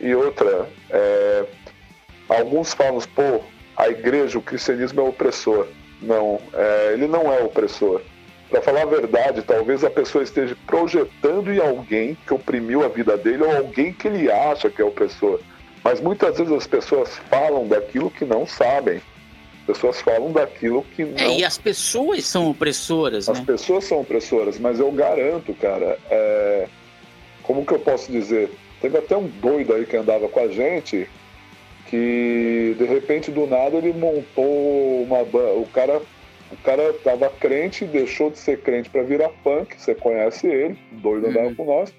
E 0.00 0.14
outra, 0.14 0.68
é, 0.90 1.44
alguns 2.28 2.74
falam, 2.74 3.00
pô, 3.14 3.40
a 3.76 3.88
igreja, 3.88 4.38
o 4.38 4.42
cristianismo 4.42 5.00
é 5.00 5.04
opressor. 5.04 5.68
Não, 6.00 6.40
é, 6.52 6.92
ele 6.92 7.06
não 7.06 7.32
é 7.32 7.42
opressor. 7.42 8.02
Para 8.50 8.62
falar 8.62 8.82
a 8.82 8.86
verdade, 8.86 9.42
talvez 9.42 9.82
a 9.82 9.90
pessoa 9.90 10.22
esteja 10.22 10.56
projetando 10.66 11.52
em 11.52 11.58
alguém 11.58 12.16
que 12.26 12.32
oprimiu 12.32 12.84
a 12.84 12.88
vida 12.88 13.16
dele 13.16 13.42
ou 13.42 13.56
alguém 13.56 13.92
que 13.92 14.06
ele 14.06 14.30
acha 14.30 14.70
que 14.70 14.80
é 14.80 14.84
opressor. 14.84 15.40
Mas 15.82 16.00
muitas 16.00 16.38
vezes 16.38 16.52
as 16.52 16.66
pessoas 16.66 17.16
falam 17.28 17.66
daquilo 17.66 18.10
que 18.10 18.24
não 18.24 18.46
sabem. 18.46 19.00
As 19.60 19.66
pessoas 19.66 20.00
falam 20.00 20.30
daquilo 20.32 20.84
que 20.94 21.04
não. 21.04 21.18
É, 21.18 21.38
e 21.38 21.44
as 21.44 21.58
pessoas 21.58 22.24
são 22.24 22.48
opressoras, 22.48 23.28
As 23.28 23.40
né? 23.40 23.44
pessoas 23.44 23.84
são 23.84 24.00
opressoras, 24.00 24.58
mas 24.58 24.78
eu 24.78 24.90
garanto, 24.92 25.52
cara, 25.54 25.98
é... 26.08 26.68
como 27.46 27.64
que 27.64 27.72
eu 27.72 27.78
posso 27.78 28.10
dizer? 28.10 28.50
Teve 28.80 28.98
até 28.98 29.16
um 29.16 29.26
doido 29.26 29.74
aí 29.74 29.86
que 29.86 29.96
andava 29.96 30.28
com 30.28 30.40
a 30.40 30.48
gente 30.48 31.08
que 31.88 32.74
de 32.76 32.84
repente 32.84 33.30
do 33.30 33.46
nada 33.46 33.76
ele 33.76 33.92
montou 33.92 35.02
uma 35.02 35.20
o 35.22 35.66
cara 35.72 36.02
O 36.52 36.56
cara 36.62 36.92
tava 37.02 37.28
crente, 37.28 37.84
deixou 37.84 38.30
de 38.30 38.38
ser 38.38 38.60
crente 38.60 38.88
para 38.88 39.02
virar 39.02 39.30
punk, 39.42 39.74
você 39.76 39.94
conhece 39.94 40.46
ele, 40.46 40.78
doido 40.92 41.26
andava 41.26 41.48
uhum. 41.48 41.54
com 41.56 41.64
nós, 41.64 41.92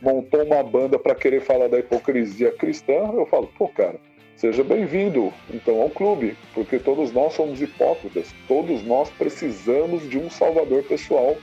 montou 0.00 0.42
uma 0.44 0.62
banda 0.62 0.98
para 0.98 1.14
querer 1.14 1.42
falar 1.42 1.68
da 1.68 1.78
hipocrisia 1.78 2.50
cristã. 2.52 3.12
Eu 3.14 3.26
falo, 3.26 3.48
pô, 3.58 3.68
cara, 3.68 3.96
seja 4.34 4.64
bem-vindo 4.64 5.30
então 5.52 5.80
ao 5.82 5.90
clube, 5.90 6.36
porque 6.54 6.78
todos 6.78 7.12
nós 7.12 7.34
somos 7.34 7.60
hipócritas, 7.60 8.34
todos 8.48 8.82
nós 8.82 9.10
precisamos 9.10 10.08
de 10.08 10.18
um 10.18 10.30
salvador 10.30 10.82
pessoal 10.84 11.36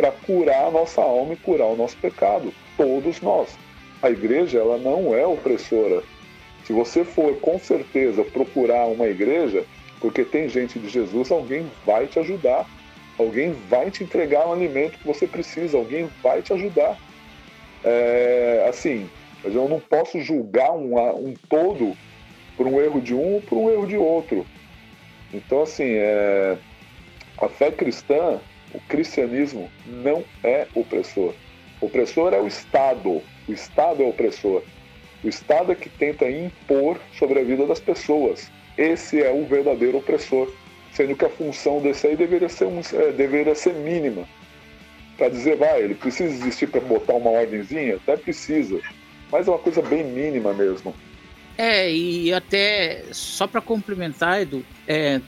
para 0.00 0.12
curar 0.12 0.68
a 0.68 0.70
nossa 0.70 1.02
alma 1.02 1.34
e 1.34 1.36
curar 1.36 1.66
o 1.66 1.76
nosso 1.76 1.94
pecado, 1.98 2.54
todos 2.74 3.20
nós. 3.20 3.50
A 4.00 4.10
igreja 4.10 4.58
ela 4.58 4.78
não 4.78 5.14
é 5.14 5.26
opressora. 5.26 6.02
Se 6.64 6.72
você 6.72 7.04
for 7.04 7.38
com 7.40 7.58
certeza 7.58 8.24
procurar 8.24 8.86
uma 8.86 9.06
igreja, 9.08 9.62
porque 10.00 10.24
tem 10.24 10.48
gente 10.48 10.78
de 10.78 10.88
Jesus, 10.88 11.30
alguém 11.30 11.70
vai 11.84 12.06
te 12.06 12.18
ajudar. 12.18 12.66
Alguém 13.18 13.52
vai 13.68 13.90
te 13.90 14.02
entregar 14.02 14.48
um 14.48 14.54
alimento 14.54 14.96
que 14.96 15.06
você 15.06 15.26
precisa, 15.26 15.76
alguém 15.76 16.08
vai 16.22 16.40
te 16.40 16.54
ajudar. 16.54 16.96
É, 17.84 18.64
assim, 18.70 19.06
eu 19.44 19.68
não 19.68 19.78
posso 19.78 20.18
julgar 20.20 20.72
um, 20.72 20.98
um 20.98 21.34
todo 21.50 21.94
por 22.56 22.66
um 22.66 22.80
erro 22.80 23.02
de 23.02 23.14
um 23.14 23.34
ou 23.34 23.42
por 23.42 23.58
um 23.58 23.70
erro 23.70 23.86
de 23.86 23.98
outro. 23.98 24.46
Então, 25.34 25.60
assim, 25.60 25.92
é, 25.92 26.56
a 27.38 27.48
fé 27.50 27.70
cristã, 27.70 28.40
o 28.74 28.80
cristianismo 28.80 29.70
não 29.86 30.24
é 30.42 30.66
opressor. 30.74 31.34
O 31.80 31.86
opressor 31.86 32.32
é 32.34 32.40
o 32.40 32.46
Estado. 32.46 33.22
O 33.48 33.52
Estado 33.52 34.02
é 34.02 34.06
opressor. 34.06 34.62
O 35.22 35.28
Estado 35.28 35.72
é 35.72 35.74
que 35.74 35.88
tenta 35.88 36.30
impor 36.30 36.98
sobre 37.18 37.40
a 37.40 37.44
vida 37.44 37.66
das 37.66 37.80
pessoas 37.80 38.50
esse 38.80 39.22
é 39.22 39.30
o 39.30 39.44
verdadeiro 39.44 39.98
opressor, 39.98 40.50
sendo 40.92 41.14
que 41.14 41.24
a 41.24 41.28
função 41.28 41.82
desse 41.82 42.06
aí 42.06 42.16
deveria 42.16 42.48
ser, 42.48 42.66
é, 42.94 43.12
deveria 43.12 43.54
ser 43.54 43.74
mínima. 43.74 44.26
Para 45.18 45.28
dizer, 45.28 45.56
vai, 45.56 45.82
ele 45.82 45.94
precisa 45.94 46.32
existir 46.32 46.68
para 46.68 46.80
botar 46.80 47.12
uma 47.12 47.30
ordemzinha? 47.30 47.96
Até 47.96 48.16
precisa, 48.16 48.80
mas 49.30 49.46
é 49.46 49.50
uma 49.50 49.58
coisa 49.58 49.82
bem 49.82 50.02
mínima 50.02 50.54
mesmo. 50.54 50.94
É, 51.58 51.92
e 51.92 52.32
até 52.32 53.04
só 53.12 53.46
para 53.46 53.60
complementar, 53.60 54.40
Edu, 54.40 54.64
é, 54.88 55.20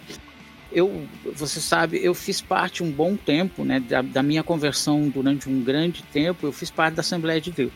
eu, 0.74 1.06
você 1.34 1.60
sabe, 1.60 2.02
eu 2.02 2.14
fiz 2.14 2.40
parte 2.40 2.82
um 2.82 2.90
bom 2.90 3.16
tempo, 3.16 3.64
né, 3.64 3.80
da, 3.80 4.02
da 4.02 4.22
minha 4.22 4.42
conversão 4.42 5.08
durante 5.08 5.48
um 5.48 5.62
grande 5.62 6.02
tempo, 6.12 6.46
eu 6.46 6.52
fiz 6.52 6.70
parte 6.70 6.94
da 6.94 7.00
Assembleia 7.00 7.40
de 7.40 7.50
Deus 7.50 7.72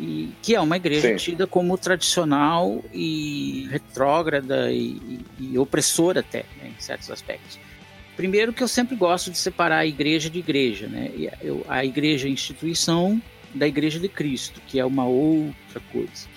e 0.00 0.30
que 0.42 0.54
é 0.54 0.60
uma 0.60 0.76
igreja 0.76 1.08
Sim. 1.08 1.16
tida 1.16 1.46
como 1.46 1.76
tradicional 1.76 2.84
e 2.92 3.68
retrógrada 3.70 4.72
e, 4.72 4.98
e, 5.38 5.52
e 5.52 5.58
opressora 5.58 6.20
até, 6.20 6.44
né, 6.60 6.72
em 6.76 6.80
certos 6.82 7.10
aspectos. 7.10 7.58
Primeiro 8.16 8.52
que 8.52 8.62
eu 8.62 8.68
sempre 8.68 8.96
gosto 8.96 9.30
de 9.30 9.38
separar 9.38 9.78
a 9.78 9.86
igreja 9.86 10.28
de 10.28 10.38
igreja, 10.38 10.86
né? 10.86 11.10
Eu, 11.40 11.64
a 11.66 11.82
igreja 11.82 12.28
é 12.28 12.30
instituição 12.30 13.20
da 13.54 13.66
igreja 13.66 13.98
de 13.98 14.08
Cristo, 14.08 14.60
que 14.66 14.78
é 14.78 14.84
uma 14.84 15.06
outra 15.06 15.80
coisa, 15.90 16.28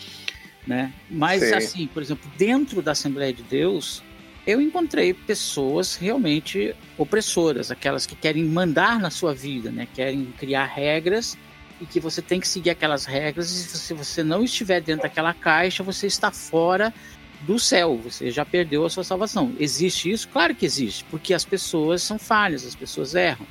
né? 0.65 0.93
Mas 1.09 1.43
Sim. 1.43 1.53
assim, 1.53 1.87
por 1.87 2.01
exemplo, 2.01 2.31
dentro 2.37 2.81
da 2.81 2.91
Assembleia 2.91 3.33
de 3.33 3.43
Deus, 3.43 4.01
eu 4.45 4.61
encontrei 4.61 5.13
pessoas 5.13 5.95
realmente 5.95 6.75
opressoras, 6.97 7.71
aquelas 7.71 8.05
que 8.05 8.15
querem 8.15 8.43
mandar 8.43 8.99
na 8.99 9.09
sua 9.09 9.33
vida, 9.33 9.71
né? 9.71 9.87
Querem 9.93 10.25
criar 10.37 10.65
regras 10.65 11.37
e 11.81 11.85
que 11.85 11.99
você 11.99 12.21
tem 12.21 12.39
que 12.39 12.47
seguir 12.47 12.69
aquelas 12.69 13.05
regras 13.05 13.49
e 13.51 13.77
se 13.77 13.93
você 13.93 14.23
não 14.23 14.43
estiver 14.43 14.81
dentro 14.81 15.03
daquela 15.03 15.33
caixa, 15.33 15.83
você 15.83 16.07
está 16.07 16.31
fora 16.31 16.93
do 17.41 17.59
céu, 17.59 17.97
você 17.97 18.31
já 18.31 18.45
perdeu 18.45 18.85
a 18.85 18.89
sua 18.89 19.03
salvação. 19.03 19.53
Existe 19.59 20.11
isso? 20.11 20.27
Claro 20.29 20.55
que 20.55 20.65
existe, 20.65 21.03
porque 21.05 21.33
as 21.33 21.43
pessoas 21.43 22.01
são 22.01 22.17
falhas, 22.17 22.65
as 22.65 22.75
pessoas 22.75 23.13
erram. 23.15 23.45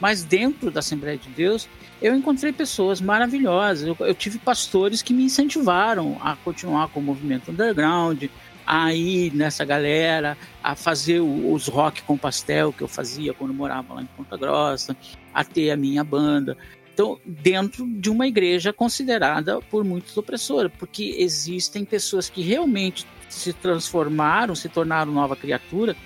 Mas 0.00 0.24
dentro 0.24 0.70
da 0.70 0.80
Assembleia 0.80 1.18
de 1.18 1.28
Deus, 1.28 1.68
eu 2.00 2.14
encontrei 2.14 2.52
pessoas 2.52 3.00
maravilhosas. 3.00 3.86
Eu, 3.86 3.96
eu 4.00 4.14
tive 4.14 4.38
pastores 4.38 5.02
que 5.02 5.12
me 5.12 5.24
incentivaram 5.24 6.18
a 6.22 6.34
continuar 6.36 6.88
com 6.88 7.00
o 7.00 7.02
movimento 7.02 7.50
underground, 7.50 8.24
a 8.66 8.94
ir 8.94 9.34
nessa 9.34 9.64
galera, 9.64 10.36
a 10.62 10.74
fazer 10.74 11.20
os 11.20 11.66
rock 11.68 12.02
com 12.02 12.16
pastel 12.16 12.72
que 12.72 12.82
eu 12.82 12.88
fazia 12.88 13.34
quando 13.34 13.54
morava 13.54 13.94
lá 13.94 14.02
em 14.02 14.06
Ponta 14.06 14.36
Grossa, 14.36 14.96
a 15.32 15.44
ter 15.44 15.70
a 15.70 15.76
minha 15.76 16.04
banda, 16.04 16.56
então, 17.00 17.18
dentro 17.24 17.86
de 17.86 18.10
uma 18.10 18.26
igreja 18.26 18.74
considerada 18.74 19.58
por 19.70 19.82
muitos 19.82 20.14
opressora, 20.18 20.68
porque 20.68 21.16
existem 21.18 21.82
pessoas 21.82 22.28
que 22.28 22.42
realmente 22.42 23.06
se 23.26 23.54
transformaram, 23.54 24.54
se 24.54 24.68
tornaram 24.68 25.10
nova 25.10 25.34
criatura 25.34 25.96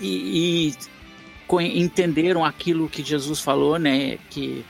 e, 0.00 0.70
e 1.50 1.68
entenderam 1.76 2.44
aquilo 2.44 2.88
que 2.88 3.02
Jesus 3.02 3.40
falou, 3.40 3.76
né? 3.76 4.18
Que 4.30 4.64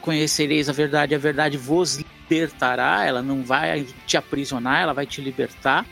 conhecereis 0.00 0.68
a 0.68 0.72
verdade, 0.72 1.16
a 1.16 1.18
verdade 1.18 1.56
vos 1.56 1.96
libertará, 2.30 3.04
ela 3.04 3.22
não 3.22 3.42
vai 3.42 3.86
te 4.06 4.16
aprisionar, 4.16 4.82
ela 4.82 4.92
vai 4.92 5.04
te 5.04 5.20
libertar. 5.20 5.84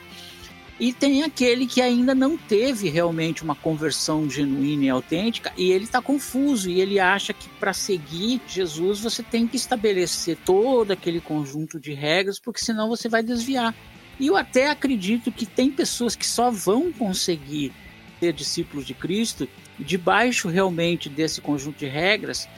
E 0.78 0.92
tem 0.92 1.22
aquele 1.22 1.66
que 1.66 1.80
ainda 1.80 2.14
não 2.14 2.36
teve 2.36 2.88
realmente 2.88 3.44
uma 3.44 3.54
conversão 3.54 4.28
genuína 4.28 4.84
e 4.84 4.88
autêntica 4.88 5.52
e 5.56 5.70
ele 5.70 5.84
está 5.84 6.02
confuso 6.02 6.68
e 6.68 6.80
ele 6.80 6.98
acha 6.98 7.32
que 7.32 7.48
para 7.60 7.72
seguir 7.72 8.40
Jesus 8.48 9.00
você 9.00 9.22
tem 9.22 9.46
que 9.46 9.56
estabelecer 9.56 10.36
todo 10.44 10.90
aquele 10.90 11.20
conjunto 11.20 11.78
de 11.78 11.94
regras, 11.94 12.40
porque 12.40 12.64
senão 12.64 12.88
você 12.88 13.08
vai 13.08 13.22
desviar. 13.22 13.72
E 14.18 14.26
eu 14.26 14.36
até 14.36 14.68
acredito 14.68 15.30
que 15.30 15.46
tem 15.46 15.70
pessoas 15.70 16.16
que 16.16 16.26
só 16.26 16.50
vão 16.50 16.92
conseguir 16.92 17.72
ser 18.18 18.32
discípulos 18.32 18.84
de 18.84 18.94
Cristo 18.94 19.48
debaixo 19.78 20.48
realmente 20.48 21.08
desse 21.08 21.40
conjunto 21.40 21.78
de 21.78 21.86
regras 21.86 22.48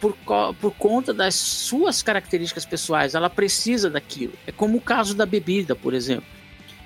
por, 0.00 0.14
por 0.60 0.72
conta 0.72 1.14
das 1.14 1.34
suas 1.34 2.02
características 2.02 2.66
pessoais. 2.66 3.14
Ela 3.14 3.30
precisa 3.30 3.88
daquilo. 3.88 4.34
É 4.46 4.52
como 4.52 4.76
o 4.76 4.82
caso 4.82 5.14
da 5.14 5.24
bebida, 5.24 5.74
por 5.74 5.94
exemplo 5.94 6.34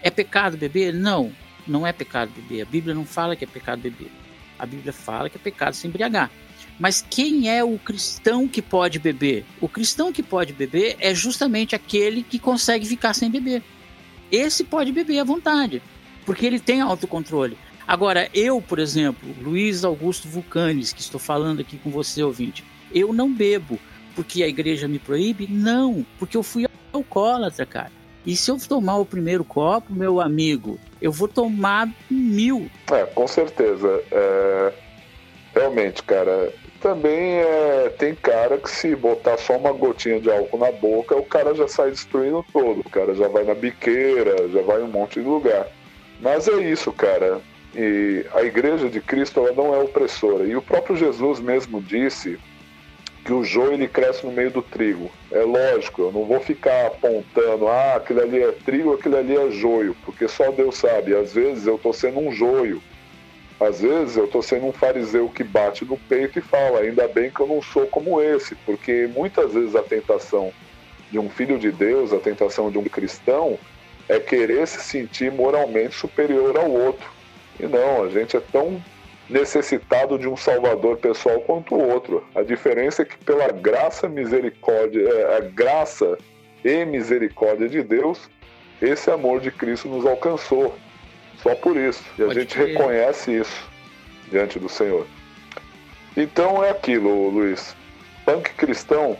é 0.03 0.11
pecado 0.11 0.57
beber? 0.57 0.92
Não, 0.94 1.32
não 1.66 1.86
é 1.86 1.92
pecado 1.92 2.30
beber. 2.34 2.62
A 2.62 2.64
Bíblia 2.64 2.94
não 2.94 3.05
fala 3.05 3.36
que 3.36 3.44
é 3.44 3.46
pecado 3.46 3.80
beber. 3.80 4.11
A 4.59 4.66
Bíblia 4.66 4.92
fala 4.92 5.28
que 5.28 5.36
é 5.36 5.40
pecado 5.40 5.74
se 5.74 5.86
embriagar. 5.86 6.30
Mas 6.78 7.05
quem 7.09 7.51
é 7.51 7.62
o 7.62 7.78
cristão 7.78 8.46
que 8.46 8.62
pode 8.62 8.99
beber? 8.99 9.44
O 9.61 9.68
cristão 9.68 10.12
que 10.12 10.22
pode 10.22 10.53
beber 10.53 10.96
é 11.01 11.14
justamente 11.14 11.74
aquele 11.74 12.22
que 12.22 12.38
consegue 12.38 12.86
ficar 12.86 13.14
sem 13.14 13.30
beber. 13.30 13.62
Esse 14.30 14.62
pode 14.62 14.92
beber 14.92 15.18
à 15.18 15.24
vontade, 15.24 15.82
porque 16.24 16.46
ele 16.46 16.61
tem 16.61 16.80
autocontrole. 16.80 17.57
Agora, 17.86 18.28
eu, 18.34 18.61
por 18.61 18.78
exemplo, 18.78 19.34
Luiz 19.40 19.84
Augusto 19.84 20.28
Vulcanes, 20.28 20.92
que 20.92 21.01
estou 21.01 21.18
falando 21.18 21.61
aqui 21.61 21.78
com 21.78 21.90
você, 21.90 22.22
ouvinte, 22.22 22.62
eu 22.92 23.12
não 23.12 23.32
bebo 23.32 23.78
porque 24.14 24.42
a 24.42 24.49
igreja 24.49 24.86
me 24.86 24.99
proíbe? 24.99 25.46
Não, 25.49 26.05
porque 26.18 26.36
eu 26.36 26.42
fui 26.42 26.66
alcoólatra, 26.92 27.64
cara. 27.64 27.92
E 28.29 28.37
se 28.37 28.51
eu 28.51 28.59
tomar 28.59 28.99
o 28.99 29.07
primeiro 29.07 29.43
copo, 29.43 29.91
meu 29.91 30.20
amigo, 30.20 30.79
eu 31.01 31.11
vou 31.11 31.26
tomar 31.26 31.89
mil. 32.11 32.70
É, 32.93 33.07
com 33.07 33.26
certeza. 33.26 34.03
É... 34.12 34.72
Realmente, 35.55 36.03
cara. 36.03 36.53
Também 36.79 37.39
é... 37.39 37.89
tem 37.99 38.14
cara 38.14 38.59
que 38.59 38.70
se 38.70 38.95
botar 38.95 39.39
só 39.39 39.57
uma 39.57 39.72
gotinha 39.72 40.20
de 40.20 40.31
álcool 40.31 40.59
na 40.59 40.70
boca, 40.70 41.16
o 41.16 41.24
cara 41.24 41.55
já 41.55 41.66
sai 41.66 41.89
destruindo 41.89 42.45
todo. 42.53 42.81
O 42.81 42.91
cara 42.91 43.14
já 43.14 43.29
vai 43.29 43.45
na 43.45 43.55
biqueira, 43.55 44.47
já 44.51 44.61
vai 44.61 44.83
em 44.83 44.85
um 44.85 44.89
monte 44.89 45.22
de 45.22 45.26
lugar. 45.26 45.66
Mas 46.20 46.47
é 46.49 46.70
isso, 46.70 46.93
cara. 46.93 47.41
E 47.74 48.26
a 48.35 48.43
igreja 48.43 48.91
de 48.91 49.01
Cristo 49.01 49.41
ela 49.41 49.53
não 49.53 49.74
é 49.74 49.79
opressora. 49.79 50.45
E 50.45 50.55
o 50.55 50.61
próprio 50.61 50.97
Jesus 50.97 51.41
mesmo 51.41 51.81
disse 51.81 52.39
que 53.29 53.35
o 53.35 53.45
joio 53.45 53.74
ele 53.74 53.87
cresce 53.87 54.24
no 54.24 54.33
meio 54.33 54.51
do 54.51 54.62
trigo. 54.62 55.11
É 55.31 55.43
lógico, 55.43 56.01
eu 56.01 56.11
não 56.11 56.24
vou 56.24 56.41
ficar 56.41 56.87
apontando, 56.87 57.68
ah, 57.68 57.97
aquilo 57.97 58.22
ali 58.22 58.43
é 58.43 58.53
trigo, 58.53 58.95
aquilo 58.95 59.18
ali 59.18 59.37
é 59.37 59.51
joio, 59.51 59.95
porque 60.03 60.26
só 60.26 60.51
Deus 60.51 60.79
sabe. 60.79 61.14
Às 61.14 61.35
vezes 61.35 61.66
eu 61.66 61.76
estou 61.76 61.93
sendo 61.93 62.20
um 62.20 62.33
joio, 62.33 62.83
às 63.61 63.83
vezes 63.83 64.16
eu 64.16 64.24
estou 64.24 64.41
sendo 64.41 64.64
um 64.64 64.72
fariseu 64.72 65.29
que 65.29 65.45
bate 65.45 65.85
no 65.85 65.99
peito 65.99 66.39
e 66.39 66.43
fala, 66.43 66.81
ainda 66.81 67.07
bem 67.07 67.31
que 67.31 67.41
eu 67.41 67.47
não 67.47 67.61
sou 67.61 67.87
como 67.89 68.18
esse, 68.18 68.55
porque 68.64 69.07
muitas 69.14 69.53
vezes 69.53 69.76
a 69.76 69.83
tentação 69.83 70.51
de 71.11 71.18
um 71.18 71.29
filho 71.29 71.59
de 71.59 71.70
Deus, 71.70 72.14
a 72.14 72.18
tentação 72.18 72.70
de 72.70 72.79
um 72.79 72.85
cristão, 72.85 73.59
é 74.09 74.18
querer 74.18 74.66
se 74.66 74.81
sentir 74.81 75.31
moralmente 75.31 75.95
superior 75.95 76.57
ao 76.57 76.70
outro. 76.70 77.07
E 77.61 77.66
não, 77.66 78.05
a 78.05 78.09
gente 78.09 78.39
é 78.39 78.41
tão 78.41 78.83
necessitado 79.29 80.18
de 80.18 80.29
um 80.29 80.37
salvador 80.37 80.97
pessoal 80.97 81.41
quanto 81.41 81.74
o 81.74 81.89
outro. 81.89 82.24
A 82.35 82.43
diferença 82.43 83.03
é 83.03 83.05
que 83.05 83.18
pela 83.18 83.49
graça 83.49 84.09
misericórdia, 84.09 85.03
é, 85.03 85.37
a 85.37 85.41
graça 85.41 86.16
e 86.64 86.85
misericórdia 86.85 87.68
de 87.68 87.83
Deus, 87.83 88.31
esse 88.81 89.11
amor 89.11 89.41
de 89.41 89.51
Cristo 89.51 89.89
nos 89.89 90.07
alcançou. 90.07 90.74
Só 91.43 91.55
por 91.55 91.76
isso. 91.76 92.03
E 92.18 92.22
a 92.22 92.26
Pode 92.26 92.41
gente 92.41 92.57
reconhece 92.57 93.33
isso 93.33 93.68
diante 94.31 94.59
do 94.59 94.68
Senhor. 94.68 95.07
Então 96.16 96.64
é 96.64 96.70
aquilo, 96.70 97.29
Luiz. 97.29 97.76
Punk 98.24 98.53
cristão 98.55 99.16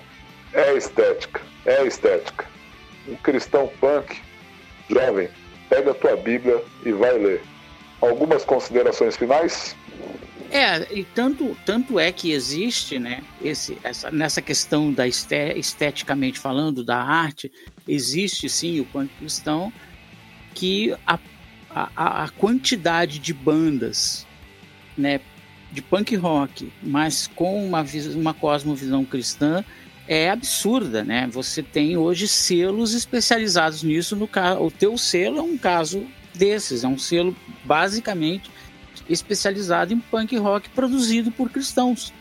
é 0.53 0.75
estética. 0.75 1.41
É 1.65 1.85
estética. 1.85 2.47
Um 3.07 3.17
cristão 3.17 3.71
punk, 3.81 4.21
jovem, 4.91 5.29
pega 5.69 5.93
a 5.93 5.95
tua 5.95 6.17
Bíblia 6.17 6.63
e 6.85 6.93
vai 6.93 7.17
ler. 7.17 7.43
Algumas 8.01 8.45
considerações 8.45 9.17
finais? 9.17 9.77
É, 10.51 10.95
e 10.95 11.05
tanto, 11.05 11.57
tanto 11.67 11.99
é 11.99 12.11
que 12.11 12.33
existe, 12.33 12.99
né, 12.99 13.23
esse, 13.43 13.77
essa, 13.85 14.11
nessa 14.11 14.41
questão 14.41 14.91
da 14.91 15.07
esteticamente 15.07 16.39
falando, 16.39 16.83
da 16.83 16.97
arte, 16.97 17.53
existe 17.87 18.49
sim 18.49 18.81
o 18.81 18.85
punk 18.87 19.11
cristão, 19.19 19.71
que 20.55 20.97
a, 21.07 21.19
a, 21.71 22.25
a 22.25 22.29
quantidade 22.31 23.19
de 23.19 23.35
bandas, 23.35 24.27
né, 24.97 25.21
de 25.71 25.83
punk 25.83 26.17
rock, 26.17 26.73
mas 26.83 27.27
com 27.27 27.63
uma, 27.67 27.85
uma 28.15 28.33
cosmovisão 28.33 29.05
cristã, 29.05 29.63
é 30.07 30.31
absurda, 30.31 31.05
né? 31.05 31.29
Você 31.31 31.63
tem 31.63 31.99
hoje 31.99 32.27
selos 32.27 32.95
especializados 32.95 33.83
nisso. 33.83 34.17
No 34.17 34.27
caso, 34.27 34.63
o 34.63 34.71
teu 34.71 34.97
selo 34.97 35.39
é 35.39 35.43
um 35.43 35.59
caso 35.59 36.07
desses, 36.39 36.85
é 36.85 36.89
um 36.89 36.99
selo 36.99 37.37
basicamente 37.65 38.51
especializado 39.09 39.93
em 39.93 39.99
punk 39.99 40.37
rock 40.37 40.69
produzido 40.71 41.31
por 41.31 41.51
cristãos. 41.51 42.13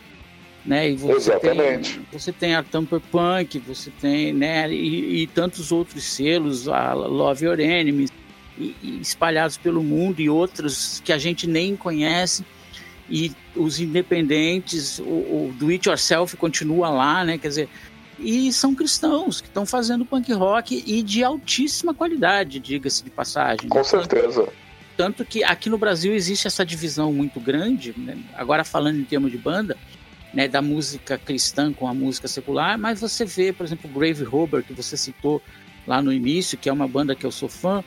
Né? 0.64 0.90
E 0.90 0.96
você 0.96 1.30
Exatamente. 1.30 1.94
Tem, 1.94 2.06
você 2.12 2.32
tem 2.32 2.54
a 2.54 2.62
Tamper 2.62 3.00
Punk, 3.00 3.58
você 3.60 3.90
tem, 4.00 4.34
né, 4.34 4.70
e, 4.70 5.22
e, 5.22 5.26
tantos 5.28 5.72
outros 5.72 6.04
selos, 6.04 6.68
a 6.68 6.92
Love 6.92 7.46
Your 7.46 7.60
Enemies, 7.60 8.10
e, 8.58 8.74
e 8.82 8.98
espalhados 9.00 9.56
pelo 9.56 9.82
mundo 9.82 10.20
e 10.20 10.28
outros 10.28 11.00
que 11.04 11.12
a 11.12 11.16
gente 11.16 11.46
nem 11.46 11.74
conhece 11.74 12.44
e 13.08 13.32
os 13.56 13.80
independentes, 13.80 14.98
o, 14.98 15.02
o 15.02 15.54
do 15.58 15.68
it 15.68 15.88
yourself 15.88 16.36
continua 16.36 16.90
lá, 16.90 17.24
né? 17.24 17.38
Quer 17.38 17.48
dizer, 17.48 17.68
e 18.18 18.52
são 18.52 18.74
cristãos 18.74 19.40
que 19.40 19.48
estão 19.48 19.64
fazendo 19.64 20.04
punk 20.04 20.32
rock 20.32 20.82
e 20.86 21.02
de 21.02 21.22
altíssima 21.22 21.94
qualidade, 21.94 22.58
diga-se 22.58 23.04
de 23.04 23.10
passagem. 23.10 23.68
Com 23.68 23.84
certeza. 23.84 24.48
Tanto 24.96 25.24
que 25.24 25.44
aqui 25.44 25.70
no 25.70 25.78
Brasil 25.78 26.12
existe 26.12 26.46
essa 26.46 26.66
divisão 26.66 27.12
muito 27.12 27.38
grande, 27.38 27.94
né? 27.96 28.18
agora 28.34 28.64
falando 28.64 28.98
em 28.98 29.04
termos 29.04 29.30
de 29.30 29.38
banda, 29.38 29.76
né, 30.34 30.46
da 30.48 30.60
música 30.60 31.16
cristã 31.16 31.72
com 31.72 31.86
a 31.86 31.94
música 31.94 32.28
secular, 32.28 32.78
mas 32.78 33.00
você 33.00 33.24
vê, 33.24 33.52
por 33.52 33.64
exemplo, 33.64 33.88
Grave 33.88 34.24
Robber, 34.24 34.62
que 34.62 34.72
você 34.72 34.96
citou 34.96 35.40
lá 35.86 36.02
no 36.02 36.12
início, 36.12 36.58
que 36.58 36.68
é 36.68 36.72
uma 36.72 36.86
banda 36.86 37.14
que 37.14 37.24
eu 37.24 37.32
sou 37.32 37.48
fã, 37.48 37.82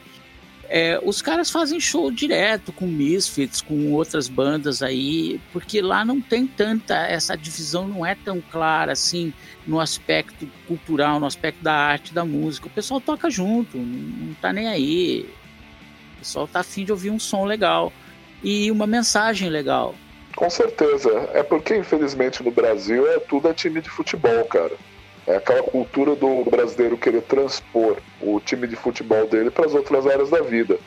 é, 0.71 0.99
os 1.03 1.21
caras 1.21 1.51
fazem 1.51 1.79
show 1.79 2.09
direto 2.09 2.71
com 2.71 2.87
Misfits, 2.87 3.61
com 3.61 3.91
outras 3.91 4.27
bandas 4.27 4.81
aí, 4.81 5.39
porque 5.51 5.81
lá 5.81 6.05
não 6.05 6.21
tem 6.21 6.47
tanta, 6.47 6.95
essa 7.07 7.35
divisão 7.35 7.87
não 7.87 8.05
é 8.05 8.15
tão 8.15 8.41
clara 8.51 8.93
assim 8.93 9.33
no 9.67 9.79
aspecto 9.79 10.49
cultural, 10.67 11.19
no 11.19 11.25
aspecto 11.25 11.61
da 11.61 11.73
arte, 11.73 12.13
da 12.13 12.25
música. 12.25 12.67
O 12.67 12.71
pessoal 12.71 13.01
toca 13.01 13.29
junto, 13.29 13.77
não 13.77 14.33
tá 14.35 14.51
nem 14.51 14.67
aí 14.67 15.29
pessoal 16.21 16.47
tá 16.47 16.59
afim 16.59 16.85
de 16.85 16.91
ouvir 16.91 17.09
um 17.09 17.19
som 17.19 17.45
legal 17.45 17.91
e 18.43 18.71
uma 18.71 18.87
mensagem 18.87 19.49
legal. 19.49 19.95
Com 20.35 20.49
certeza. 20.49 21.09
É 21.33 21.43
porque, 21.43 21.75
infelizmente, 21.75 22.41
no 22.41 22.51
Brasil 22.51 23.05
é 23.07 23.19
tudo 23.19 23.49
é 23.49 23.53
time 23.53 23.81
de 23.81 23.89
futebol, 23.89 24.45
cara. 24.45 24.73
É 25.27 25.35
aquela 25.35 25.63
cultura 25.63 26.15
do 26.15 26.43
brasileiro 26.49 26.97
querer 26.97 27.21
transpor 27.21 27.97
o 28.21 28.39
time 28.39 28.67
de 28.67 28.75
futebol 28.75 29.27
dele 29.27 29.51
para 29.51 29.65
as 29.65 29.73
outras 29.73 30.07
áreas 30.07 30.29
da 30.29 30.41
vida 30.41 30.79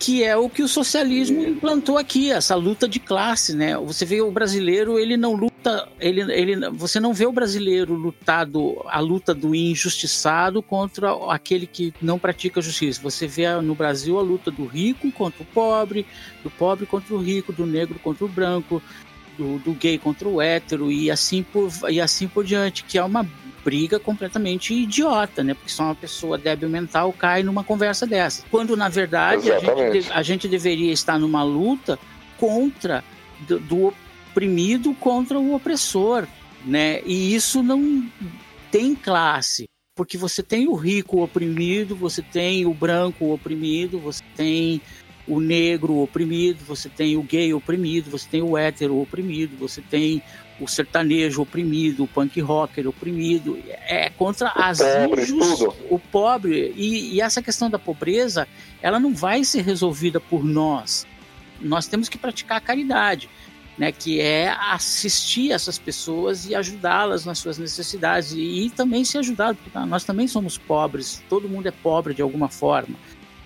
que 0.00 0.24
é 0.24 0.34
o 0.34 0.48
que 0.48 0.62
o 0.62 0.68
socialismo 0.68 1.46
implantou 1.46 1.98
aqui, 1.98 2.32
essa 2.32 2.54
luta 2.54 2.88
de 2.88 2.98
classe, 2.98 3.54
né? 3.54 3.76
Você 3.76 4.06
vê 4.06 4.22
o 4.22 4.30
brasileiro, 4.30 4.98
ele 4.98 5.14
não 5.14 5.34
luta, 5.34 5.86
ele, 6.00 6.22
ele, 6.32 6.70
você 6.70 6.98
não 6.98 7.12
vê 7.12 7.26
o 7.26 7.32
brasileiro 7.32 7.92
lutado 7.92 8.82
a 8.86 8.98
luta 8.98 9.34
do 9.34 9.54
injustiçado 9.54 10.62
contra 10.62 11.12
aquele 11.30 11.66
que 11.66 11.92
não 12.00 12.18
pratica 12.18 12.62
justiça. 12.62 12.98
Você 13.02 13.26
vê 13.26 13.52
no 13.60 13.74
Brasil 13.74 14.18
a 14.18 14.22
luta 14.22 14.50
do 14.50 14.64
rico 14.64 15.12
contra 15.12 15.42
o 15.42 15.46
pobre, 15.46 16.06
do 16.42 16.50
pobre 16.50 16.86
contra 16.86 17.14
o 17.14 17.18
rico, 17.18 17.52
do 17.52 17.66
negro 17.66 17.98
contra 18.02 18.24
o 18.24 18.28
branco, 18.28 18.82
do, 19.40 19.58
do 19.58 19.72
gay 19.72 19.98
contra 19.98 20.28
o 20.28 20.40
hétero 20.40 20.92
e 20.92 21.10
assim 21.10 21.42
por 21.42 21.70
e 21.88 21.98
assim 21.98 22.28
por 22.28 22.44
diante, 22.44 22.84
que 22.84 22.98
é 22.98 23.02
uma 23.02 23.26
briga 23.64 23.98
completamente 23.98 24.74
idiota, 24.74 25.42
né? 25.42 25.54
Porque 25.54 25.70
só 25.70 25.84
uma 25.84 25.94
pessoa 25.94 26.36
débil 26.36 26.68
mental 26.68 27.12
cai 27.12 27.42
numa 27.42 27.64
conversa 27.64 28.06
dessa. 28.06 28.44
Quando, 28.50 28.76
na 28.76 28.88
verdade, 28.88 29.50
a 29.50 29.58
gente, 29.58 30.12
a 30.12 30.22
gente, 30.22 30.48
deveria 30.48 30.92
estar 30.92 31.18
numa 31.18 31.42
luta 31.42 31.98
contra 32.38 33.02
do, 33.40 33.58
do 33.58 33.94
oprimido 34.30 34.94
contra 34.94 35.38
o 35.38 35.54
opressor, 35.54 36.26
né? 36.64 37.02
E 37.04 37.34
isso 37.34 37.62
não 37.62 38.06
tem 38.70 38.94
classe 38.94 39.64
porque 39.94 40.16
você 40.16 40.42
tem 40.42 40.66
o 40.66 40.74
rico 40.74 41.22
oprimido, 41.22 41.94
você 41.94 42.22
tem 42.22 42.64
o 42.64 42.72
branco 42.72 43.34
oprimido, 43.34 43.98
você 43.98 44.22
tem 44.34 44.80
o 45.26 45.40
negro 45.40 45.98
oprimido, 45.98 46.64
você 46.64 46.88
tem 46.88 47.16
o 47.16 47.22
gay 47.22 47.52
oprimido, 47.54 48.10
você 48.10 48.28
tem 48.28 48.42
o 48.42 48.56
hétero 48.56 49.00
oprimido, 49.00 49.56
você 49.56 49.80
tem 49.80 50.22
o 50.60 50.68
sertanejo 50.68 51.40
oprimido, 51.40 52.04
o 52.04 52.08
punk 52.08 52.38
rocker 52.40 52.86
oprimido, 52.86 53.58
é 53.66 54.10
contra 54.10 54.52
as 54.54 54.78
pobre, 54.78 55.22
injust... 55.22 55.68
o 55.88 55.98
pobre 55.98 56.74
e, 56.76 57.14
e, 57.14 57.20
essa 57.20 57.40
questão 57.40 57.70
da 57.70 57.78
pobreza, 57.78 58.46
ela 58.82 59.00
não 59.00 59.14
vai 59.14 59.42
ser 59.42 59.62
resolvida 59.62 60.20
por 60.20 60.44
nós. 60.44 61.06
Nós 61.60 61.86
temos 61.86 62.08
que 62.08 62.18
praticar 62.18 62.58
a 62.58 62.60
caridade, 62.60 63.28
né, 63.78 63.90
que 63.90 64.20
é 64.20 64.54
assistir 64.70 65.52
essas 65.52 65.78
pessoas 65.78 66.46
e 66.46 66.54
ajudá-las 66.54 67.24
nas 67.24 67.38
suas 67.38 67.56
necessidades 67.56 68.32
e, 68.32 68.66
e 68.66 68.70
também 68.70 69.04
ser 69.04 69.18
ajudado, 69.18 69.58
porque 69.62 69.78
nós 69.86 70.04
também 70.04 70.28
somos 70.28 70.58
pobres, 70.58 71.22
todo 71.28 71.48
mundo 71.48 71.66
é 71.66 71.70
pobre 71.70 72.12
de 72.12 72.20
alguma 72.20 72.48
forma, 72.48 72.96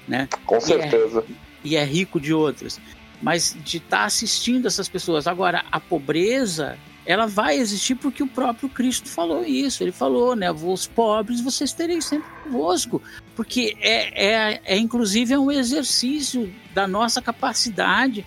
né? 0.09 0.29
Com 0.45 0.61
certeza. 0.61 1.25
E 1.65 1.77
é, 1.77 1.85
rico 1.85 2.21
de 2.21 2.33
outras 2.33 2.79
mas 3.25 3.57
de 3.65 3.79
estar 3.79 4.01
tá 4.01 4.05
assistindo 4.05 4.67
essas 4.67 4.87
pessoas. 4.87 5.27
Agora, 5.27 5.65
a 5.73 5.81
pobreza 5.81 6.77
ela 7.07 7.27
vai 7.27 7.57
existir 7.57 7.95
porque 7.95 8.23
o 8.23 8.27
próprio 8.27 8.69
Cristo 8.69 9.09
falou 9.09 9.45
isso. 9.45 9.83
Ele 9.83 9.93
falou, 9.93 10.35
né? 10.37 10.51
Os 10.51 10.87
pobres 10.87 11.41
vocês 11.41 11.73
terem 11.73 12.01
sempre 12.01 12.29
convosco. 12.45 13.01
Porque 13.35 13.77
é, 13.81 14.27
é, 14.27 14.61
é 14.65 14.77
inclusive 14.77 15.33
é 15.33 15.39
um 15.39 15.51
exercício 15.51 16.53
da 16.75 16.87
nossa 16.87 17.21
capacidade 17.21 18.27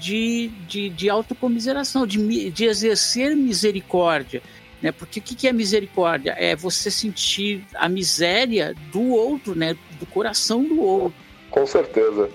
de, 0.00 0.48
de, 0.68 0.88
de 0.90 1.10
autocomiseração, 1.10 2.06
de, 2.06 2.50
de 2.50 2.64
exercer 2.64 3.36
misericórdia. 3.36 4.42
Né? 4.82 4.92
Porque 4.92 5.20
o 5.20 5.22
que 5.22 5.46
é 5.46 5.52
misericórdia? 5.52 6.34
É 6.38 6.56
você 6.56 6.90
sentir 6.90 7.64
a 7.74 7.88
miséria 7.88 8.74
do 8.92 9.08
outro, 9.08 9.54
né? 9.54 9.76
do 9.98 10.06
coração 10.06 10.64
do 10.64 10.80
outro. 10.80 11.18
Com 11.50 11.66
certeza. 11.66 12.30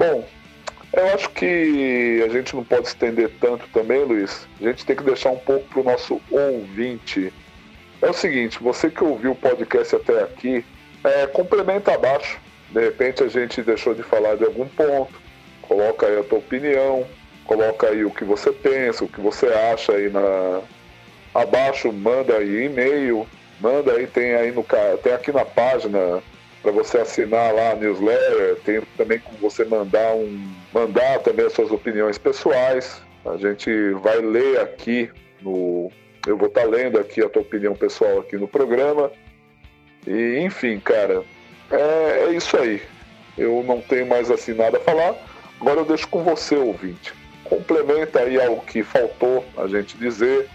Bom, 0.00 0.24
eu 0.94 1.06
acho 1.08 1.28
que 1.28 2.22
a 2.24 2.28
gente 2.30 2.56
não 2.56 2.64
pode 2.64 2.88
estender 2.88 3.30
tanto 3.38 3.68
também, 3.68 4.02
Luiz. 4.02 4.48
A 4.58 4.64
gente 4.64 4.86
tem 4.86 4.96
que 4.96 5.04
deixar 5.04 5.28
um 5.28 5.36
pouco 5.36 5.68
para 5.68 5.80
o 5.80 5.84
nosso 5.84 6.18
ouvinte. 6.30 7.30
É 8.00 8.08
o 8.08 8.14
seguinte, 8.14 8.62
você 8.62 8.88
que 8.88 9.04
ouviu 9.04 9.32
o 9.32 9.36
podcast 9.36 9.94
até 9.94 10.22
aqui, 10.22 10.64
é, 11.04 11.26
complementa 11.26 11.92
abaixo. 11.92 12.40
De 12.70 12.80
repente 12.80 13.22
a 13.22 13.28
gente 13.28 13.60
deixou 13.60 13.94
de 13.94 14.02
falar 14.02 14.36
de 14.36 14.44
algum 14.46 14.66
ponto. 14.68 15.12
Coloca 15.60 16.06
aí 16.06 16.18
a 16.18 16.24
tua 16.24 16.38
opinião, 16.38 17.06
coloca 17.44 17.88
aí 17.88 18.02
o 18.02 18.10
que 18.10 18.24
você 18.24 18.50
pensa, 18.52 19.04
o 19.04 19.08
que 19.08 19.20
você 19.20 19.48
acha 19.48 19.92
aí 19.92 20.08
na 20.08 20.62
abaixo, 21.34 21.92
manda 21.92 22.38
aí 22.38 22.64
e-mail, 22.64 23.26
manda 23.60 23.92
aí 23.92 24.06
tem 24.06 24.34
aí 24.34 24.50
no 24.50 24.64
tem 25.02 25.12
aqui 25.12 25.30
na 25.30 25.44
página 25.44 26.22
para 26.62 26.72
você 26.72 26.98
assinar 26.98 27.54
lá 27.54 27.70
a 27.70 27.74
newsletter, 27.74 28.56
tem 28.64 28.80
também 28.96 29.18
como 29.18 29.38
você 29.38 29.64
mandar 29.64 30.14
um 30.14 30.50
mandar 30.72 31.20
também 31.20 31.46
as 31.46 31.52
suas 31.52 31.70
opiniões 31.70 32.18
pessoais. 32.18 33.02
A 33.24 33.36
gente 33.36 33.90
vai 34.02 34.18
ler 34.18 34.60
aqui 34.60 35.10
no 35.42 35.90
eu 36.26 36.36
vou 36.36 36.48
estar 36.48 36.62
tá 36.62 36.66
lendo 36.66 36.98
aqui 36.98 37.22
a 37.22 37.28
tua 37.28 37.42
opinião 37.42 37.74
pessoal 37.74 38.20
aqui 38.20 38.36
no 38.36 38.46
programa. 38.46 39.10
E 40.06 40.38
enfim, 40.38 40.78
cara, 40.78 41.24
é, 41.70 42.26
é 42.26 42.32
isso 42.32 42.56
aí. 42.56 42.82
Eu 43.38 43.62
não 43.62 43.80
tenho 43.80 44.06
mais 44.06 44.30
assim 44.30 44.52
nada 44.52 44.78
a 44.78 44.80
falar. 44.80 45.14
Agora 45.60 45.80
eu 45.80 45.84
deixo 45.84 46.08
com 46.08 46.22
você, 46.22 46.56
ouvinte. 46.56 47.12
Complementa 47.44 48.20
aí 48.20 48.40
algo 48.40 48.62
que 48.62 48.82
faltou 48.82 49.44
a 49.56 49.66
gente 49.66 49.96
dizer, 49.96 50.48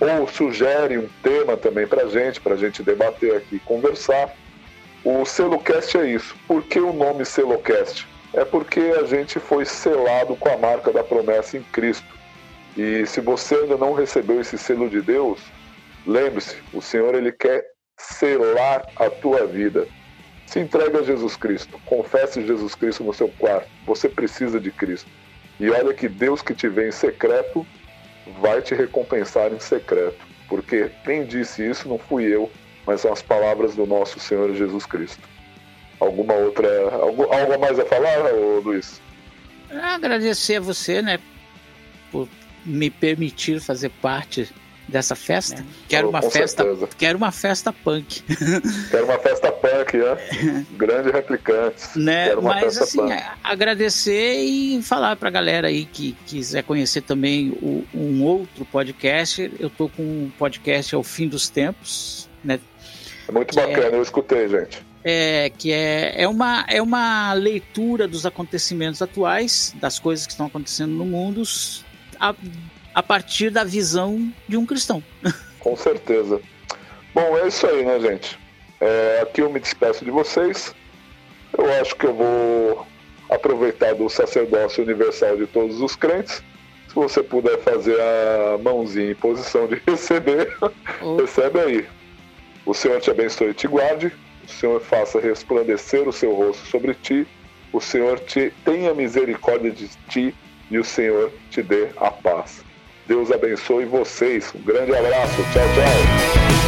ou 0.00 0.26
sugere 0.26 0.96
um 0.96 1.08
tema 1.22 1.56
também 1.56 1.86
para 1.86 2.08
gente, 2.08 2.40
para 2.40 2.56
gente 2.56 2.82
debater 2.82 3.36
aqui 3.36 3.58
conversar. 3.60 4.34
O 5.04 5.24
Celocast 5.24 5.96
é 5.96 6.06
isso. 6.06 6.36
Por 6.46 6.62
que 6.62 6.78
o 6.78 6.92
nome 6.92 7.24
Celocast? 7.24 8.06
É 8.34 8.44
porque 8.44 8.80
a 9.00 9.04
gente 9.04 9.40
foi 9.40 9.64
selado 9.64 10.36
com 10.36 10.48
a 10.48 10.56
marca 10.56 10.92
da 10.92 11.02
promessa 11.02 11.56
em 11.56 11.62
Cristo. 11.62 12.06
E 12.76 13.06
se 13.06 13.20
você 13.20 13.54
ainda 13.56 13.76
não 13.76 13.94
recebeu 13.94 14.40
esse 14.40 14.56
selo 14.58 14.88
de 14.88 15.00
Deus, 15.00 15.40
lembre-se, 16.06 16.56
o 16.72 16.80
Senhor 16.80 17.14
ele 17.14 17.32
quer 17.32 17.64
selar 17.98 18.84
a 18.96 19.10
tua 19.10 19.46
vida. 19.46 19.86
Se 20.46 20.60
entregue 20.60 20.98
a 20.98 21.02
Jesus 21.02 21.36
Cristo, 21.36 21.80
confesse 21.86 22.46
Jesus 22.46 22.74
Cristo 22.74 23.04
no 23.04 23.14
seu 23.14 23.28
quarto. 23.38 23.68
Você 23.86 24.08
precisa 24.08 24.60
de 24.60 24.70
Cristo. 24.70 25.08
E 25.58 25.70
olha 25.70 25.94
que 25.94 26.08
Deus 26.08 26.42
que 26.42 26.54
te 26.54 26.68
vê 26.68 26.88
em 26.88 26.92
secreto 26.92 27.66
vai 28.40 28.60
te 28.60 28.74
recompensar 28.74 29.52
em 29.52 29.60
secreto. 29.60 30.26
Porque 30.48 30.90
quem 31.04 31.24
disse 31.24 31.68
isso 31.68 31.88
não 31.88 31.98
fui 31.98 32.24
eu, 32.24 32.50
mas 32.86 33.00
são 33.00 33.12
as 33.12 33.22
palavras 33.22 33.74
do 33.74 33.86
nosso 33.86 34.18
Senhor 34.18 34.54
Jesus 34.54 34.86
Cristo. 34.86 35.28
Alguma 35.98 36.34
outra. 36.34 36.68
Algo, 36.90 37.24
algo 37.24 37.58
mais 37.60 37.78
a 37.78 37.84
falar, 37.84 38.30
Luiz? 38.64 39.00
Agradecer 39.70 40.56
a 40.56 40.60
você, 40.60 41.00
né, 41.00 41.18
por 42.10 42.28
me 42.64 42.90
permitir 42.90 43.60
fazer 43.60 43.90
parte 44.02 44.52
dessa 44.90 45.14
festa. 45.14 45.60
É. 45.60 45.64
Quero 45.88 46.08
uma 46.08 46.20
festa, 46.20 46.64
certeza. 46.64 46.88
quero 46.98 47.16
uma 47.18 47.30
festa 47.30 47.72
punk. 47.72 48.22
Quero 48.90 49.04
uma 49.04 49.18
festa 49.18 49.52
punk, 49.52 49.96
né? 49.96 50.66
Grande 50.72 51.10
replicante. 51.10 51.96
Né? 51.96 52.34
Mas 52.34 52.76
assim, 52.78 52.98
punk. 52.98 53.22
agradecer 53.42 54.42
e 54.42 54.82
falar 54.82 55.16
pra 55.16 55.30
galera 55.30 55.68
aí 55.68 55.84
que 55.84 56.16
quiser 56.26 56.64
conhecer 56.64 57.02
também 57.02 57.50
o, 57.62 57.84
um 57.94 58.24
outro 58.24 58.64
podcast. 58.64 59.50
Eu 59.58 59.70
tô 59.70 59.88
com 59.88 60.02
um 60.02 60.32
podcast 60.38 60.94
ao 60.94 61.02
fim 61.02 61.28
dos 61.28 61.48
tempos, 61.48 62.28
né? 62.42 62.60
É 63.28 63.32
muito 63.32 63.54
bacana, 63.54 63.94
é, 63.94 63.94
eu 63.94 64.02
escutei, 64.02 64.48
gente. 64.48 64.84
É, 65.02 65.50
que 65.56 65.72
é, 65.72 66.22
é, 66.22 66.28
uma, 66.28 66.64
é 66.68 66.82
uma 66.82 67.32
leitura 67.32 68.06
dos 68.06 68.26
acontecimentos 68.26 69.00
atuais, 69.00 69.74
das 69.80 69.98
coisas 69.98 70.26
que 70.26 70.32
estão 70.32 70.46
acontecendo 70.46 70.92
no 70.92 71.04
mundo, 71.04 71.42
a, 72.18 72.34
a 72.94 73.02
partir 73.02 73.50
da 73.50 73.64
visão 73.64 74.32
de 74.48 74.56
um 74.56 74.66
cristão. 74.66 75.02
Com 75.60 75.76
certeza. 75.76 76.40
Bom, 77.14 77.36
é 77.38 77.48
isso 77.48 77.66
aí, 77.66 77.84
né, 77.84 78.00
gente? 78.00 78.38
É, 78.80 79.20
aqui 79.22 79.42
eu 79.42 79.50
me 79.50 79.60
despeço 79.60 80.04
de 80.04 80.10
vocês. 80.10 80.74
Eu 81.56 81.70
acho 81.80 81.94
que 81.96 82.06
eu 82.06 82.14
vou 82.14 82.86
aproveitar 83.28 83.94
do 83.94 84.08
sacerdócio 84.08 84.82
universal 84.82 85.36
de 85.36 85.46
todos 85.46 85.80
os 85.80 85.94
crentes. 85.94 86.42
Se 86.88 86.94
você 86.94 87.22
puder 87.22 87.58
fazer 87.60 87.96
a 88.00 88.58
mãozinha 88.58 89.12
em 89.12 89.14
posição 89.14 89.68
de 89.68 89.80
receber, 89.86 90.56
oh. 91.00 91.16
recebe 91.16 91.60
aí. 91.60 91.86
O 92.70 92.74
Senhor 92.74 93.00
te 93.00 93.10
abençoe 93.10 93.48
e 93.48 93.54
te 93.54 93.66
guarde. 93.66 94.12
O 94.46 94.48
Senhor 94.48 94.80
faça 94.80 95.18
resplandecer 95.18 96.06
o 96.06 96.12
seu 96.12 96.32
rosto 96.32 96.64
sobre 96.68 96.94
ti. 96.94 97.26
O 97.72 97.80
Senhor 97.80 98.20
te 98.20 98.52
tenha 98.64 98.94
misericórdia 98.94 99.72
de 99.72 99.88
ti 100.08 100.32
e 100.70 100.78
o 100.78 100.84
Senhor 100.84 101.32
te 101.50 101.64
dê 101.64 101.88
a 101.96 102.12
paz. 102.12 102.64
Deus 103.08 103.32
abençoe 103.32 103.86
vocês. 103.86 104.54
Um 104.54 104.62
grande 104.62 104.94
abraço. 104.94 105.42
Tchau, 105.52 105.66
tchau. 105.74 106.59